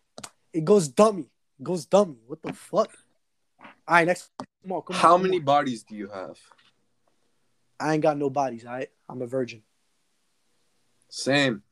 it 0.53 0.63
goes 0.63 0.87
dummy. 0.87 1.29
It 1.59 1.63
goes 1.63 1.85
dummy. 1.85 2.17
What 2.27 2.41
the 2.43 2.53
fuck? 2.53 2.95
All 3.59 3.95
right, 3.95 4.07
next. 4.07 4.29
Come 4.61 4.71
on, 4.73 4.81
come 4.83 4.95
on. 4.95 5.01
How 5.01 5.13
come 5.13 5.23
many 5.23 5.37
on. 5.37 5.43
bodies 5.43 5.83
do 5.83 5.95
you 5.95 6.09
have? 6.09 6.37
I 7.79 7.93
ain't 7.93 8.03
got 8.03 8.17
no 8.17 8.29
bodies. 8.29 8.65
All 8.65 8.73
right, 8.73 8.89
I'm 9.09 9.21
a 9.21 9.27
virgin. 9.27 9.63
Same. 11.09 11.63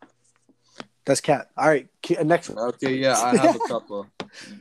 That's 1.05 1.21
cat. 1.21 1.49
All 1.57 1.67
right, 1.67 1.87
uh, 2.17 2.23
next 2.23 2.49
one. 2.49 2.59
Okay, 2.69 2.95
yeah, 2.95 3.17
I 3.19 3.35
have 3.37 3.55
a 3.55 3.59
couple, 3.67 4.07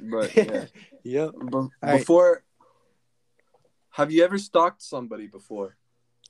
but 0.02 0.34
yeah. 0.36 0.64
Yep. 1.02 1.30
Be- 1.50 1.56
right. 1.82 1.98
before, 1.98 2.44
have 3.90 4.10
you 4.10 4.24
ever 4.24 4.38
stalked 4.38 4.82
somebody 4.82 5.26
before? 5.26 5.76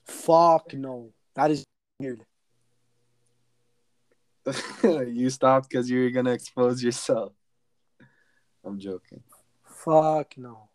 Fuck 0.05 0.73
no. 0.73 1.11
That 1.35 1.51
is 1.51 1.63
weird. 1.99 2.25
you 4.83 5.29
stopped 5.29 5.69
because 5.69 5.89
you 5.89 6.03
were 6.03 6.09
gonna 6.09 6.31
expose 6.31 6.83
yourself. 6.83 7.33
I'm 8.65 8.79
joking. 8.79 9.21
Fuck 9.63 10.37
no. 10.37 10.69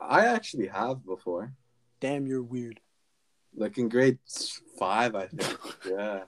I 0.00 0.26
actually 0.26 0.66
have 0.68 1.04
before, 1.04 1.52
Damn, 2.00 2.26
you're 2.26 2.42
weird. 2.42 2.80
like 3.54 3.76
in 3.78 3.88
grade 3.88 4.18
five, 4.78 5.14
I 5.14 5.26
think. 5.26 5.58
yeah. 5.86 6.20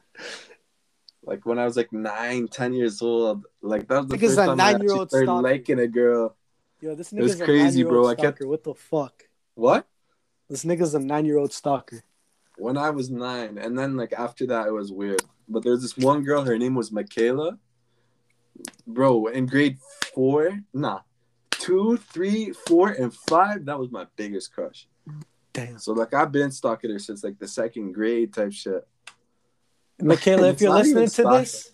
Like 1.24 1.46
when 1.46 1.58
I 1.58 1.64
was 1.64 1.76
like 1.76 1.92
nine, 1.92 2.48
ten 2.48 2.72
years 2.72 3.00
old, 3.00 3.46
like 3.60 3.86
that 3.88 4.02
was 4.02 4.06
the 4.08 4.18
first 4.18 4.36
time 4.36 4.60
I 4.60 4.70
actually 4.72 4.88
started 4.88 5.08
stalker. 5.26 5.42
liking 5.42 5.78
a 5.78 5.86
girl. 5.86 6.36
Yo, 6.80 6.94
this 6.96 7.12
was 7.12 7.32
nigga's 7.34 7.40
a 7.40 7.44
crazy, 7.44 7.82
bro. 7.84 8.06
I 8.08 8.14
stalker. 8.14 8.32
kept- 8.32 8.44
What 8.46 8.64
the 8.64 8.74
fuck? 8.74 9.22
What? 9.54 9.86
This 10.50 10.64
nigga's 10.64 10.94
a 10.94 10.98
nine-year-old 10.98 11.52
stalker. 11.52 12.02
When 12.58 12.76
I 12.76 12.90
was 12.90 13.08
nine, 13.10 13.56
and 13.56 13.78
then 13.78 13.96
like 13.96 14.12
after 14.12 14.46
that, 14.48 14.66
it 14.66 14.72
was 14.72 14.90
weird. 14.92 15.22
But 15.48 15.62
there's 15.62 15.80
this 15.82 15.96
one 15.96 16.22
girl. 16.24 16.42
Her 16.44 16.58
name 16.58 16.74
was 16.74 16.90
Michaela. 16.90 17.58
Bro, 18.86 19.26
in 19.28 19.46
grade 19.46 19.78
four, 20.14 20.58
nah, 20.74 21.00
two, 21.50 21.96
three, 21.96 22.52
four, 22.52 22.88
and 22.90 23.14
five. 23.14 23.64
That 23.64 23.78
was 23.78 23.90
my 23.90 24.06
biggest 24.16 24.52
crush. 24.52 24.86
Damn. 25.52 25.78
So 25.78 25.92
like 25.92 26.12
I've 26.14 26.32
been 26.32 26.50
stalking 26.50 26.90
her 26.90 26.98
since 26.98 27.22
like 27.24 27.38
the 27.38 27.48
second 27.48 27.92
grade 27.92 28.34
type 28.34 28.52
shit. 28.52 28.86
Michaela, 30.00 30.48
if 30.48 30.60
you're 30.60 30.72
listening 30.72 31.08
to 31.08 31.22
this, 31.22 31.72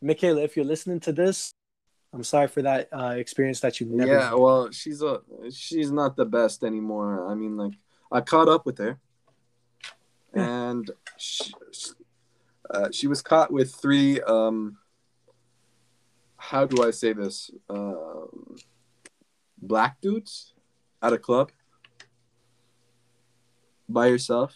Michaela, 0.00 0.42
if 0.42 0.56
you're 0.56 0.64
listening 0.64 1.00
to 1.00 1.12
this, 1.12 1.52
I'm 2.12 2.24
sorry 2.24 2.48
for 2.48 2.62
that 2.62 2.88
uh, 2.92 3.14
experience 3.16 3.60
that 3.60 3.80
you 3.80 3.86
never. 3.86 4.12
Yeah, 4.12 4.34
well, 4.34 4.70
she's 4.70 5.02
a 5.02 5.20
she's 5.50 5.92
not 5.92 6.16
the 6.16 6.24
best 6.24 6.64
anymore. 6.64 7.28
I 7.30 7.34
mean, 7.34 7.56
like 7.56 7.74
I 8.10 8.20
caught 8.22 8.48
up 8.48 8.64
with 8.64 8.78
her, 8.78 8.98
and 10.32 10.90
she, 11.18 11.52
uh, 12.70 12.88
she 12.92 13.06
was 13.06 13.20
caught 13.20 13.52
with 13.52 13.74
three. 13.74 14.20
Um, 14.22 14.78
how 16.36 16.64
do 16.64 16.82
I 16.82 16.92
say 16.92 17.12
this? 17.12 17.50
Um, 17.68 18.56
black 19.60 20.00
dudes 20.00 20.54
at 21.02 21.12
a 21.12 21.18
club 21.18 21.52
by 23.88 24.08
herself. 24.08 24.54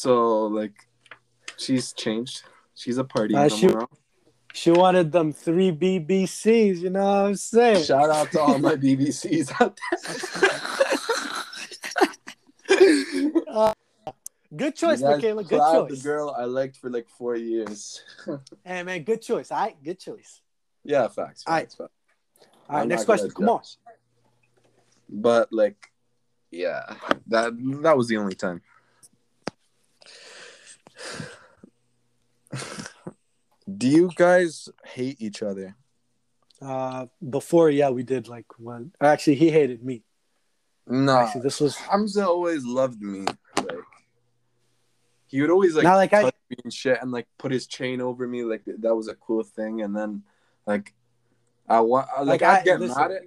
So 0.00 0.46
like, 0.46 0.88
she's 1.58 1.92
changed. 1.92 2.42
She's 2.74 2.96
a 2.96 3.04
party 3.04 3.34
Uh, 3.34 3.50
she- 3.50 3.68
She 4.54 4.70
wanted 4.72 5.12
them 5.12 5.32
three 5.32 5.70
BBCs. 5.70 6.78
You 6.78 6.90
know 6.90 7.04
what 7.04 7.26
I'm 7.28 7.36
saying? 7.36 7.84
Shout 7.84 8.08
out 8.10 8.32
to 8.32 8.40
all 8.40 8.58
my 8.58 8.74
BBCs 8.84 9.52
out 9.60 9.78
Uh, 13.46 13.74
good 14.56 14.74
choice, 14.74 15.00
You 15.00 15.06
Michaela. 15.08 15.44
Good 15.44 15.60
choice. 15.72 16.02
The 16.02 16.08
girl 16.08 16.34
I 16.36 16.44
liked 16.44 16.76
for 16.78 16.88
like 16.88 17.08
four 17.08 17.36
years. 17.36 18.02
Hey 18.64 18.82
man, 18.82 19.02
good 19.02 19.20
choice. 19.20 19.52
All 19.52 19.60
right, 19.60 19.76
good 19.84 20.00
choice. 20.00 20.40
yeah, 20.82 21.08
facts. 21.08 21.44
All 21.46 21.54
right. 21.54 21.62
facts, 21.64 21.74
facts. 21.74 21.92
All 22.68 22.76
right, 22.76 22.82
I'm 22.82 22.88
next 22.88 23.04
question. 23.04 23.30
Come 23.32 23.48
on. 23.50 23.60
But 25.10 25.52
like, 25.52 25.90
yeah, 26.50 26.94
that 27.26 27.52
that 27.82 27.96
was 27.96 28.08
the 28.08 28.16
only 28.16 28.34
time. 28.34 28.62
Do 33.76 33.88
you 33.88 34.10
guys 34.14 34.68
hate 34.84 35.20
each 35.20 35.42
other? 35.42 35.76
Uh, 36.60 37.06
before, 37.28 37.70
yeah, 37.70 37.90
we 37.90 38.02
did 38.02 38.28
like 38.28 38.58
one. 38.58 38.92
Actually, 39.00 39.36
he 39.36 39.50
hated 39.50 39.82
me. 39.84 40.02
No, 40.86 41.18
Actually, 41.18 41.42
this 41.42 41.60
was 41.60 41.76
Hamza 41.76 42.26
always 42.26 42.64
loved 42.64 43.00
me. 43.00 43.24
Like, 43.56 43.78
he 45.28 45.40
would 45.40 45.50
always 45.50 45.74
like 45.76 45.84
not 45.84 45.94
like 45.96 46.12
I. 46.12 46.30
and 46.64 46.72
shit, 46.72 46.98
and 47.00 47.12
like 47.12 47.28
put 47.38 47.52
his 47.52 47.66
chain 47.68 48.00
over 48.00 48.26
me. 48.26 48.42
Like 48.42 48.62
that 48.66 48.94
was 48.94 49.06
a 49.06 49.14
cool 49.14 49.44
thing. 49.44 49.82
And 49.82 49.94
then, 49.96 50.24
like, 50.66 50.92
I 51.68 51.80
want 51.80 52.08
like, 52.18 52.40
Like, 52.40 52.42
I'd 52.42 52.60
I- 52.60 52.64
get 52.64 52.80
listen, 52.80 53.00
mad 53.00 53.12
at. 53.12 53.22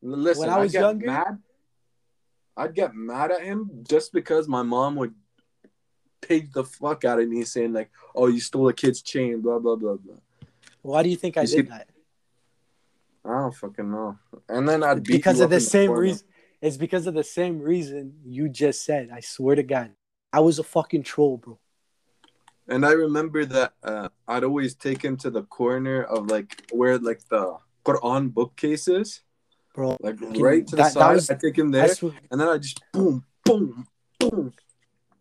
Listen, 0.00 0.40
when 0.40 0.50
I 0.50 0.56
I'd 0.56 0.62
was 0.62 0.72
get 0.72 0.80
younger- 0.80 1.06
mad. 1.06 1.38
I'd 2.56 2.74
get 2.74 2.94
mad 2.94 3.30
at 3.30 3.42
him 3.42 3.70
just 3.88 4.12
because 4.12 4.48
my 4.48 4.62
mom 4.62 4.96
would 4.96 5.14
pig 6.22 6.52
the 6.52 6.64
fuck 6.64 7.04
out 7.04 7.20
of 7.20 7.28
me, 7.28 7.44
saying 7.44 7.72
like, 7.74 7.90
"Oh, 8.14 8.28
you 8.28 8.40
stole 8.40 8.68
a 8.68 8.72
kid's 8.72 9.02
chain," 9.02 9.40
blah 9.42 9.58
blah 9.58 9.76
blah 9.76 9.96
blah. 9.96 10.14
Why 10.80 11.02
do 11.02 11.08
you 11.10 11.16
think 11.16 11.36
I 11.36 11.42
You 11.42 11.46
did 11.48 11.66
see- 11.66 11.70
that? 11.70 11.88
I 13.24 13.28
don't 13.40 13.54
fucking 13.54 13.88
know. 13.90 14.18
And 14.48 14.68
then 14.68 14.82
I'd 14.82 15.04
beat 15.04 15.12
Because 15.12 15.38
of 15.40 15.50
the 15.50 15.60
same 15.60 15.88
corner. 15.88 16.02
reason. 16.02 16.26
It's 16.60 16.76
because 16.76 17.06
of 17.06 17.14
the 17.14 17.22
same 17.24 17.60
reason 17.60 18.14
you 18.24 18.48
just 18.48 18.84
said. 18.84 19.10
I 19.12 19.20
swear 19.20 19.54
to 19.56 19.62
God, 19.62 19.92
I 20.32 20.40
was 20.40 20.58
a 20.58 20.64
fucking 20.64 21.02
troll, 21.04 21.36
bro. 21.36 21.58
And 22.68 22.84
I 22.86 22.92
remember 22.92 23.44
that 23.44 23.74
uh, 23.82 24.08
I'd 24.26 24.44
always 24.44 24.74
take 24.74 25.02
him 25.02 25.16
to 25.18 25.30
the 25.30 25.42
corner 25.42 26.02
of 26.04 26.28
like 26.28 26.64
where 26.72 26.98
like 26.98 27.20
the 27.28 27.58
Quran 27.84 28.32
bookcases, 28.32 29.22
Bro, 29.74 29.96
like 30.00 30.16
right 30.38 30.66
to 30.66 30.76
the 30.76 30.82
that- 30.82 30.92
side. 30.92 31.20
I 31.30 31.34
take 31.40 31.56
him 31.58 31.70
there, 31.70 31.90
and 32.30 32.40
then 32.40 32.48
I 32.48 32.58
just 32.58 32.80
boom, 32.92 33.24
boom, 33.44 33.86
boom. 34.18 34.52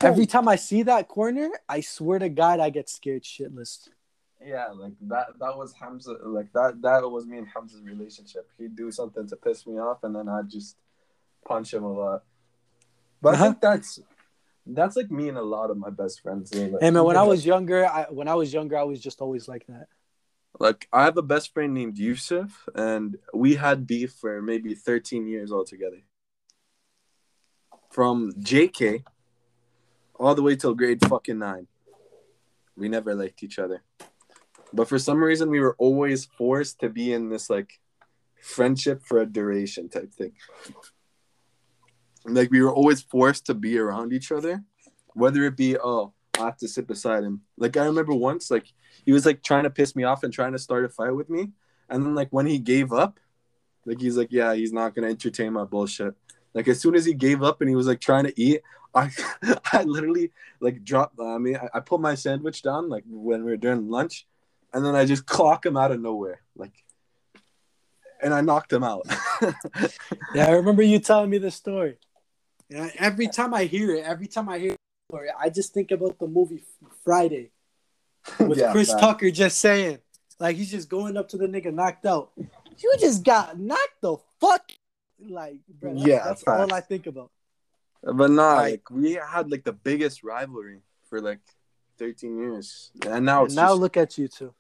Every 0.04 0.26
time 0.26 0.48
I 0.48 0.56
see 0.56 0.84
that 0.84 1.08
corner, 1.08 1.50
I 1.68 1.82
swear 1.82 2.20
to 2.20 2.30
God, 2.30 2.60
I 2.60 2.70
get 2.70 2.90
scared 2.90 3.24
shitless. 3.24 3.88
Yeah, 4.44 4.68
like 4.70 4.94
that. 5.02 5.28
That 5.40 5.56
was 5.58 5.74
Hamza. 5.74 6.14
Like 6.24 6.52
that. 6.54 6.82
That 6.82 7.08
was 7.10 7.26
me 7.28 7.38
and 7.38 7.48
Hamza's 7.48 7.82
relationship. 7.84 8.50
He'd 8.58 8.76
do 8.76 8.92
something 8.92 9.28
to 9.28 9.36
piss 9.36 9.68
me 9.68 9.78
off, 9.78 10.04
and 10.04 10.16
then 10.16 10.28
I'd 10.28 10.50
just 10.50 10.78
punch 11.48 11.74
him 11.74 11.84
a 11.84 11.92
lot. 11.94 12.24
But 13.22 13.36
Uh-huh. 13.36 13.44
I 13.44 13.48
think 13.50 13.62
that's 13.62 14.00
that's 14.66 14.96
like 14.96 15.12
me 15.12 15.30
and 15.30 15.38
a 15.38 15.44
lot 15.44 15.70
of 15.70 15.78
my 15.78 15.90
best 15.92 16.22
friends. 16.22 16.50
They're 16.50 16.70
Like, 16.70 16.82
Hey 16.82 16.90
man, 16.92 17.04
when 17.04 17.18
I 17.18 17.24
was 17.24 17.46
younger, 17.46 17.86
I 17.86 18.06
when 18.10 18.28
I 18.28 18.34
was 18.36 18.52
younger, 18.52 18.78
I 18.78 18.84
was 18.84 19.00
just 19.00 19.22
always 19.22 19.48
like 19.48 19.66
that. 19.68 19.88
like, 20.60 20.88
I 20.92 21.04
have 21.06 21.18
a 21.18 21.22
best 21.22 21.54
friend 21.54 21.74
named 21.74 21.98
Yusuf, 21.98 22.68
and 22.76 23.18
we 23.34 23.56
had 23.56 23.86
beef 23.88 24.12
for 24.14 24.42
maybe 24.42 24.74
thirteen 24.74 25.28
years 25.28 25.52
altogether. 25.52 26.02
From 27.92 28.32
JK 28.40 29.04
all 30.22 30.36
the 30.36 30.44
way 30.44 30.56
till 30.56 30.76
grade 30.76 31.04
fucking 31.08 31.40
nine, 31.40 31.68
we 32.78 32.88
never 32.88 33.16
liked 33.16 33.44
each 33.44 33.58
other. 33.58 33.84
But 34.72 34.88
for 34.88 35.00
some 35.00 35.22
reason, 35.22 35.50
we 35.50 35.60
were 35.60 35.76
always 35.78 36.26
forced 36.26 36.80
to 36.80 36.90
be 36.90 37.12
in 37.12 37.30
this 37.30 37.50
like 37.50 37.80
friendship 38.42 39.02
for 39.04 39.20
a 39.20 39.26
duration 39.26 39.90
type 39.90 40.14
thing. 40.14 40.34
Like 42.26 42.52
we 42.52 42.62
were 42.62 42.72
always 42.72 43.02
forced 43.02 43.48
to 43.48 43.56
be 43.56 43.78
around 43.80 44.14
each 44.14 44.32
other, 44.32 44.64
whether 45.14 45.44
it 45.44 45.58
be 45.58 45.78
oh 45.78 46.14
I 46.40 46.46
have 46.46 46.58
to 46.58 46.68
sit 46.68 46.88
beside 46.88 47.24
him. 47.24 47.42
Like 47.58 47.76
I 47.76 47.86
remember 47.86 48.14
once, 48.14 48.52
like 48.52 48.68
he 49.04 49.12
was 49.12 49.26
like 49.26 49.44
trying 49.44 49.64
to 49.64 49.70
piss 49.70 49.96
me 49.96 50.04
off 50.04 50.24
and 50.24 50.32
trying 50.32 50.54
to 50.54 50.60
start 50.60 50.86
a 50.86 50.90
fight 50.90 51.16
with 51.16 51.30
me, 51.30 51.50
and 51.90 52.06
then 52.06 52.16
like 52.16 52.30
when 52.30 52.46
he 52.46 52.60
gave 52.60 52.94
up, 52.94 53.20
like 53.86 54.00
he's 54.00 54.18
like 54.18 54.32
yeah 54.32 54.54
he's 54.54 54.72
not 54.72 54.94
gonna 54.94 55.10
entertain 55.10 55.52
my 55.54 55.66
bullshit. 55.66 56.14
Like 56.54 56.68
as 56.68 56.80
soon 56.80 56.96
as 56.96 57.06
he 57.06 57.14
gave 57.14 57.42
up 57.44 57.62
and 57.62 57.70
he 57.70 57.76
was 57.76 57.88
like 57.88 58.00
trying 58.00 58.26
to 58.26 58.42
eat, 58.42 58.62
I 58.94 59.10
I 59.74 59.84
literally 59.84 60.32
like 60.60 60.84
dropped. 60.84 61.20
I 61.20 61.38
mean 61.38 61.56
I, 61.58 61.70
I 61.76 61.80
put 61.80 62.02
my 62.02 62.16
sandwich 62.16 62.62
down 62.62 62.90
like 62.90 63.04
when 63.08 63.44
we 63.44 63.52
were 63.52 63.58
during 63.58 63.90
lunch, 63.90 64.28
and 64.74 64.86
then 64.86 64.96
I 64.96 65.06
just 65.06 65.26
clock 65.26 65.66
him 65.66 65.78
out 65.78 65.92
of 65.92 66.02
nowhere 66.02 66.42
like, 66.56 66.74
and 68.22 68.34
I 68.34 68.42
knocked 68.42 68.72
him 68.74 68.84
out. 68.84 69.06
Yeah, 70.36 70.48
I 70.48 70.52
remember 70.52 70.82
you 70.84 71.00
telling 71.00 71.30
me 71.30 71.38
the 71.40 71.52
story. 71.52 71.98
Yeah, 72.70 72.90
every 72.98 73.28
time 73.28 73.54
I 73.54 73.66
hear 73.66 73.96
it, 73.96 74.06
every 74.06 74.28
time 74.28 74.48
I 74.48 74.60
hear 74.60 74.72
the 74.72 74.78
story, 75.10 75.30
I 75.38 75.50
just 75.50 75.74
think 75.74 75.92
about 75.92 76.20
the 76.20 76.28
movie 76.28 76.64
Friday 77.04 77.52
with 78.40 78.58
Yeah, 78.60 78.72
Chris 78.72 78.90
facts. 78.92 79.02
Tucker 79.02 79.32
just 79.32 79.60
saying, 79.60 79.98
like 80.40 80.56
he's 80.56 80.72
just 80.72 80.88
going 80.90 81.18
up 81.18 81.28
to 81.30 81.38
the 81.38 81.48
nigga 81.48 81.74
knocked 81.74 82.06
out. 82.06 82.32
You 82.38 82.94
just 83.00 83.24
got 83.24 83.60
knocked 83.60 84.00
the 84.02 84.18
fuck. 84.40 84.72
Like, 85.20 85.58
bro, 85.80 85.94
that's, 85.94 86.06
Yeah, 86.06 86.24
that's 86.24 86.44
facts. 86.44 86.62
all 86.62 86.74
I 86.74 86.82
think 86.82 87.08
about. 87.08 87.32
But 88.04 88.32
nah, 88.32 88.54
Right. 88.56 88.72
like 88.72 88.90
we 88.90 89.14
had 89.14 89.52
like 89.52 89.64
the 89.64 89.74
biggest 89.74 90.24
rivalry 90.24 90.82
for 91.10 91.22
like 91.22 91.40
13 91.98 92.38
years, 92.38 92.92
and 93.06 93.26
now 93.26 93.46
it's 93.46 93.54
now 93.56 93.70
just, 93.70 93.82
look 93.82 93.98
at 93.98 94.18
you 94.18 94.28
two. 94.28 94.54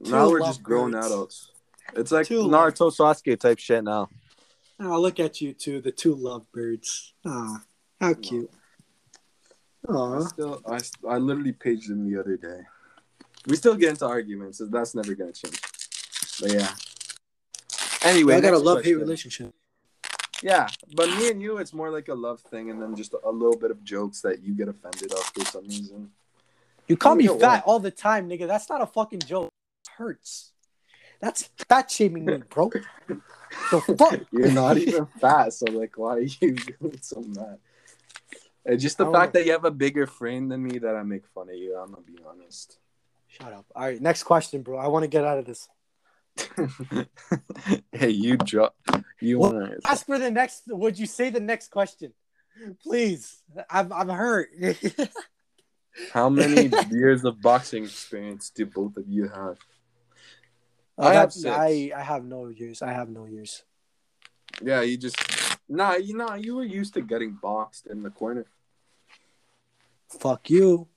now 0.00 0.26
two 0.26 0.30
we're 0.32 0.40
just 0.40 0.62
grown 0.62 0.92
lovebirds. 0.92 1.06
adults. 1.06 1.50
It's 1.94 2.10
like 2.12 2.26
Two 2.26 2.42
Naruto 2.42 2.90
Sasuke 2.94 3.38
type 3.38 3.58
shit 3.58 3.82
now. 3.84 4.08
Oh, 4.80 5.00
look 5.00 5.18
at 5.20 5.40
you 5.40 5.54
two, 5.54 5.80
the 5.80 5.92
two 5.92 6.14
lovebirds. 6.14 7.12
Ah, 7.24 7.62
how 8.00 8.12
cute. 8.14 8.50
I 9.88 10.20
still, 10.28 10.60
I, 10.66 10.80
I 11.08 11.18
literally 11.18 11.52
paged 11.52 11.88
him 11.88 12.10
the 12.10 12.18
other 12.20 12.36
day. 12.36 12.60
We 13.46 13.54
still 13.56 13.76
get 13.76 13.90
into 13.90 14.04
arguments, 14.04 14.58
so 14.58 14.66
that's 14.66 14.94
never 14.96 15.14
gonna 15.14 15.32
change. 15.32 15.60
But 16.40 16.52
yeah. 16.52 16.74
Anyway, 18.02 18.34
I 18.34 18.40
got 18.40 18.52
a 18.52 18.58
love 18.58 18.82
hate 18.82 18.94
relationship. 18.94 19.54
Yeah, 20.42 20.68
but 20.94 21.08
me 21.10 21.30
and 21.30 21.40
you, 21.40 21.58
it's 21.58 21.72
more 21.72 21.90
like 21.90 22.08
a 22.08 22.14
love 22.14 22.40
thing, 22.40 22.70
and 22.70 22.80
then 22.80 22.94
just 22.94 23.14
a 23.24 23.30
little 23.30 23.56
bit 23.56 23.70
of 23.70 23.82
jokes 23.82 24.20
that 24.20 24.42
you 24.42 24.54
get 24.54 24.68
offended 24.68 25.12
of 25.12 25.24
for 25.24 25.44
some 25.44 25.64
reason. 25.64 26.10
You 26.88 26.96
call 26.96 27.14
me 27.14 27.26
fat 27.26 27.64
all 27.66 27.80
the 27.80 27.90
time, 27.90 28.28
nigga. 28.28 28.46
That's 28.46 28.68
not 28.68 28.80
a 28.80 28.86
fucking 28.86 29.20
joke. 29.20 29.50
It 29.84 29.90
hurts. 29.96 30.52
That's 31.20 31.48
fat 31.68 31.90
shaming 31.90 32.26
me, 32.26 32.42
bro. 32.48 32.70
The 33.70 33.80
fuck? 33.98 34.20
You're 34.30 34.52
not 34.52 34.76
even 34.76 35.06
fat, 35.06 35.52
so 35.52 35.66
like, 35.72 35.96
why 35.96 36.16
are 36.16 36.20
you 36.20 36.30
getting 36.52 36.98
so 37.00 37.22
mad? 37.22 37.58
It's 38.64 38.82
just 38.82 38.98
the 38.98 39.10
fact 39.10 39.32
know. 39.32 39.40
that 39.40 39.46
you 39.46 39.52
have 39.52 39.64
a 39.64 39.70
bigger 39.70 40.06
frame 40.06 40.48
than 40.48 40.62
me 40.62 40.78
that 40.78 40.96
I 40.96 41.02
make 41.02 41.26
fun 41.28 41.48
of 41.48 41.54
you. 41.54 41.76
I'm 41.76 41.90
gonna 41.90 42.02
be 42.02 42.18
honest. 42.28 42.78
Shut 43.28 43.52
up. 43.52 43.64
All 43.74 43.84
right, 43.84 44.00
next 44.00 44.24
question, 44.24 44.62
bro. 44.62 44.78
I 44.78 44.88
want 44.88 45.04
to 45.04 45.08
get 45.08 45.24
out 45.24 45.38
of 45.38 45.44
this. 45.44 45.68
hey, 47.92 48.10
you 48.10 48.36
drop. 48.36 48.74
You 49.20 49.38
What? 49.38 49.54
want 49.54 49.82
to? 49.82 49.88
Ask 49.88 50.06
for 50.06 50.18
the 50.18 50.30
next. 50.30 50.62
Would 50.68 50.98
you 50.98 51.06
say 51.06 51.30
the 51.30 51.40
next 51.40 51.70
question, 51.70 52.12
please? 52.82 53.42
I'm 53.70 53.92
I'm 53.92 54.08
hurt. 54.08 54.50
How 56.12 56.28
many 56.28 56.70
years 56.90 57.24
of 57.24 57.40
boxing 57.40 57.84
experience 57.84 58.50
do 58.50 58.66
both 58.66 58.96
of 58.98 59.08
you 59.08 59.28
have? 59.28 59.56
I 60.98 61.08
I 61.08 61.14
have 61.14 61.32
six. 61.32 61.46
I 61.46 61.92
I 61.96 62.02
have 62.02 62.24
no 62.24 62.48
years. 62.48 62.82
I 62.82 62.92
have 62.92 63.08
no 63.08 63.24
years. 63.24 63.64
Yeah, 64.62 64.82
you 64.82 64.96
just 64.98 65.16
nah. 65.68 65.94
You 65.94 66.16
know, 66.16 66.34
you 66.34 66.56
were 66.56 66.64
used 66.64 66.94
to 66.94 67.00
getting 67.00 67.32
boxed 67.32 67.86
in 67.86 68.02
the 68.02 68.10
corner. 68.10 68.46
Fuck 70.20 70.50
you. 70.50 70.88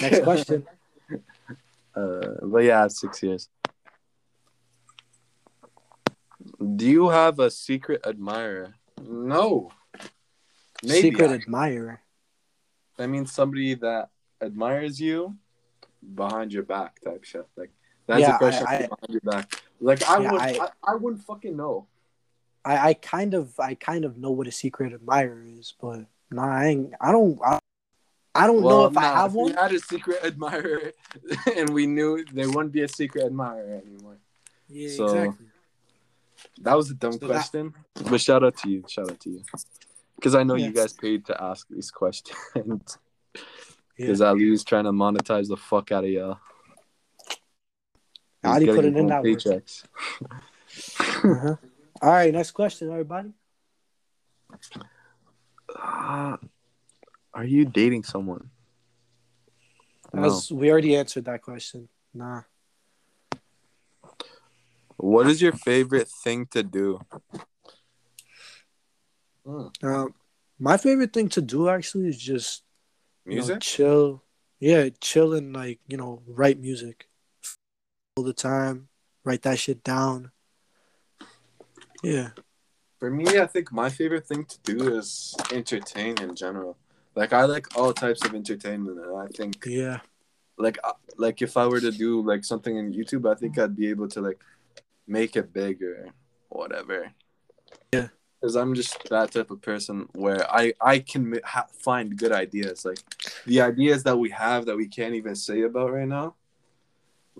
Next 0.00 0.22
question. 0.22 0.66
Uh, 1.96 2.40
but 2.42 2.58
yeah, 2.64 2.88
six 2.88 3.22
years. 3.22 3.48
Do 6.76 6.86
you 6.86 7.08
have 7.08 7.38
a 7.38 7.50
secret 7.50 8.02
admirer? 8.06 8.74
No. 9.06 9.70
Maybe. 10.82 11.10
Secret 11.10 11.30
admirer. 11.30 12.00
I 12.98 13.06
mean, 13.06 13.26
somebody 13.26 13.74
that 13.74 14.10
admires 14.40 15.00
you 15.00 15.36
behind 16.14 16.52
your 16.52 16.62
back 16.64 17.00
type 17.00 17.24
shit. 17.24 17.46
Like 17.56 17.70
That's 18.06 18.20
Yeah, 18.20 18.34
a 18.34 18.38
question 18.38 18.66
I- 18.68 18.74
I- 18.76 18.78
behind 18.82 19.08
your 19.08 19.20
back. 19.20 19.62
Like 19.80 20.02
I 20.08 20.20
Yeah, 20.22 20.32
would, 20.32 20.40
I- 20.40 20.58
I, 20.64 20.68
I 20.92 20.94
wouldn't 20.96 21.22
fucking 21.24 21.56
know. 21.56 21.86
I, 22.64 22.88
I 22.90 22.94
kind 22.94 23.34
of 23.34 23.58
I 23.60 23.74
kind 23.74 24.04
of 24.04 24.16
know 24.16 24.30
what 24.30 24.46
a 24.46 24.52
secret 24.52 24.92
admirer 24.94 25.44
is, 25.46 25.74
but 25.80 26.06
nah, 26.30 26.46
I 26.46 26.66
ain't, 26.68 26.94
I 27.00 27.12
don't 27.12 27.38
I, 27.44 27.58
I 28.34 28.46
don't 28.46 28.62
know 28.62 28.86
if 28.86 28.96
I 28.96 29.02
nah, 29.02 29.14
have 29.16 29.34
we 29.34 29.42
one. 29.42 29.54
had 29.54 29.72
a 29.72 29.78
secret 29.78 30.18
admirer, 30.24 30.92
and 31.56 31.70
we 31.70 31.86
knew 31.86 32.24
there 32.32 32.48
wouldn't 32.48 32.72
be 32.72 32.82
a 32.82 32.88
secret 32.88 33.24
admirer 33.26 33.82
anymore. 33.86 34.16
Yeah, 34.68 34.88
So- 34.96 35.04
exactly. 35.06 35.46
That 36.60 36.74
was 36.76 36.90
a 36.90 36.94
dumb 36.94 37.12
So 37.12 37.18
that- 37.18 37.26
question, 37.26 37.74
but 38.10 38.20
shout 38.20 38.44
out 38.44 38.56
to 38.58 38.70
you. 38.70 38.84
Shout 38.88 39.10
out 39.10 39.20
to 39.20 39.30
you, 39.30 39.42
because 40.16 40.34
I 40.34 40.42
know 40.42 40.54
you 40.54 40.72
guys 40.72 40.92
paid 40.92 41.26
to 41.26 41.42
ask 41.42 41.66
these 41.68 41.90
questions. 41.90 42.36
Because 42.52 42.98
Yeah. 43.96 44.06
Because 44.06 44.20
Ali's 44.22 44.64
trying 44.64 44.84
to 44.84 44.92
monetize 44.92 45.46
the 45.48 45.56
fuck 45.56 45.92
out 45.92 46.02
of 46.04 46.10
y'all. 46.10 46.38
He's 48.42 48.50
Ali 48.52 48.60
getting 48.66 48.74
put 48.76 48.84
it 48.86 48.96
in 48.96 49.06
that 49.06 49.22
work. 49.22 49.38
paychecks. 49.38 49.84
Uh-huh. 51.24 51.54
All 52.02 52.10
right, 52.10 52.34
next 52.34 52.50
question, 52.50 52.90
everybody. 52.90 53.32
Uh, 55.74 56.36
are 57.32 57.44
you 57.44 57.64
dating 57.64 58.02
someone? 58.02 58.50
No. 60.12 60.24
As 60.24 60.50
we 60.50 60.70
already 60.70 60.96
answered 60.96 61.24
that 61.26 61.42
question. 61.42 61.88
Nah. 62.12 62.42
What 64.96 65.26
is 65.26 65.42
your 65.42 65.52
favorite 65.52 66.08
thing 66.08 66.46
to 66.52 66.62
do? 66.62 67.00
Um, 69.82 70.14
my 70.58 70.76
favorite 70.76 71.12
thing 71.12 71.28
to 71.30 71.42
do 71.42 71.68
actually 71.68 72.08
is 72.08 72.18
just 72.18 72.62
you 73.26 73.32
know, 73.32 73.36
Music? 73.42 73.60
chill. 73.60 74.22
Yeah, 74.60 74.88
chill 75.00 75.34
and 75.34 75.52
like 75.52 75.80
you 75.88 75.96
know 75.96 76.22
write 76.26 76.58
music 76.58 77.08
all 78.16 78.24
the 78.24 78.32
time. 78.32 78.88
Write 79.24 79.42
that 79.42 79.58
shit 79.58 79.82
down. 79.82 80.30
Yeah. 82.02 82.30
For 83.00 83.10
me, 83.10 83.38
I 83.38 83.46
think 83.46 83.72
my 83.72 83.90
favorite 83.90 84.26
thing 84.26 84.44
to 84.44 84.58
do 84.62 84.96
is 84.96 85.34
entertain 85.52 86.18
in 86.22 86.34
general. 86.34 86.76
Like 87.14 87.32
I 87.32 87.44
like 87.44 87.76
all 87.76 87.92
types 87.92 88.24
of 88.24 88.34
entertainment, 88.34 88.98
and 88.98 89.16
I 89.18 89.26
think 89.26 89.64
Yeah. 89.66 90.00
like 90.56 90.78
uh, 90.84 90.92
like 91.16 91.42
if 91.42 91.56
I 91.56 91.66
were 91.66 91.80
to 91.80 91.90
do 91.90 92.22
like 92.22 92.44
something 92.44 92.76
in 92.76 92.92
YouTube, 92.92 93.30
I 93.30 93.34
think 93.38 93.58
I'd 93.58 93.76
be 93.76 93.88
able 93.90 94.08
to 94.08 94.20
like 94.20 94.40
make 95.06 95.36
it 95.36 95.52
bigger, 95.52 96.08
whatever. 96.48 97.12
Yeah. 97.92 98.08
Because 98.40 98.56
I'm 98.56 98.74
just 98.74 99.08
that 99.08 99.32
type 99.32 99.50
of 99.50 99.62
person 99.62 100.08
where 100.14 100.50
I 100.52 100.74
I 100.80 100.98
can 100.98 101.38
ha- 101.44 101.66
find 101.78 102.16
good 102.16 102.32
ideas. 102.32 102.84
Like 102.84 102.98
the 103.46 103.62
ideas 103.62 104.02
that 104.04 104.18
we 104.18 104.30
have 104.30 104.66
that 104.66 104.76
we 104.76 104.86
can't 104.86 105.14
even 105.14 105.34
say 105.34 105.62
about 105.62 105.92
right 105.92 106.08
now. 106.08 106.34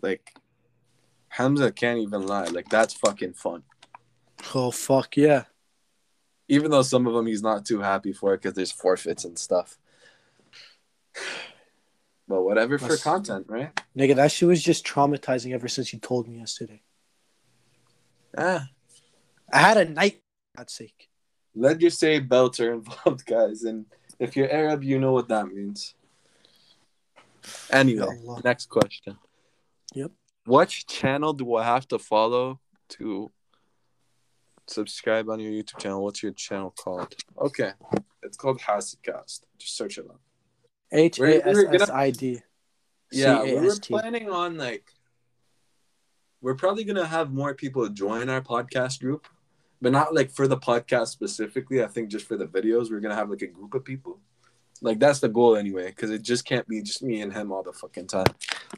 Like 0.01 0.35
Hamza 1.29 1.73
can't 1.73 1.99
even 1.99 2.27
lie. 2.27 2.47
Like 2.47 2.69
that's 2.69 2.95
fucking 2.95 3.35
fun. 3.35 3.65
Oh 4.55 4.71
fuck 4.71 5.17
yeah. 5.17 5.45
Even 6.49 6.71
though 6.71 6.83
some 6.83 7.07
of 7.07 7.15
them 7.15 7.27
he's 7.27 7.43
not 7.43 7.65
too 7.65 7.81
happy 7.81 8.13
for 8.13 8.37
because 8.37 8.55
there's 8.55 8.73
forfeits 8.73 9.25
and 9.25 9.39
stuff. 9.39 9.79
But 12.27 12.43
whatever 12.43 12.79
for 12.79 12.97
content, 12.97 13.47
right? 13.49 13.79
Nigga, 13.97 14.17
that 14.17 14.33
shit 14.33 14.49
was 14.49 14.63
just 14.63 14.87
traumatizing 14.87 15.53
ever 15.53 15.69
since 15.69 15.93
you 15.93 15.99
told 15.99 16.27
me 16.27 16.39
yesterday. 16.39 16.81
Ah. 18.37 18.69
I 19.53 19.59
had 19.59 19.77
a 19.77 19.85
night 19.85 20.21
God's 20.57 20.73
sake. 20.73 21.09
Let 21.55 21.81
you 21.81 21.91
say 21.91 22.19
belts 22.19 22.61
are 22.61 22.73
involved, 22.81 23.25
guys, 23.27 23.63
and 23.65 23.87
if 24.19 24.37
you're 24.37 24.51
Arab, 24.51 24.83
you 24.83 24.99
know 24.99 25.13
what 25.13 25.29
that 25.29 25.47
means. 25.49 25.95
Anyway, 27.71 28.07
Allah. 28.27 28.41
next 28.45 28.69
question. 28.69 29.17
Yep. 29.95 30.11
What 30.47 30.69
channel 30.69 31.33
do 31.33 31.55
I 31.55 31.65
have 31.65 31.87
to 31.89 31.99
follow 31.99 32.61
to 32.91 33.31
subscribe 34.67 35.29
on 35.29 35.41
your 35.41 35.53
YouTube 35.53 35.79
channel? 35.79 36.03
What's 36.03 36.23
your 36.23 36.33
channel 36.33 36.75
called? 36.77 37.15
Okay, 37.39 37.73
it's 38.23 38.37
called 38.37 38.61
Hasidcast. 38.61 39.43
Just 39.59 39.77
search 39.77 39.99
it 39.99 40.07
up. 40.09 40.21
H 40.93 41.19
we're 41.19 41.43
S 41.45 41.65
gonna- 41.65 41.93
I 41.93 42.11
D. 42.11 42.41
Yeah, 43.11 43.43
we 43.43 43.55
were 43.55 43.77
planning 43.77 44.29
on 44.31 44.57
like 44.57 44.91
we're 46.45 46.55
probably 46.55 46.85
gonna 46.85 47.07
have 47.07 47.33
more 47.33 47.55
people 47.55 47.89
join 47.89 48.29
our 48.29 48.43
podcast 48.43 49.01
group, 49.01 49.27
but 49.81 49.93
not 49.93 50.15
like 50.15 50.31
for 50.31 50.47
the 50.47 50.59
podcast 50.59 51.09
specifically. 51.09 51.83
I 51.83 51.87
think 51.87 52.11
just 52.11 52.27
for 52.27 52.37
the 52.37 52.45
videos, 52.47 52.91
we're 52.91 53.01
gonna 53.01 53.15
have 53.15 53.31
like 53.31 53.41
a 53.41 53.47
group 53.47 53.73
of 53.73 53.83
people. 53.83 54.21
Like 54.83 54.99
that's 55.01 55.21
the 55.21 55.29
goal 55.31 55.57
anyway, 55.57 55.87
because 55.87 56.11
it 56.11 56.21
just 56.21 56.45
can't 56.45 56.69
be 56.69 56.83
just 56.83 57.03
me 57.03 57.23
and 57.23 57.33
him 57.33 57.51
all 57.51 57.63
the 57.63 57.73
fucking 57.73 58.09
time. 58.09 58.27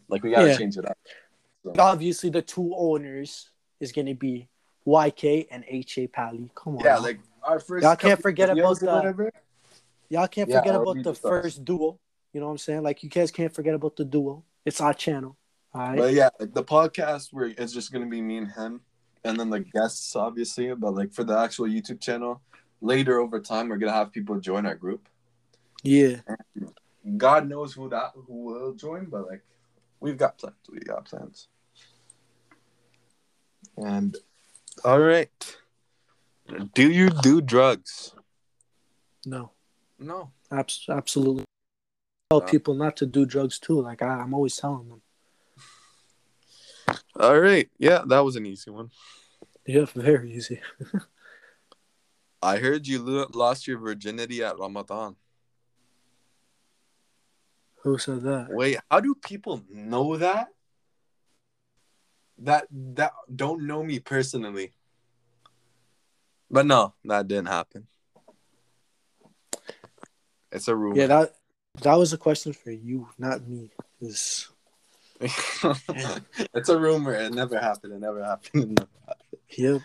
Like 0.09 0.23
we 0.23 0.31
gotta 0.31 0.47
Yeah. 0.51 0.57
change 0.57 0.77
it 0.79 0.87
up. 0.89 0.97
Obviously, 1.77 2.31
the 2.31 2.41
two 2.43 2.73
owners 2.77 3.51
is 3.81 3.91
gonna 3.91 4.15
be 4.15 4.49
YK 4.87 5.49
and 5.51 5.65
H 5.67 5.99
A 5.99 6.07
Pally. 6.07 6.49
Come 6.55 6.77
on. 6.77 6.85
Yeah, 6.85 6.99
like 6.99 7.19
our 7.43 7.59
first. 7.59 7.83
Y'all 7.83 7.97
can't 7.97 8.23
forget 8.23 8.49
about 8.49 8.79
the- 8.79 8.87
whatever. 8.87 9.33
y'all 10.09 10.29
can't 10.29 10.49
Yeah, 10.49 10.61
forget 10.61 10.77
about 10.77 11.03
the 11.03 11.15
first 11.15 11.65
duo. 11.65 11.99
You 12.33 12.39
know 12.41 12.47
what 12.47 12.53
I'm 12.53 12.59
saying? 12.59 12.83
Like 12.85 13.03
you 13.03 13.09
guys 13.11 13.33
can't 13.33 13.53
forget 13.53 13.75
about 13.75 13.97
the 13.97 14.05
duo. 14.05 14.45
It's 14.65 14.81
our 14.81 14.95
channel. 14.95 15.37
Right. 15.77 15.99
But 15.99 16.15
yeah, 16.15 16.31
like 16.41 16.55
the 16.55 16.65
podcast 16.65 17.33
where 17.33 17.53
it's 17.59 17.73
just 17.73 17.93
gonna 17.93 18.07
be 18.07 18.23
me 18.23 18.39
and 18.39 18.51
him, 18.51 18.81
and 19.25 19.39
then 19.39 19.51
the 19.51 19.61
guests 19.61 20.17
obviously. 20.17 20.75
But 20.75 20.95
like 20.95 21.13
for 21.13 21.23
the 21.23 21.37
actual 21.37 21.67
YouTube 21.67 22.01
channel, 22.01 22.41
later 22.81 23.21
over 23.21 23.41
time, 23.41 23.69
we're 23.69 23.77
gonna 23.77 23.93
have 23.93 24.11
people 24.11 24.41
join 24.41 24.65
our 24.65 24.75
group. 24.75 25.07
Yeah. 25.83 26.17
God 27.17 27.47
knows 27.49 27.75
who 27.75 27.91
that 27.91 28.13
who 28.15 28.45
will 28.45 28.73
join, 28.73 29.07
but 29.07 29.27
like 29.29 29.43
we've 30.01 30.17
got 30.17 30.39
plans. 30.39 30.57
We 30.73 30.79
got 30.81 31.05
plans. 31.05 31.49
And 33.77 34.17
all 34.83 35.01
right. 35.01 35.57
Do 36.75 36.91
you 36.91 37.11
do 37.11 37.41
drugs? 37.43 38.15
No. 39.27 39.51
No. 39.99 40.31
Abs- 40.51 40.87
absolutely. 40.89 41.45
Tell 42.31 42.41
No. 42.41 42.47
people 42.47 42.75
not 42.75 42.97
to 42.97 43.07
do 43.07 43.27
drugs 43.27 43.59
too. 43.59 43.81
Like 43.83 44.01
I, 44.01 44.21
I'm 44.21 44.33
always 44.33 44.57
telling 44.57 44.89
them. 44.89 45.03
All 47.19 47.39
right. 47.39 47.69
Yeah, 47.79 48.03
that 48.07 48.21
was 48.21 48.37
an 48.37 48.47
easy 48.47 48.71
one. 48.71 48.91
Yeah, 49.67 49.87
very 49.95 50.33
easy. 50.33 50.61
I 52.43 52.59
heard 52.59 52.87
you 52.87 52.99
lost 53.35 53.67
your 53.67 53.79
virginity 53.79 54.45
at 54.45 54.59
Ramadan. 54.59 55.17
Who 57.83 57.99
said 57.99 58.23
that? 58.23 58.49
Wait, 58.51 58.79
how 58.91 59.01
do 59.01 59.15
people 59.15 59.63
know 59.71 60.17
that? 60.17 60.49
That 62.39 62.67
that 62.71 63.13
don't 63.35 63.67
know 63.67 63.83
me 63.83 63.99
personally. 63.99 64.73
But 66.51 66.67
no, 66.67 66.95
that 67.05 67.27
didn't 67.27 67.49
happen. 67.49 67.87
It's 70.53 70.69
a 70.69 70.77
rumor. 70.77 70.97
Yeah, 71.01 71.07
that 71.07 71.35
that 71.83 71.95
was 71.95 72.13
a 72.13 72.19
question 72.19 72.53
for 72.53 72.71
you, 72.71 73.09
not 73.19 73.47
me. 73.47 73.71
'Cause- 74.01 74.51
it's 75.21 76.69
a 76.69 76.79
rumor. 76.79 77.15
It 77.15 77.33
never 77.33 77.59
happened. 77.59 77.93
It 77.95 78.01
never 78.01 78.23
happened. 78.25 78.63
It 78.63 78.69
never 78.79 78.89
happened. 79.07 79.83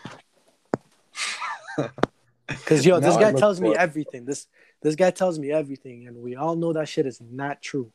Yep. 1.78 1.90
Because 2.46 2.84
yo, 2.84 3.00
this 3.00 3.14
Now 3.14 3.20
guy 3.20 3.32
tells 3.32 3.60
me 3.60 3.74
everything. 3.74 4.24
This 4.24 4.46
this 4.82 4.94
guy 4.94 5.10
tells 5.10 5.38
me 5.38 5.50
everything, 5.50 6.06
and 6.06 6.16
we 6.18 6.36
all 6.36 6.56
know 6.56 6.72
that 6.72 6.88
shit 6.88 7.06
is 7.06 7.20
not 7.20 7.62
true. 7.62 7.92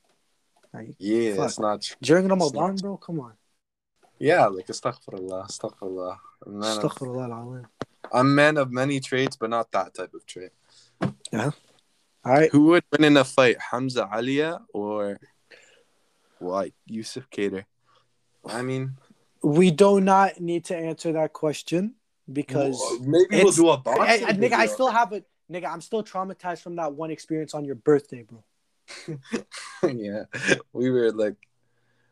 Like 0.73 0.95
Yeah, 0.99 1.35
Fuck. 1.35 1.45
it's 1.45 1.59
not 1.59 1.81
true. 1.81 1.97
during 2.01 2.27
not 2.27 2.39
Ramadan, 2.39 2.75
bro, 2.77 2.97
come 2.97 3.19
on. 3.19 3.33
Yeah, 4.19 4.47
like 4.47 4.67
astaghfirullah, 4.67 5.47
astaghfirullah. 5.47 6.17
I'm 6.45 6.59
man, 6.59 6.77
of, 6.77 6.83
Astaghfirullah 6.83 7.29
al-azim. 7.31 7.67
I'm 8.11 8.35
man 8.35 8.57
of 8.57 8.71
many 8.71 8.99
traits, 8.99 9.35
but 9.35 9.49
not 9.49 9.71
that 9.73 9.93
type 9.93 10.13
of 10.13 10.25
trait. 10.25 10.51
Yeah. 11.31 11.51
All 12.25 12.33
right, 12.33 12.51
Who 12.51 12.63
would 12.67 12.83
win 12.91 13.03
in 13.03 13.17
a 13.17 13.23
fight, 13.23 13.57
Hamza 13.71 14.09
Alia 14.13 14.59
or 14.73 15.19
what, 16.39 16.71
Yusuf 16.85 17.29
Kader? 17.29 17.65
I 18.45 18.61
mean, 18.61 18.97
we 19.43 19.71
do 19.71 20.01
not 20.01 20.39
need 20.39 20.65
to 20.65 20.75
answer 20.75 21.11
that 21.13 21.33
question 21.33 21.95
because 22.31 22.99
maybe 23.01 23.43
we'll 23.43 23.51
do 23.51 23.69
a 23.69 23.77
boxing. 23.77 24.27
I- 24.27 24.33
nigga, 24.33 24.53
I 24.53 24.65
still 24.67 24.89
have 24.89 25.13
it. 25.13 25.25
Nigga, 25.51 25.71
I'm 25.71 25.81
still 25.81 26.03
traumatized 26.03 26.61
from 26.61 26.75
that 26.75 26.93
one 26.93 27.09
experience 27.09 27.53
on 27.53 27.63
your 27.63 27.75
birthday, 27.75 28.23
bro. 28.23 28.43
yeah, 29.83 30.23
we 30.73 30.89
were 30.89 31.11
like, 31.11 31.35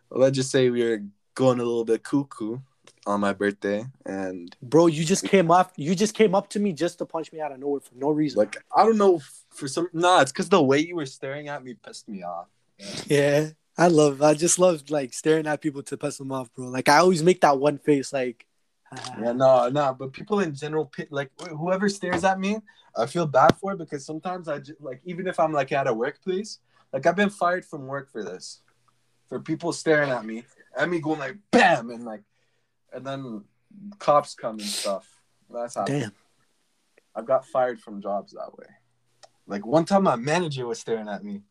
let's 0.10 0.36
just 0.36 0.52
say 0.52 0.70
we 0.70 0.84
were 0.84 1.02
going 1.36 1.60
a 1.60 1.64
little 1.64 1.84
bit 1.86 2.04
cuckoo 2.04 2.60
on 3.06 3.20
my 3.20 3.34
birthday, 3.34 3.86
and 4.06 4.56
Bro, 4.62 4.88
you 4.88 5.04
just 5.04 5.26
came 5.26 5.52
up. 5.52 5.74
You 5.76 5.96
just 5.96 6.14
came 6.14 6.34
up 6.34 6.50
to 6.50 6.60
me 6.60 6.74
just 6.74 6.98
to 7.00 7.06
punch 7.06 7.32
me 7.32 7.40
out 7.42 7.52
of 7.52 7.60
nowhere 7.60 7.82
for 7.82 7.96
no 7.96 8.10
reason. 8.10 8.40
like 8.40 8.58
I 8.76 8.84
don't 8.84 8.98
know 8.98 9.22
for 9.50 9.68
some. 9.68 9.90
Nah, 9.94 10.22
it's 10.22 10.32
because 10.32 10.50
the 10.50 10.62
way 10.62 10.80
you 10.80 10.96
were 10.96 11.06
staring 11.06 11.48
at 11.50 11.64
me 11.64 11.74
pissed 11.74 12.08
me 12.08 12.24
off. 12.24 12.48
Yeah, 13.08 13.50
I 13.78 13.88
love. 13.88 14.22
I 14.22 14.34
just 14.34 14.58
love 14.58 14.90
like 14.90 15.14
staring 15.14 15.48
at 15.48 15.62
people 15.62 15.84
to 15.84 15.98
piss 15.98 16.18
them 16.18 16.32
off, 16.32 16.54
bro. 16.54 16.68
Like 16.68 16.88
I 16.88 16.98
always 16.98 17.24
make 17.24 17.42
that 17.42 17.60
one 17.60 17.78
face, 17.78 18.14
like. 18.14 18.46
Yeah, 19.20 19.34
no, 19.34 19.68
no, 19.68 19.94
but 19.98 20.14
people 20.14 20.40
in 20.40 20.56
general, 20.56 20.90
like 21.10 21.30
whoever 21.50 21.90
stares 21.90 22.24
at 22.24 22.40
me, 22.40 22.58
I 22.96 23.08
feel 23.08 23.26
bad 23.26 23.58
for 23.58 23.74
it 23.74 23.80
because 23.80 24.06
sometimes 24.06 24.48
I 24.48 24.60
just, 24.60 24.80
like 24.80 25.02
even 25.04 25.28
if 25.28 25.40
I'm 25.40 25.52
like 25.52 25.72
at 25.74 25.88
a 25.88 25.94
workplace, 25.94 26.60
like 26.94 27.06
I've 27.06 27.16
been 27.16 27.32
fired 27.32 27.66
from 27.66 27.88
work 27.88 28.10
for 28.10 28.24
this, 28.24 28.62
for 29.28 29.40
people 29.42 29.74
staring 29.74 30.12
at 30.12 30.24
me, 30.24 30.46
and 30.78 30.92
me 30.92 31.02
going 31.02 31.20
like 31.20 31.38
bam 31.52 31.90
and 31.90 32.06
like, 32.06 32.22
and 32.94 33.06
then 33.06 33.44
cops 34.00 34.34
come 34.34 34.60
and 34.60 34.70
stuff. 34.70 35.06
That's 35.50 35.76
happened. 35.76 36.02
Damn. 36.02 36.12
I've 37.16 37.26
got 37.26 37.46
fired 37.46 37.82
from 37.82 38.02
jobs 38.02 38.34
that 38.34 38.58
way. 38.58 38.68
Like 39.48 39.66
one 39.66 39.84
time, 39.84 40.04
my 40.04 40.16
manager 40.16 40.66
was 40.66 40.80
staring 40.80 41.10
at 41.10 41.24
me, 41.24 41.42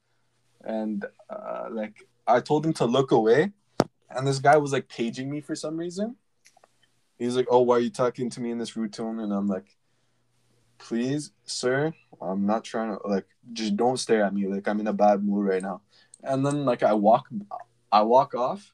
and 0.62 1.04
uh, 1.28 1.66
like 1.70 1.96
I 2.26 2.40
told 2.40 2.64
him 2.64 2.72
to 2.74 2.86
look 2.86 3.10
away, 3.12 3.52
and 4.10 4.26
this 4.26 4.38
guy 4.38 4.56
was 4.56 4.72
like 4.72 4.88
paging 4.88 5.30
me 5.30 5.40
for 5.40 5.54
some 5.54 5.76
reason. 5.76 6.16
He's 7.18 7.36
like, 7.36 7.46
"Oh, 7.50 7.62
why 7.62 7.76
are 7.76 7.80
you 7.80 7.90
talking 7.90 8.30
to 8.30 8.40
me 8.40 8.50
in 8.50 8.58
this 8.58 8.76
rude 8.76 8.92
tone?" 8.92 9.20
And 9.20 9.32
I'm 9.32 9.46
like, 9.46 9.76
"Please, 10.78 11.32
sir, 11.44 11.92
I'm 12.20 12.46
not 12.46 12.64
trying 12.64 12.96
to 12.96 13.06
like 13.06 13.26
just 13.52 13.76
don't 13.76 13.98
stare 13.98 14.24
at 14.24 14.34
me. 14.34 14.46
Like 14.46 14.66
I'm 14.68 14.80
in 14.80 14.86
a 14.86 14.92
bad 14.92 15.22
mood 15.24 15.46
right 15.46 15.62
now." 15.62 15.82
And 16.22 16.44
then 16.44 16.64
like 16.64 16.82
I 16.82 16.94
walk, 16.94 17.28
I 17.92 18.02
walk 18.02 18.34
off, 18.34 18.72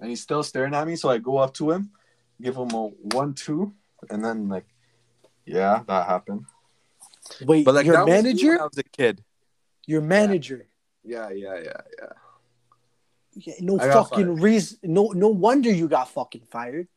and 0.00 0.10
he's 0.10 0.20
still 0.20 0.42
staring 0.42 0.74
at 0.74 0.86
me. 0.86 0.96
So 0.96 1.08
I 1.08 1.18
go 1.18 1.38
up 1.38 1.54
to 1.54 1.70
him, 1.70 1.90
give 2.40 2.56
him 2.56 2.70
a 2.72 2.86
one 3.14 3.34
two, 3.34 3.72
and 4.10 4.24
then 4.24 4.48
like, 4.48 4.66
yeah, 5.46 5.82
that 5.86 6.06
happened. 6.06 6.46
Wait, 7.42 7.64
But 7.64 7.74
like 7.74 7.86
your 7.86 7.96
that 7.96 8.06
was 8.06 8.24
me 8.24 8.30
manager? 8.30 8.60
I 8.60 8.64
was 8.64 8.78
a 8.78 8.82
kid. 8.82 9.22
Your 9.86 10.00
manager. 10.00 10.66
Yeah, 11.04 11.30
yeah, 11.30 11.54
yeah, 11.54 11.62
yeah. 11.64 11.80
Yeah, 11.98 12.08
no 13.60 13.78
fucking 13.78 14.26
fired. 14.26 14.40
reason. 14.40 14.78
No, 14.82 15.08
no 15.14 15.28
wonder 15.28 15.70
you 15.70 15.88
got 15.88 16.08
fucking 16.10 16.42
fired. 16.50 16.88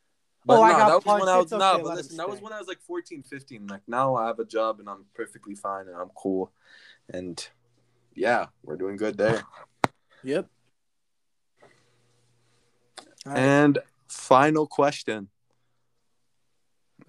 But 0.46 0.60
Oh, 0.60 0.62
I 0.62 0.72
got 0.72 0.88
that 0.88 1.06
was 1.06 1.22
when 1.22 1.30
I 1.30 1.38
was 1.38 1.46
It's 1.46 1.52
no, 1.54 1.74
okay, 1.74 1.84
but 1.84 1.96
listen, 1.96 2.18
that 2.18 2.30
was 2.30 2.42
when 2.42 2.52
I 2.52 2.60
was 2.60 2.68
like 2.68 2.82
14, 2.82 3.24
15. 3.24 3.68
Like 3.68 3.82
now 3.88 4.16
I 4.16 4.28
have 4.28 4.40
a 4.40 4.46
job 4.46 4.80
and 4.80 4.90
I'm 4.90 5.06
perfectly 5.14 5.56
fine 5.56 5.88
and 5.88 5.96
I'm 5.96 6.10
cool. 6.16 6.52
And 7.10 7.46
yeah, 8.14 8.48
we're 8.64 8.76
doing 8.78 8.98
good 8.98 9.18
there. 9.18 9.44
Yep. 10.26 10.48
All 13.26 13.34
right, 13.34 13.38
And 13.38 13.78
final 14.08 14.66
question. 14.68 15.28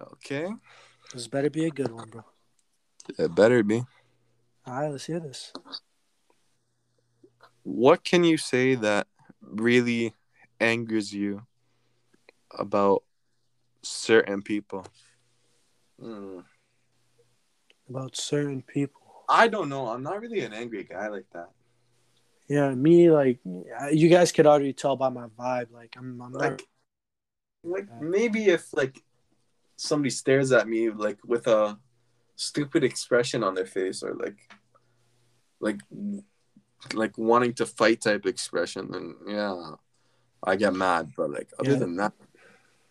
Okay. 0.01 0.49
this 1.13 1.27
better 1.29 1.49
be 1.49 1.63
a 1.63 1.69
good 1.69 1.93
one, 1.93 2.09
bro. 2.09 2.25
It 3.17 3.33
better 3.33 3.63
be. 3.63 3.85
All 4.67 4.73
right, 4.81 4.91
let's 4.91 5.05
hear 5.05 5.21
this. 5.21 5.53
What 7.63 8.03
can 8.03 8.25
you 8.25 8.37
say 8.37 8.75
that 8.75 9.07
really 9.47 10.13
angers 10.59 11.13
you 11.13 11.43
about 12.51 13.03
certain 13.81 14.41
people? 14.41 14.85
Hmm. 15.99 16.39
About 17.89 18.15
certain 18.15 18.61
people. 18.61 19.01
I 19.29 19.47
don't 19.47 19.69
know. 19.69 19.87
I'm 19.87 20.03
not 20.03 20.21
really 20.21 20.41
an 20.41 20.53
angry 20.53 20.83
guy 20.83 21.07
like 21.07 21.25
that. 21.33 21.49
Yeah, 22.47 22.73
me 22.75 23.09
like 23.09 23.39
you 23.91 24.09
guys 24.09 24.31
could 24.31 24.45
already 24.45 24.73
tell 24.73 24.95
by 24.95 25.09
my 25.09 25.27
vibe. 25.39 25.71
Like 25.71 25.95
I'm, 25.97 26.21
I'm 26.21 26.31
not. 26.31 26.41
like 26.41 26.61
like 27.63 27.87
maybe 27.99 28.45
if 28.45 28.71
like 28.73 29.01
somebody 29.75 30.11
stares 30.11 30.51
at 30.51 30.67
me 30.67 30.89
like 30.89 31.17
with 31.25 31.47
a 31.47 31.77
stupid 32.35 32.83
expression 32.83 33.43
on 33.43 33.55
their 33.55 33.65
face 33.65 34.03
or 34.03 34.13
like 34.13 34.37
like 35.59 35.79
like 36.93 37.17
wanting 37.17 37.53
to 37.53 37.65
fight 37.65 38.01
type 38.01 38.25
expression 38.25 38.89
then 38.91 39.15
yeah 39.27 39.71
i 40.43 40.55
get 40.55 40.73
mad 40.73 41.11
but 41.17 41.29
like 41.31 41.49
other 41.59 41.71
Yeah. 41.71 41.79
than 41.79 41.95
that 41.97 42.13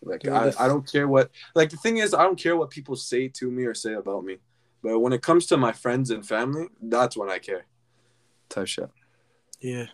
like 0.01 0.23
Yeah, 0.23 0.51
I, 0.57 0.65
I 0.65 0.67
don't 0.67 0.89
care 0.89 1.07
what 1.07 1.31
like 1.55 1.69
the 1.69 1.77
thing 1.77 1.97
is 1.97 2.13
i 2.13 2.23
don't 2.23 2.37
care 2.37 2.57
what 2.57 2.69
people 2.69 2.95
say 2.95 3.27
to 3.29 3.49
me 3.49 3.63
or 3.65 3.73
say 3.73 3.93
about 3.93 4.23
me 4.25 4.37
but 4.83 4.99
when 4.99 5.13
it 5.13 5.21
comes 5.21 5.45
to 5.47 5.57
my 5.57 5.71
friends 5.71 6.11
and 6.11 6.25
family 6.25 6.67
that's 6.81 7.15
when 7.17 7.29
i 7.29 7.39
care 7.39 7.65
type 8.49 8.67
shit 8.67 8.89
Yeah. 9.61 9.87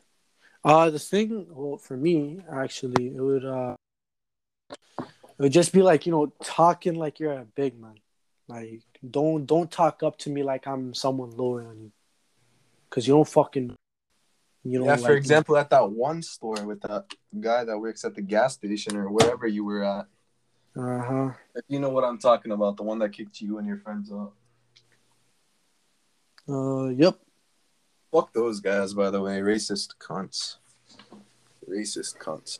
Uh 0.64 0.90
the 0.90 1.00
thing 1.00 1.48
well 1.50 1.78
for 1.78 1.96
me 1.98 2.42
actually 2.52 3.08
it 3.16 3.22
would 3.22 3.46
uh 3.46 3.76
it 5.00 5.46
would 5.46 5.54
just 5.54 5.74
be 5.74 5.82
like, 5.82 6.06
you 6.06 6.12
know, 6.12 6.32
talking 6.44 6.94
like 6.94 7.20
you're 7.20 7.34
a 7.34 7.46
big 7.56 7.80
man. 7.82 7.96
Like 8.48 8.82
don't 9.10 9.46
don't 9.48 9.72
talk 9.72 10.04
up 10.04 10.18
to 10.20 10.30
me 10.30 10.44
like 10.44 10.68
I'm 10.68 10.94
someone 10.94 11.32
lower 11.32 11.64
than 11.64 11.82
you. 11.86 11.92
Cause 12.92 13.08
you 13.08 13.14
don't 13.16 13.28
fucking 13.28 13.74
you 14.64 14.80
know 14.80 14.86
yeah 14.86 14.92
like 14.92 15.02
for 15.02 15.14
example 15.14 15.58
at 15.58 15.70
that 15.70 15.90
one 15.90 16.22
store 16.22 16.64
with 16.66 16.82
that 16.82 17.06
guy 17.40 17.64
that 17.64 17.78
works 17.78 18.06
at 18.06 18.14
the 18.16 18.22
gas 18.22 18.54
station 18.54 18.96
or 18.96 19.10
wherever 19.10 19.48
you 19.48 19.64
were 19.66 19.84
at 19.84 20.06
Uh-huh. 20.78 21.32
If 21.56 21.66
you 21.68 21.80
know 21.80 21.90
what 21.90 22.06
I'm 22.06 22.18
talking 22.18 22.54
about, 22.54 22.78
the 22.78 22.84
one 22.84 23.00
that 23.00 23.12
kicked 23.12 23.42
you 23.42 23.58
and 23.58 23.68
your 23.68 23.80
friends 23.80 24.10
out. 24.12 24.34
Uh 26.48 26.90
yep. 26.90 27.20
Fuck 28.12 28.34
those 28.34 28.60
guys, 28.60 28.94
by 28.94 29.10
the 29.10 29.22
way. 29.22 29.40
Racist 29.40 29.96
cunts. 30.00 30.58
Racist 31.68 32.18
cunts. 32.18 32.60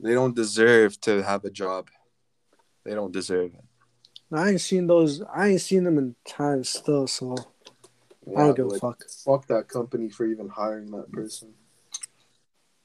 They 0.00 0.14
don't 0.14 0.34
deserve 0.34 1.00
to 1.02 1.22
have 1.22 1.44
a 1.44 1.50
job. 1.50 1.88
They 2.84 2.94
don't 2.94 3.12
deserve 3.12 3.54
it. 3.54 3.64
I 4.32 4.50
ain't 4.50 4.60
seen 4.60 4.86
those 4.88 5.22
I 5.22 5.48
ain't 5.48 5.60
seen 5.60 5.84
them 5.84 5.98
in 5.98 6.16
time 6.26 6.64
still, 6.64 7.06
so 7.06 7.36
I 8.28 8.40
don't 8.40 8.56
give 8.56 8.66
a 8.72 8.78
fuck. 8.78 9.02
Fuck 9.24 9.46
that 9.48 9.68
company 9.68 10.08
for 10.08 10.26
even 10.26 10.48
hiring 10.48 10.90
that 10.92 11.10
person. 11.12 11.54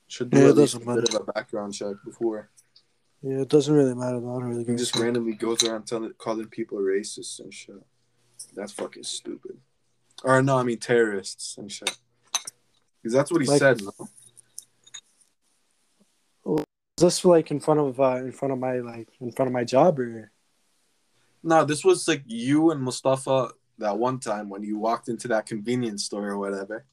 Should 0.08 0.32
do 0.32 0.40
Yeah, 0.40 0.50
it 0.50 0.56
least 0.56 0.76
a 0.76 0.80
bit 0.80 1.14
of 1.14 1.28
a 1.28 1.32
background 1.32 1.74
check 1.74 1.96
before. 2.04 2.50
Yeah, 3.22 3.42
it 3.42 3.50
doesn't 3.50 3.74
really 3.74 3.94
matter 3.96 4.20
though. 4.20 4.36
I 4.36 4.40
don't 4.40 4.50
really 4.50 4.60
He 4.62 4.66
give 4.66 4.76
a 4.76 4.78
just 4.80 4.96
randomly 4.96 5.34
goes 5.34 5.64
around 5.64 5.86
telling, 5.86 6.14
calling 6.18 6.48
people 6.48 6.78
racist 6.80 7.40
and 7.40 7.54
shit. 7.54 7.76
That's 8.56 8.72
fucking 8.72 9.04
stupid. 9.04 9.58
Or 10.24 10.42
no, 10.42 10.58
I 10.58 10.64
mean 10.64 10.80
terrorists 10.80 11.58
and 11.58 11.72
shit. 11.72 11.96
Because 13.02 13.14
that's 13.14 13.32
what 13.32 13.42
he 13.42 13.48
Like- 13.48 13.60
said. 13.60 13.82
No? 13.84 14.08
Is 16.98 17.04
this 17.04 17.26
like 17.26 17.52
in 17.52 17.60
front 17.60 17.80
of 17.80 18.00
uh 18.00 18.16
in 18.16 18.32
front 18.32 18.52
of 18.54 18.60
my 18.60 18.78
like 18.80 19.10
in 19.20 19.32
front 19.32 19.48
of 19.48 19.54
my 19.54 19.64
job 19.64 20.00
or 20.00 20.32
No, 21.44 21.64
this 21.64 21.86
was 21.86 22.08
like 22.08 22.24
you 22.26 22.72
and 22.72 22.82
Mustafa 22.82 23.52
that 23.78 23.98
one 23.98 24.20
time 24.20 24.50
when 24.50 24.64
you 24.64 24.78
walked 24.78 25.10
into 25.10 25.28
that 25.30 25.46
convenience 25.46 26.06
store 26.06 26.28
or 26.30 26.38
whatever. 26.38 26.86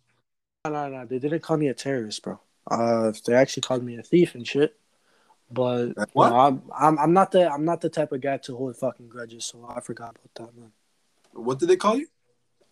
No, 0.64 0.72
no, 0.72 0.88
no. 0.88 1.06
They 1.06 1.18
didn't 1.18 1.40
call 1.40 1.56
me 1.56 1.68
a 1.68 1.74
terrorist, 1.74 2.22
bro. 2.22 2.40
Uh, 2.70 3.12
they 3.26 3.34
actually 3.34 3.62
called 3.62 3.84
me 3.84 3.96
a 3.96 4.02
thief 4.02 4.34
and 4.34 4.46
shit. 4.46 4.76
But 5.50 5.92
what? 6.12 6.30
no, 6.30 6.36
I'm, 6.36 6.62
I'm, 6.76 6.98
I'm 6.98 7.12
not 7.12 7.30
the, 7.32 7.50
I'm 7.50 7.64
not 7.64 7.80
the 7.80 7.90
type 7.90 8.12
of 8.12 8.20
guy 8.20 8.38
to 8.38 8.56
hold 8.56 8.76
fucking 8.76 9.08
grudges. 9.08 9.44
So 9.44 9.66
I 9.68 9.80
forgot 9.80 10.16
about 10.16 10.34
that, 10.52 10.58
man. 10.58 10.72
What 11.32 11.58
did 11.58 11.68
they 11.68 11.76
call 11.76 11.98
you? 11.98 12.06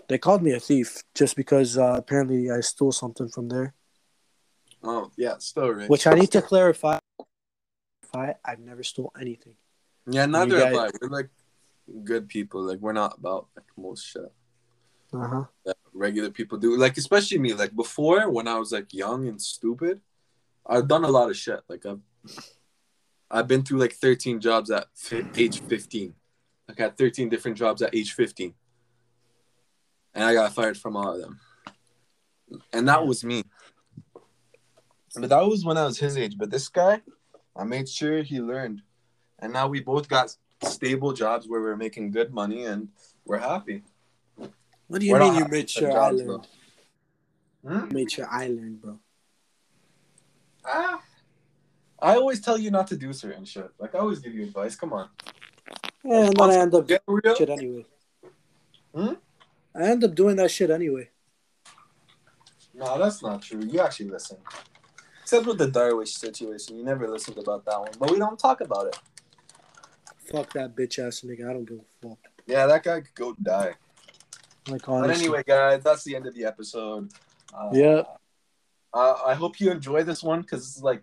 They 0.09 0.19
called 0.19 0.43
me 0.43 0.53
a 0.53 0.61
thief 0.61 1.03
just 1.15 1.37
because 1.37 1.79
uh, 1.79 1.95
apparently 1.97 2.51
I 2.51 2.61
stole 2.61 2.93
something 2.93 3.29
from 3.29 3.49
there, 3.49 3.75
Oh, 4.85 5.11
yeah, 5.17 5.39
still 5.39 5.71
right. 5.71 5.89
which 5.89 6.07
I 6.07 6.15
need 6.15 6.31
to 6.33 6.43
clarify. 6.43 6.99
I've 8.15 8.59
never 8.59 8.83
stole 8.83 9.13
anything. 9.19 9.55
Yeah, 10.07 10.27
neither 10.27 10.59
have 10.59 10.75
I. 10.75 10.91
We're 11.01 11.09
like 11.09 11.31
good 12.05 12.29
people. 12.29 12.63
Like 12.63 12.79
we're 12.81 12.93
not 12.93 13.19
about 13.19 13.49
like 13.57 13.67
most 13.77 14.05
shit 14.07 14.33
Uh 15.13 15.29
huh. 15.29 15.45
that 15.67 15.77
regular 15.93 16.31
people 16.31 16.59
do. 16.59 16.77
Like 16.77 16.97
especially 16.97 17.39
me. 17.39 17.53
Like 17.55 17.75
before, 17.77 18.31
when 18.31 18.49
I 18.49 18.59
was 18.59 18.73
like 18.73 18.93
young 18.95 19.29
and 19.29 19.41
stupid, 19.41 20.01
I've 20.67 20.89
done 20.89 21.05
a 21.05 21.09
lot 21.11 21.31
of 21.31 21.37
shit. 21.37 21.61
Like 21.69 21.85
I've 21.87 22.01
I've 23.31 23.49
been 23.49 23.63
through 23.63 23.79
like 23.79 23.95
13 23.95 24.41
jobs 24.41 24.71
at 24.71 24.87
fi- 24.95 25.25
age 25.37 25.61
15. 25.63 26.15
Like 26.69 26.81
I 26.81 26.83
had 26.85 26.99
13 26.99 27.29
different 27.29 27.57
jobs 27.57 27.83
at 27.83 27.95
age 27.95 28.13
15, 28.13 28.55
and 30.15 30.25
I 30.25 30.35
got 30.35 30.53
fired 30.53 30.77
from 30.79 30.97
all 30.97 31.15
of 31.15 31.21
them. 31.21 31.41
And 32.73 32.87
that 32.89 33.07
was 33.07 33.25
me. 33.25 33.45
But 35.17 35.29
that 35.31 35.47
was 35.47 35.65
when 35.65 35.77
I 35.77 35.85
was 35.85 35.99
his 35.99 36.17
age. 36.17 36.37
But 36.39 36.51
this 36.51 36.69
guy, 36.69 37.03
I 37.57 37.65
made 37.65 37.89
sure 37.89 38.23
he 38.23 38.41
learned, 38.41 38.83
and 39.39 39.53
now 39.53 39.69
we 39.69 39.81
both 39.81 40.09
got 40.09 40.37
stable 40.65 41.13
jobs 41.13 41.49
where 41.49 41.61
we're 41.61 41.77
making 41.77 42.11
good 42.11 42.33
money 42.33 42.65
and 42.65 42.89
we're 43.25 43.39
happy. 43.39 43.83
What 44.89 45.01
do 45.01 45.07
you 45.07 45.13
We're 45.13 45.21
mean 45.21 45.35
you 45.35 45.45
made 45.47 45.53
with 45.63 45.71
sure 45.71 45.89
the 45.89 45.95
I 45.95 46.11
jobs, 46.11 46.23
learned? 46.23 46.47
Hmm? 47.67 47.95
Made 47.95 48.11
sure 48.11 48.27
I 48.31 48.49
learned, 48.49 48.83
bro. 48.83 48.99
Ah, 50.65 51.01
I 52.01 52.17
always 52.17 52.41
tell 52.41 52.59
you 52.59 52.71
not 52.71 52.87
to 52.89 52.97
do 52.97 53.13
certain 53.13 53.45
shit. 53.45 53.71
Like 53.79 53.95
I 53.95 53.99
always 53.99 54.19
give 54.19 54.35
you 54.35 54.45
advice. 54.45 54.77
Come 54.77 54.93
on. 54.93 55.09
Yeah, 56.05 56.27
and 56.27 56.37
then 56.37 56.51
I 56.51 56.57
end 56.57 56.75
up 56.75 56.87
Get 56.89 57.03
real. 57.07 57.35
shit 57.35 57.49
anyway. 57.49 57.87
Hmm? 58.95 59.13
I 59.75 59.85
end 59.85 60.05
up 60.05 60.15
doing 60.15 60.37
that 60.37 60.51
shit 60.51 60.71
anyway. 60.71 61.09
No, 62.75 62.99
that's 62.99 63.23
not 63.23 63.43
true. 63.43 63.61
You 63.65 63.81
actually 63.81 64.11
listen. 64.11 64.39
Except 65.23 65.47
with 65.47 65.59
the 65.59 65.69
Darwish 65.69 66.09
situation, 66.09 66.77
you 66.77 66.85
never 66.85 67.09
listened 67.09 67.39
about 67.39 67.65
that 67.65 67.79
one. 67.79 67.91
But 67.99 68.11
we 68.11 68.19
don't 68.19 68.39
talk 68.39 68.61
about 68.61 68.87
it. 68.89 68.99
Fuck 70.33 70.53
that 70.55 70.75
bitch 70.75 70.99
ass 70.99 71.21
nigga. 71.21 71.49
I 71.49 71.53
don't 71.53 71.65
give 71.65 71.79
a 71.79 72.09
fuck. 72.09 72.19
Yeah, 72.47 72.67
that 72.67 72.83
guy 72.83 73.01
could 73.01 73.15
go 73.15 73.35
die. 73.41 73.75
Like 74.69 74.87
But 74.87 75.11
anyway, 75.11 75.43
guys, 75.47 75.83
that's 75.83 76.05
the 76.05 76.17
end 76.17 76.27
of 76.27 76.35
the 76.35 76.45
episode. 76.45 77.11
Uh, 77.55 77.71
Yeah. 77.73 78.03
Uh, 78.95 79.15
I 79.27 79.35
hope 79.35 79.59
you 79.61 79.71
enjoy 79.71 80.03
this 80.05 80.23
one 80.23 80.43
because 80.43 80.67
it's 80.69 80.83
like 80.83 81.03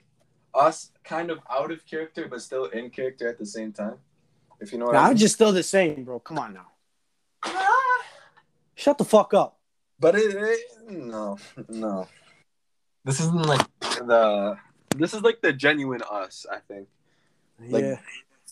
us 0.53 0.91
kind 1.03 1.31
of 1.31 1.39
out 1.49 1.71
of 1.71 1.85
character, 1.85 2.27
but 2.29 2.41
still 2.41 2.65
in 2.65 2.89
character 2.89 3.27
at 3.27 3.37
the 3.39 3.45
same 3.45 3.71
time. 3.73 3.95
If 4.59 4.71
you 4.71 4.77
know 4.77 4.85
what 4.85 4.93
Nah, 4.93 4.99
I 4.99 5.03
I'm 5.05 5.09
mean. 5.09 5.17
just 5.17 5.35
still 5.35 5.51
the 5.51 5.63
same, 5.63 6.03
bro. 6.03 6.19
Come 6.19 6.37
on 6.39 6.53
now. 6.53 6.67
Shut 8.75 8.97
the 8.97 9.05
fuck 9.05 9.33
up. 9.33 9.57
But 9.99 10.15
it, 10.15 10.33
it 10.35 10.59
no, 10.89 11.37
no. 11.67 12.07
This 13.03 13.19
isn't 13.19 13.45
like 13.45 13.65
the 13.81 14.57
this 14.95 15.13
is 15.13 15.21
like 15.21 15.41
the 15.41 15.51
genuine 15.51 16.01
us. 16.09 16.45
I 16.49 16.59
think 16.67 16.87
Like- 17.59 17.83
yeah, 17.83 17.95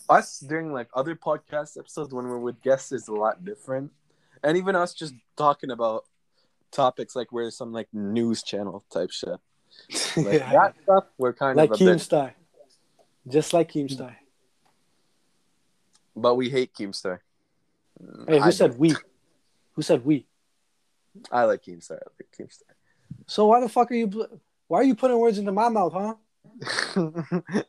us 0.09 0.39
during 0.39 0.73
like 0.73 0.89
other 0.93 1.15
podcast 1.15 1.77
episodes 1.77 2.13
when 2.13 2.25
we're 2.25 2.39
with 2.39 2.61
guests 2.61 2.91
is 2.91 3.07
a 3.07 3.13
lot 3.13 3.43
different, 3.43 3.91
and 4.43 4.57
even 4.57 4.75
us 4.75 4.93
just 4.93 5.13
talking 5.35 5.71
about 5.71 6.05
topics 6.71 7.15
like 7.15 7.31
we're 7.31 7.51
some 7.51 7.71
like 7.71 7.87
news 7.93 8.43
channel 8.43 8.83
type 8.91 9.11
shit. 9.11 9.39
Like 10.17 10.39
that 10.39 10.73
stuff, 10.83 11.05
we're 11.17 11.33
kind 11.33 11.55
like 11.55 11.69
of 11.69 11.79
a 11.79 11.85
bit, 11.85 11.97
Keemstar, 11.97 12.31
just 13.27 13.53
like 13.53 13.71
Keemstar. 13.71 14.15
but 16.15 16.35
we 16.35 16.49
hate 16.49 16.73
Keemstar. 16.73 17.19
Mm, 18.03 18.29
hey, 18.29 18.39
who 18.39 18.43
I 18.45 18.49
said 18.49 18.77
we? 18.79 18.95
Who 19.73 19.81
said 19.83 20.03
we? 20.03 20.25
I 21.31 21.43
like 21.43 21.63
Keemstar. 21.63 21.99
I 21.99 22.09
like 22.19 22.31
Keemstar. 22.37 22.73
So 23.27 23.45
why 23.45 23.59
the 23.59 23.69
fuck 23.69 23.91
are 23.91 23.95
you? 23.95 24.27
Why 24.67 24.79
are 24.79 24.83
you 24.83 24.95
putting 24.95 25.19
words 25.19 25.37
into 25.37 25.51
my 25.51 25.69
mouth, 25.69 25.93
huh? 25.93 26.15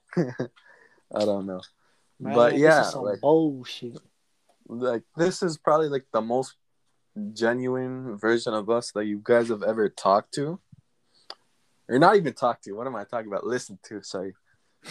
I 1.14 1.24
don't 1.24 1.47
know. 1.47 1.61
Man, 2.21 2.35
but 2.35 2.59
yeah, 2.59 2.89
like, 2.97 3.21
bullshit. 3.21 3.99
like 4.66 5.03
this 5.16 5.43
is 5.43 5.57
probably 5.57 5.89
like 5.89 6.07
the 6.12 6.21
most 6.21 6.55
genuine 7.33 8.16
version 8.16 8.55
of 8.55 8.69
us 8.71 8.93
that 8.93 9.07
you 9.07 9.21
guys 9.23 9.49
have 9.49 9.62
ever 9.62 9.89
talked 9.89 10.35
to. 10.35 10.61
Or 11.89 11.99
not 11.99 12.16
even 12.16 12.35
talked 12.35 12.64
to. 12.64 12.73
What 12.73 12.87
am 12.87 12.97
I 12.97 13.05
talking 13.05 13.29
about? 13.29 13.47
Listen 13.47 13.79
to, 13.85 14.03
sorry. 14.03 14.35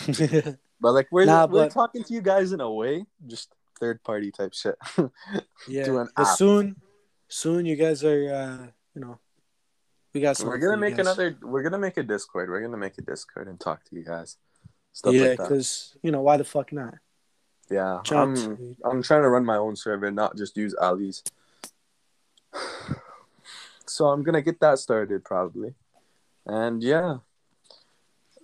But 0.80 0.92
like 0.92 1.08
we're 1.12 1.26
Nah, 1.26 1.48
we're 1.48 1.66
but- 1.66 1.72
talking 1.72 2.04
to 2.04 2.14
you 2.14 2.22
guys 2.22 2.52
in 2.52 2.62
a 2.62 2.72
way, 2.72 3.06
just 3.26 3.52
third 3.80 4.04
party 4.04 4.32
type 4.32 4.54
shit. 4.54 4.76
yeah, 5.68 6.06
but 6.16 6.26
soon, 6.26 6.76
soon 7.28 7.66
you 7.66 7.76
guys 7.76 8.04
are, 8.04 8.34
uh, 8.34 8.68
you 8.94 9.02
know, 9.02 9.20
we 10.14 10.22
got 10.22 10.38
some. 10.38 10.48
we're 10.50 10.60
gonna 10.60 10.78
make 10.78 10.98
another 10.98 11.36
we're 11.42 11.64
gonna 11.64 11.80
make 11.80 11.98
a 11.98 12.04
Discord. 12.04 12.50
We're 12.50 12.62
gonna 12.62 12.78
make 12.78 12.98
a 12.98 13.02
Discord 13.02 13.48
and 13.48 13.60
talk 13.60 13.84
to 13.86 13.96
you 13.96 14.04
guys. 14.04 14.38
Stuff 14.94 15.14
yeah, 15.14 15.30
like 15.30 15.38
because 15.38 15.96
you 16.02 16.12
know 16.12 16.22
why 16.22 16.38
the 16.38 16.44
fuck 16.44 16.72
not? 16.72 16.96
Yeah. 17.70 18.00
I'm 18.12 18.76
I'm 18.84 19.04
trying 19.04 19.24
to 19.24 19.30
run 19.30 19.46
my 19.46 19.58
own 19.58 19.76
server, 19.76 20.10
not 20.12 20.38
just 20.38 20.56
use 20.58 20.74
Ali's. 20.76 21.24
So 23.90 24.08
I'm 24.08 24.22
gonna 24.22 24.42
get 24.42 24.60
that 24.60 24.80
started 24.80 25.24
probably. 25.24 25.74
And 26.46 26.84
yeah. 26.84 27.20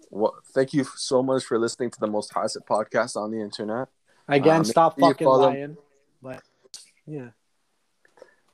Well, 0.09 0.35
thank 0.53 0.73
you 0.73 0.85
so 0.95 1.21
much 1.21 1.43
for 1.43 1.59
listening 1.59 1.91
to 1.91 1.99
the 1.99 2.07
most 2.07 2.31
hasid 2.33 2.65
podcast 2.65 3.17
on 3.17 3.31
the 3.31 3.41
internet. 3.41 3.89
Again, 4.27 4.57
Um, 4.59 4.63
stop 4.63 4.97
fucking 4.99 5.27
lying. 5.27 5.77
But 6.21 6.41
yeah, 7.05 7.31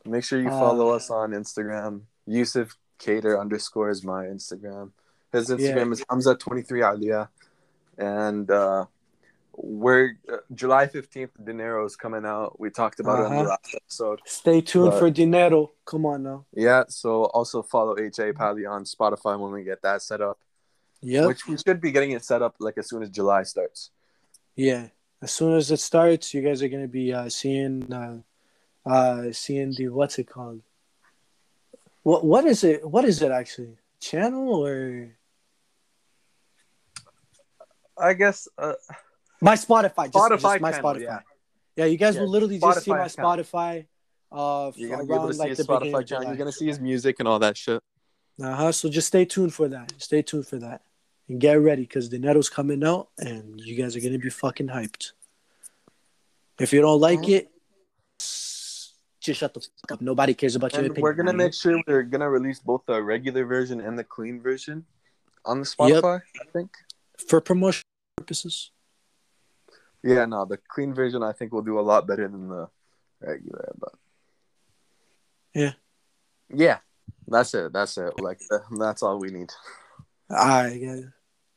Make 0.04 0.24
sure 0.24 0.42
you 0.42 0.50
Uh, 0.50 0.60
follow 0.60 0.90
us 0.90 1.12
on 1.12 1.32
Instagram. 1.32 2.02
Yusuf 2.26 2.76
Kader 2.98 3.40
underscore 3.40 3.90
is 3.92 4.04
my 4.04 4.26
Instagram. 4.26 4.92
His 5.32 5.50
Instagram 5.50 5.92
is 5.94 6.04
Hamza23 6.06 6.92
Alia. 6.92 7.30
And 8.00 8.50
uh, 8.50 8.86
we're 9.62 10.18
uh, 10.32 10.38
July 10.54 10.88
15th, 10.88 11.32
Dinero 11.44 11.86
is 11.86 11.96
coming 11.96 12.26
out. 12.26 12.60
We 12.60 12.70
talked 12.70 13.00
about 13.02 13.20
it 13.20 13.26
in 13.26 13.32
Uh-huh. 13.34 13.44
the 13.44 13.50
last 13.50 13.76
episode. 13.76 14.20
stay 14.26 14.62
tuned 14.62 14.92
But- 14.92 15.00
for 15.00 15.10
dinero. 15.10 15.72
Come 15.86 16.06
on 16.06 16.24
now. 16.24 16.46
Yeah, 16.54 16.84
so 16.88 17.26
also 17.26 17.62
follow 17.62 17.98
HA 18.00 18.32
Pally 18.34 18.66
on 18.66 18.84
Spotify 18.86 19.38
when 19.40 19.52
we 19.52 19.64
get 19.64 19.82
that 19.82 20.02
set 20.02 20.22
up. 20.22 20.38
Yeah. 21.02 21.26
Which 21.28 21.46
we 21.48 21.58
should 21.58 21.80
be 21.82 21.92
getting 21.92 22.12
it 22.12 22.24
set 22.24 22.42
up 22.42 22.56
like 22.60 22.78
as 22.78 22.88
soon 22.90 23.04
as 23.04 23.10
July 23.10 23.44
starts. 23.44 23.92
Yeah. 24.56 24.88
As 25.22 25.32
soon 25.32 25.54
as 25.56 25.70
it 25.72 25.78
starts, 25.80 26.34
you 26.34 26.42
guys 26.42 26.62
are 26.64 26.70
gonna 26.70 26.88
be 26.88 27.14
uh, 27.14 27.28
seeing 27.30 27.92
uh, 27.92 28.18
uh, 28.86 29.32
seeing 29.34 29.74
the 29.74 29.90
what's 29.90 30.18
it 30.20 30.28
called? 30.30 30.62
What 32.04 32.24
what 32.24 32.46
is 32.46 32.64
it? 32.64 32.88
What 32.90 33.04
is 33.06 33.22
it 33.22 33.32
actually? 33.32 33.78
Channel 34.00 34.48
or 34.66 35.10
I 37.98 38.14
guess 38.14 38.48
uh, 38.58 38.74
my 39.42 39.56
Spotify? 39.56 40.12
Just, 40.12 40.16
Spotify 40.16 40.40
just 40.42 40.62
my 40.62 40.72
channel, 40.72 40.94
Spotify. 40.94 41.02
yeah. 41.02 41.20
Yeah. 41.76 41.86
you 41.86 41.98
guys 41.98 42.16
Yeah, 42.16 42.22
will 42.22 42.30
literally 42.30 42.60
just 42.60 42.84
see 42.84 42.92
my 42.92 43.06
account. 43.06 43.42
Spotify. 43.42 43.86
Uh, 44.32 44.72
you're 44.76 44.90
gonna 44.90 45.00
around 45.04 45.08
be 45.08 45.14
able 45.16 45.28
to 45.28 45.34
see 45.34 45.40
like 45.40 45.50
his 45.50 45.58
the 45.60 45.64
beginning 45.64 45.94
Spotify 45.94 46.06
channel. 46.08 46.24
You're 46.28 46.36
gonna 46.38 46.52
see 46.52 46.68
his 46.68 46.80
music 46.80 47.16
and 47.20 47.28
all 47.28 47.40
that 47.40 47.58
shit. 47.58 47.82
Uh 48.42 48.56
huh. 48.56 48.72
So 48.72 48.90
just 48.90 49.08
stay 49.08 49.26
tuned 49.26 49.54
for 49.54 49.68
that. 49.70 49.94
Stay 49.98 50.22
tuned 50.22 50.46
for 50.48 50.58
that, 50.58 50.82
and 51.28 51.40
get 51.42 51.54
ready 51.54 51.82
because 51.84 52.10
Dinero's 52.10 52.50
coming 52.50 52.84
out, 52.84 53.10
and 53.18 53.60
you 53.60 53.76
guys 53.76 53.96
are 53.96 54.02
gonna 54.02 54.20
be 54.20 54.30
fucking 54.30 54.68
hyped. 54.68 55.14
If 56.60 56.74
you 56.74 56.82
don't 56.82 57.00
like 57.02 57.28
it, 57.30 57.50
just 58.20 59.40
shut 59.40 59.54
the 59.54 59.60
fuck 59.62 59.94
up. 59.94 60.02
Nobody 60.02 60.34
cares 60.34 60.56
about 60.56 60.74
your 60.74 60.82
And 60.82 60.92
opinion. 60.92 61.04
we're 61.04 61.14
gonna 61.14 61.34
make 61.34 61.54
sure 61.54 61.82
we're 61.88 62.04
gonna 62.04 62.30
release 62.30 62.60
both 62.60 62.82
the 62.86 63.02
regular 63.02 63.46
version 63.46 63.82
and 63.82 63.98
the 63.98 64.04
clean 64.04 64.42
version 64.42 64.86
on 65.46 65.60
the 65.60 65.66
Spotify. 65.66 66.22
I 66.40 66.46
think. 66.54 66.70
for 67.28 67.42
promotion 67.42 67.84
purposes. 68.18 68.72
Yeah, 70.04 70.26
no, 70.26 70.46
the 70.46 70.58
clean 70.70 70.94
version 70.94 71.24
I 71.24 71.34
think 71.34 71.52
will 71.52 71.62
do 71.62 71.80
a 71.80 71.82
lot 71.82 72.08
better 72.08 72.28
than 72.28 72.48
the 72.48 72.70
regular. 73.22 73.74
But 73.78 73.94
Yeah. 75.54 75.74
yeah, 76.54 76.80
that's 77.28 77.54
it. 77.54 77.74
That's 77.74 77.98
it. 77.98 78.20
Like 78.20 78.40
uh, 78.52 78.60
that's 78.78 79.04
all 79.04 79.20
we 79.20 79.30
need. 79.30 79.52
All 80.30 80.38
right, 80.64 80.80
guys. 80.80 81.04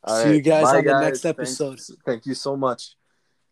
All 0.05 0.23
See 0.25 0.35
you 0.37 0.41
guys 0.41 0.65
Bye, 0.65 0.79
on 0.79 0.85
the 0.85 1.01
next 1.01 1.21
Thank- 1.21 1.39
episode. 1.39 1.81
Thank, 2.05 2.27
you 2.27 2.35
so 2.35 2.57
much. 2.57 2.97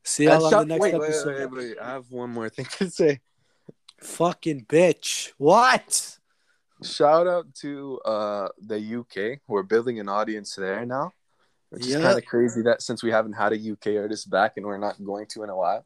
See 0.02 0.24
y'all 0.24 0.44
on 0.44 0.50
shout- 0.50 0.60
the 0.62 0.74
next 0.74 0.80
wait, 0.82 0.94
wait, 0.98 1.04
episode. 1.04 1.38
Wait, 1.38 1.50
wait, 1.50 1.68
wait. 1.68 1.78
I 1.80 1.90
have 1.92 2.10
one 2.10 2.30
more 2.30 2.48
thing 2.48 2.64
to 2.78 2.90
say. 2.90 3.20
Fucking 4.00 4.64
bitch. 4.64 5.32
What? 5.36 6.16
Shout 6.82 7.26
out 7.26 7.54
to 7.56 8.00
uh 8.06 8.48
the 8.58 8.78
UK. 9.00 9.40
We're 9.46 9.62
building 9.62 10.00
an 10.00 10.08
audience 10.08 10.54
there 10.56 10.84
now, 10.86 11.12
which 11.70 11.86
is 11.86 11.96
kind 11.96 12.18
of 12.18 12.24
crazy 12.26 12.62
that 12.62 12.82
since 12.82 13.02
we 13.02 13.10
haven't 13.10 13.32
had 13.32 13.52
a 13.52 13.56
UK 13.72 13.96
artist 13.96 14.28
back 14.28 14.56
and 14.56 14.66
we're 14.66 14.78
not 14.78 15.02
going 15.02 15.26
to 15.26 15.42
in 15.42 15.50
a 15.50 15.56
while. 15.56 15.84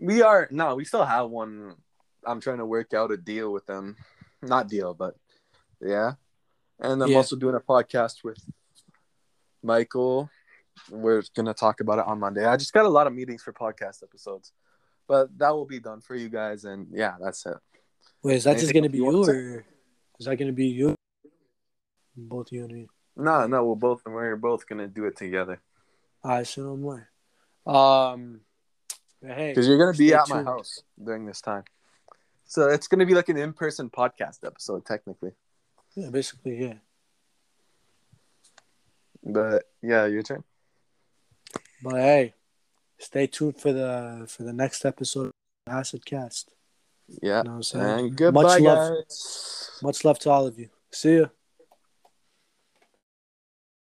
We 0.00 0.20
are 0.22 0.48
no, 0.50 0.74
we 0.74 0.84
still 0.84 1.04
have 1.04 1.30
one. 1.30 1.74
I'm 2.26 2.40
trying 2.40 2.58
to 2.58 2.66
work 2.66 2.92
out 2.92 3.10
a 3.12 3.16
deal 3.16 3.52
with 3.52 3.66
them, 3.66 3.96
not 4.42 4.68
deal, 4.68 4.94
but 4.94 5.16
yeah. 5.80 6.14
And 6.80 7.02
I'm 7.02 7.10
Yeah. 7.10 7.16
also 7.18 7.36
doing 7.36 7.54
a 7.54 7.60
podcast 7.60 8.22
with 8.24 8.38
Michael. 9.62 10.28
We're 10.90 11.22
gonna 11.34 11.54
talk 11.54 11.80
about 11.80 11.98
it 12.00 12.06
on 12.06 12.20
Monday. 12.20 12.44
I 12.44 12.56
just 12.56 12.72
got 12.72 12.84
a 12.84 12.88
lot 12.90 13.06
of 13.06 13.14
meetings 13.14 13.42
for 13.42 13.52
podcast 13.52 14.02
episodes, 14.02 14.52
but 15.08 15.36
that 15.38 15.50
will 15.50 15.64
be 15.64 15.78
done 15.80 16.00
for 16.02 16.14
you 16.14 16.28
guys. 16.28 16.64
And 16.64 16.88
yeah, 16.92 17.14
that's 17.22 17.46
it. 17.46 17.56
Wait, 18.22 18.36
is 18.36 18.44
that 18.44 18.58
just 18.58 18.74
gonna 18.74 18.90
be 18.90 18.98
you 18.98 19.24
or 19.24 19.64
is 20.18 20.26
that 20.26 20.36
gonna 20.36 20.52
be 20.52 20.66
you? 20.66 20.94
Both 22.16 22.52
you 22.52 22.64
and 22.64 22.72
me. 22.72 22.88
No, 23.16 23.46
no, 23.46 23.64
we're 23.64 23.74
both 23.76 24.02
we're 24.04 24.36
both 24.36 24.66
gonna 24.66 24.86
do 24.88 25.06
it 25.06 25.16
together 25.16 25.60
I 26.22 26.42
say 26.42 26.60
no 26.62 26.76
more. 26.76 27.08
Um, 27.66 28.40
hey, 29.24 29.50
because 29.50 29.68
you're 29.68 29.78
gonna 29.78 29.96
be 29.96 30.12
at 30.12 30.28
my 30.28 30.42
house 30.42 30.82
during 31.02 31.24
this 31.24 31.40
time. 31.40 31.64
So 32.44 32.68
it's 32.68 32.88
gonna 32.88 33.06
be 33.06 33.14
like 33.14 33.28
an 33.28 33.36
in-person 33.36 33.90
podcast 33.90 34.44
episode, 34.44 34.84
technically. 34.84 35.32
yeah, 35.94 36.10
basically, 36.10 36.62
yeah. 36.62 36.74
But 39.22 39.64
yeah, 39.82 40.06
your 40.06 40.22
turn. 40.22 40.44
But 41.82 41.94
hey, 41.94 42.34
stay 42.98 43.26
tuned 43.26 43.60
for 43.60 43.72
the 43.72 44.26
for 44.28 44.42
the 44.42 44.52
next 44.52 44.84
episode 44.84 45.26
of 45.26 45.32
Acid 45.72 46.04
Cast. 46.04 46.52
Yeah, 47.22 47.38
You 47.38 47.44
know 47.44 47.50
what 47.50 47.56
I'm 47.56 47.62
saying? 47.62 47.98
and 48.08 48.16
goodbye, 48.16 48.42
Much 48.42 48.60
love. 48.60 48.94
guys. 48.96 49.70
Much 49.82 50.04
love 50.04 50.18
to 50.20 50.30
all 50.30 50.46
of 50.46 50.58
you. 50.58 50.70
See 50.90 51.18
ya. 51.18 51.26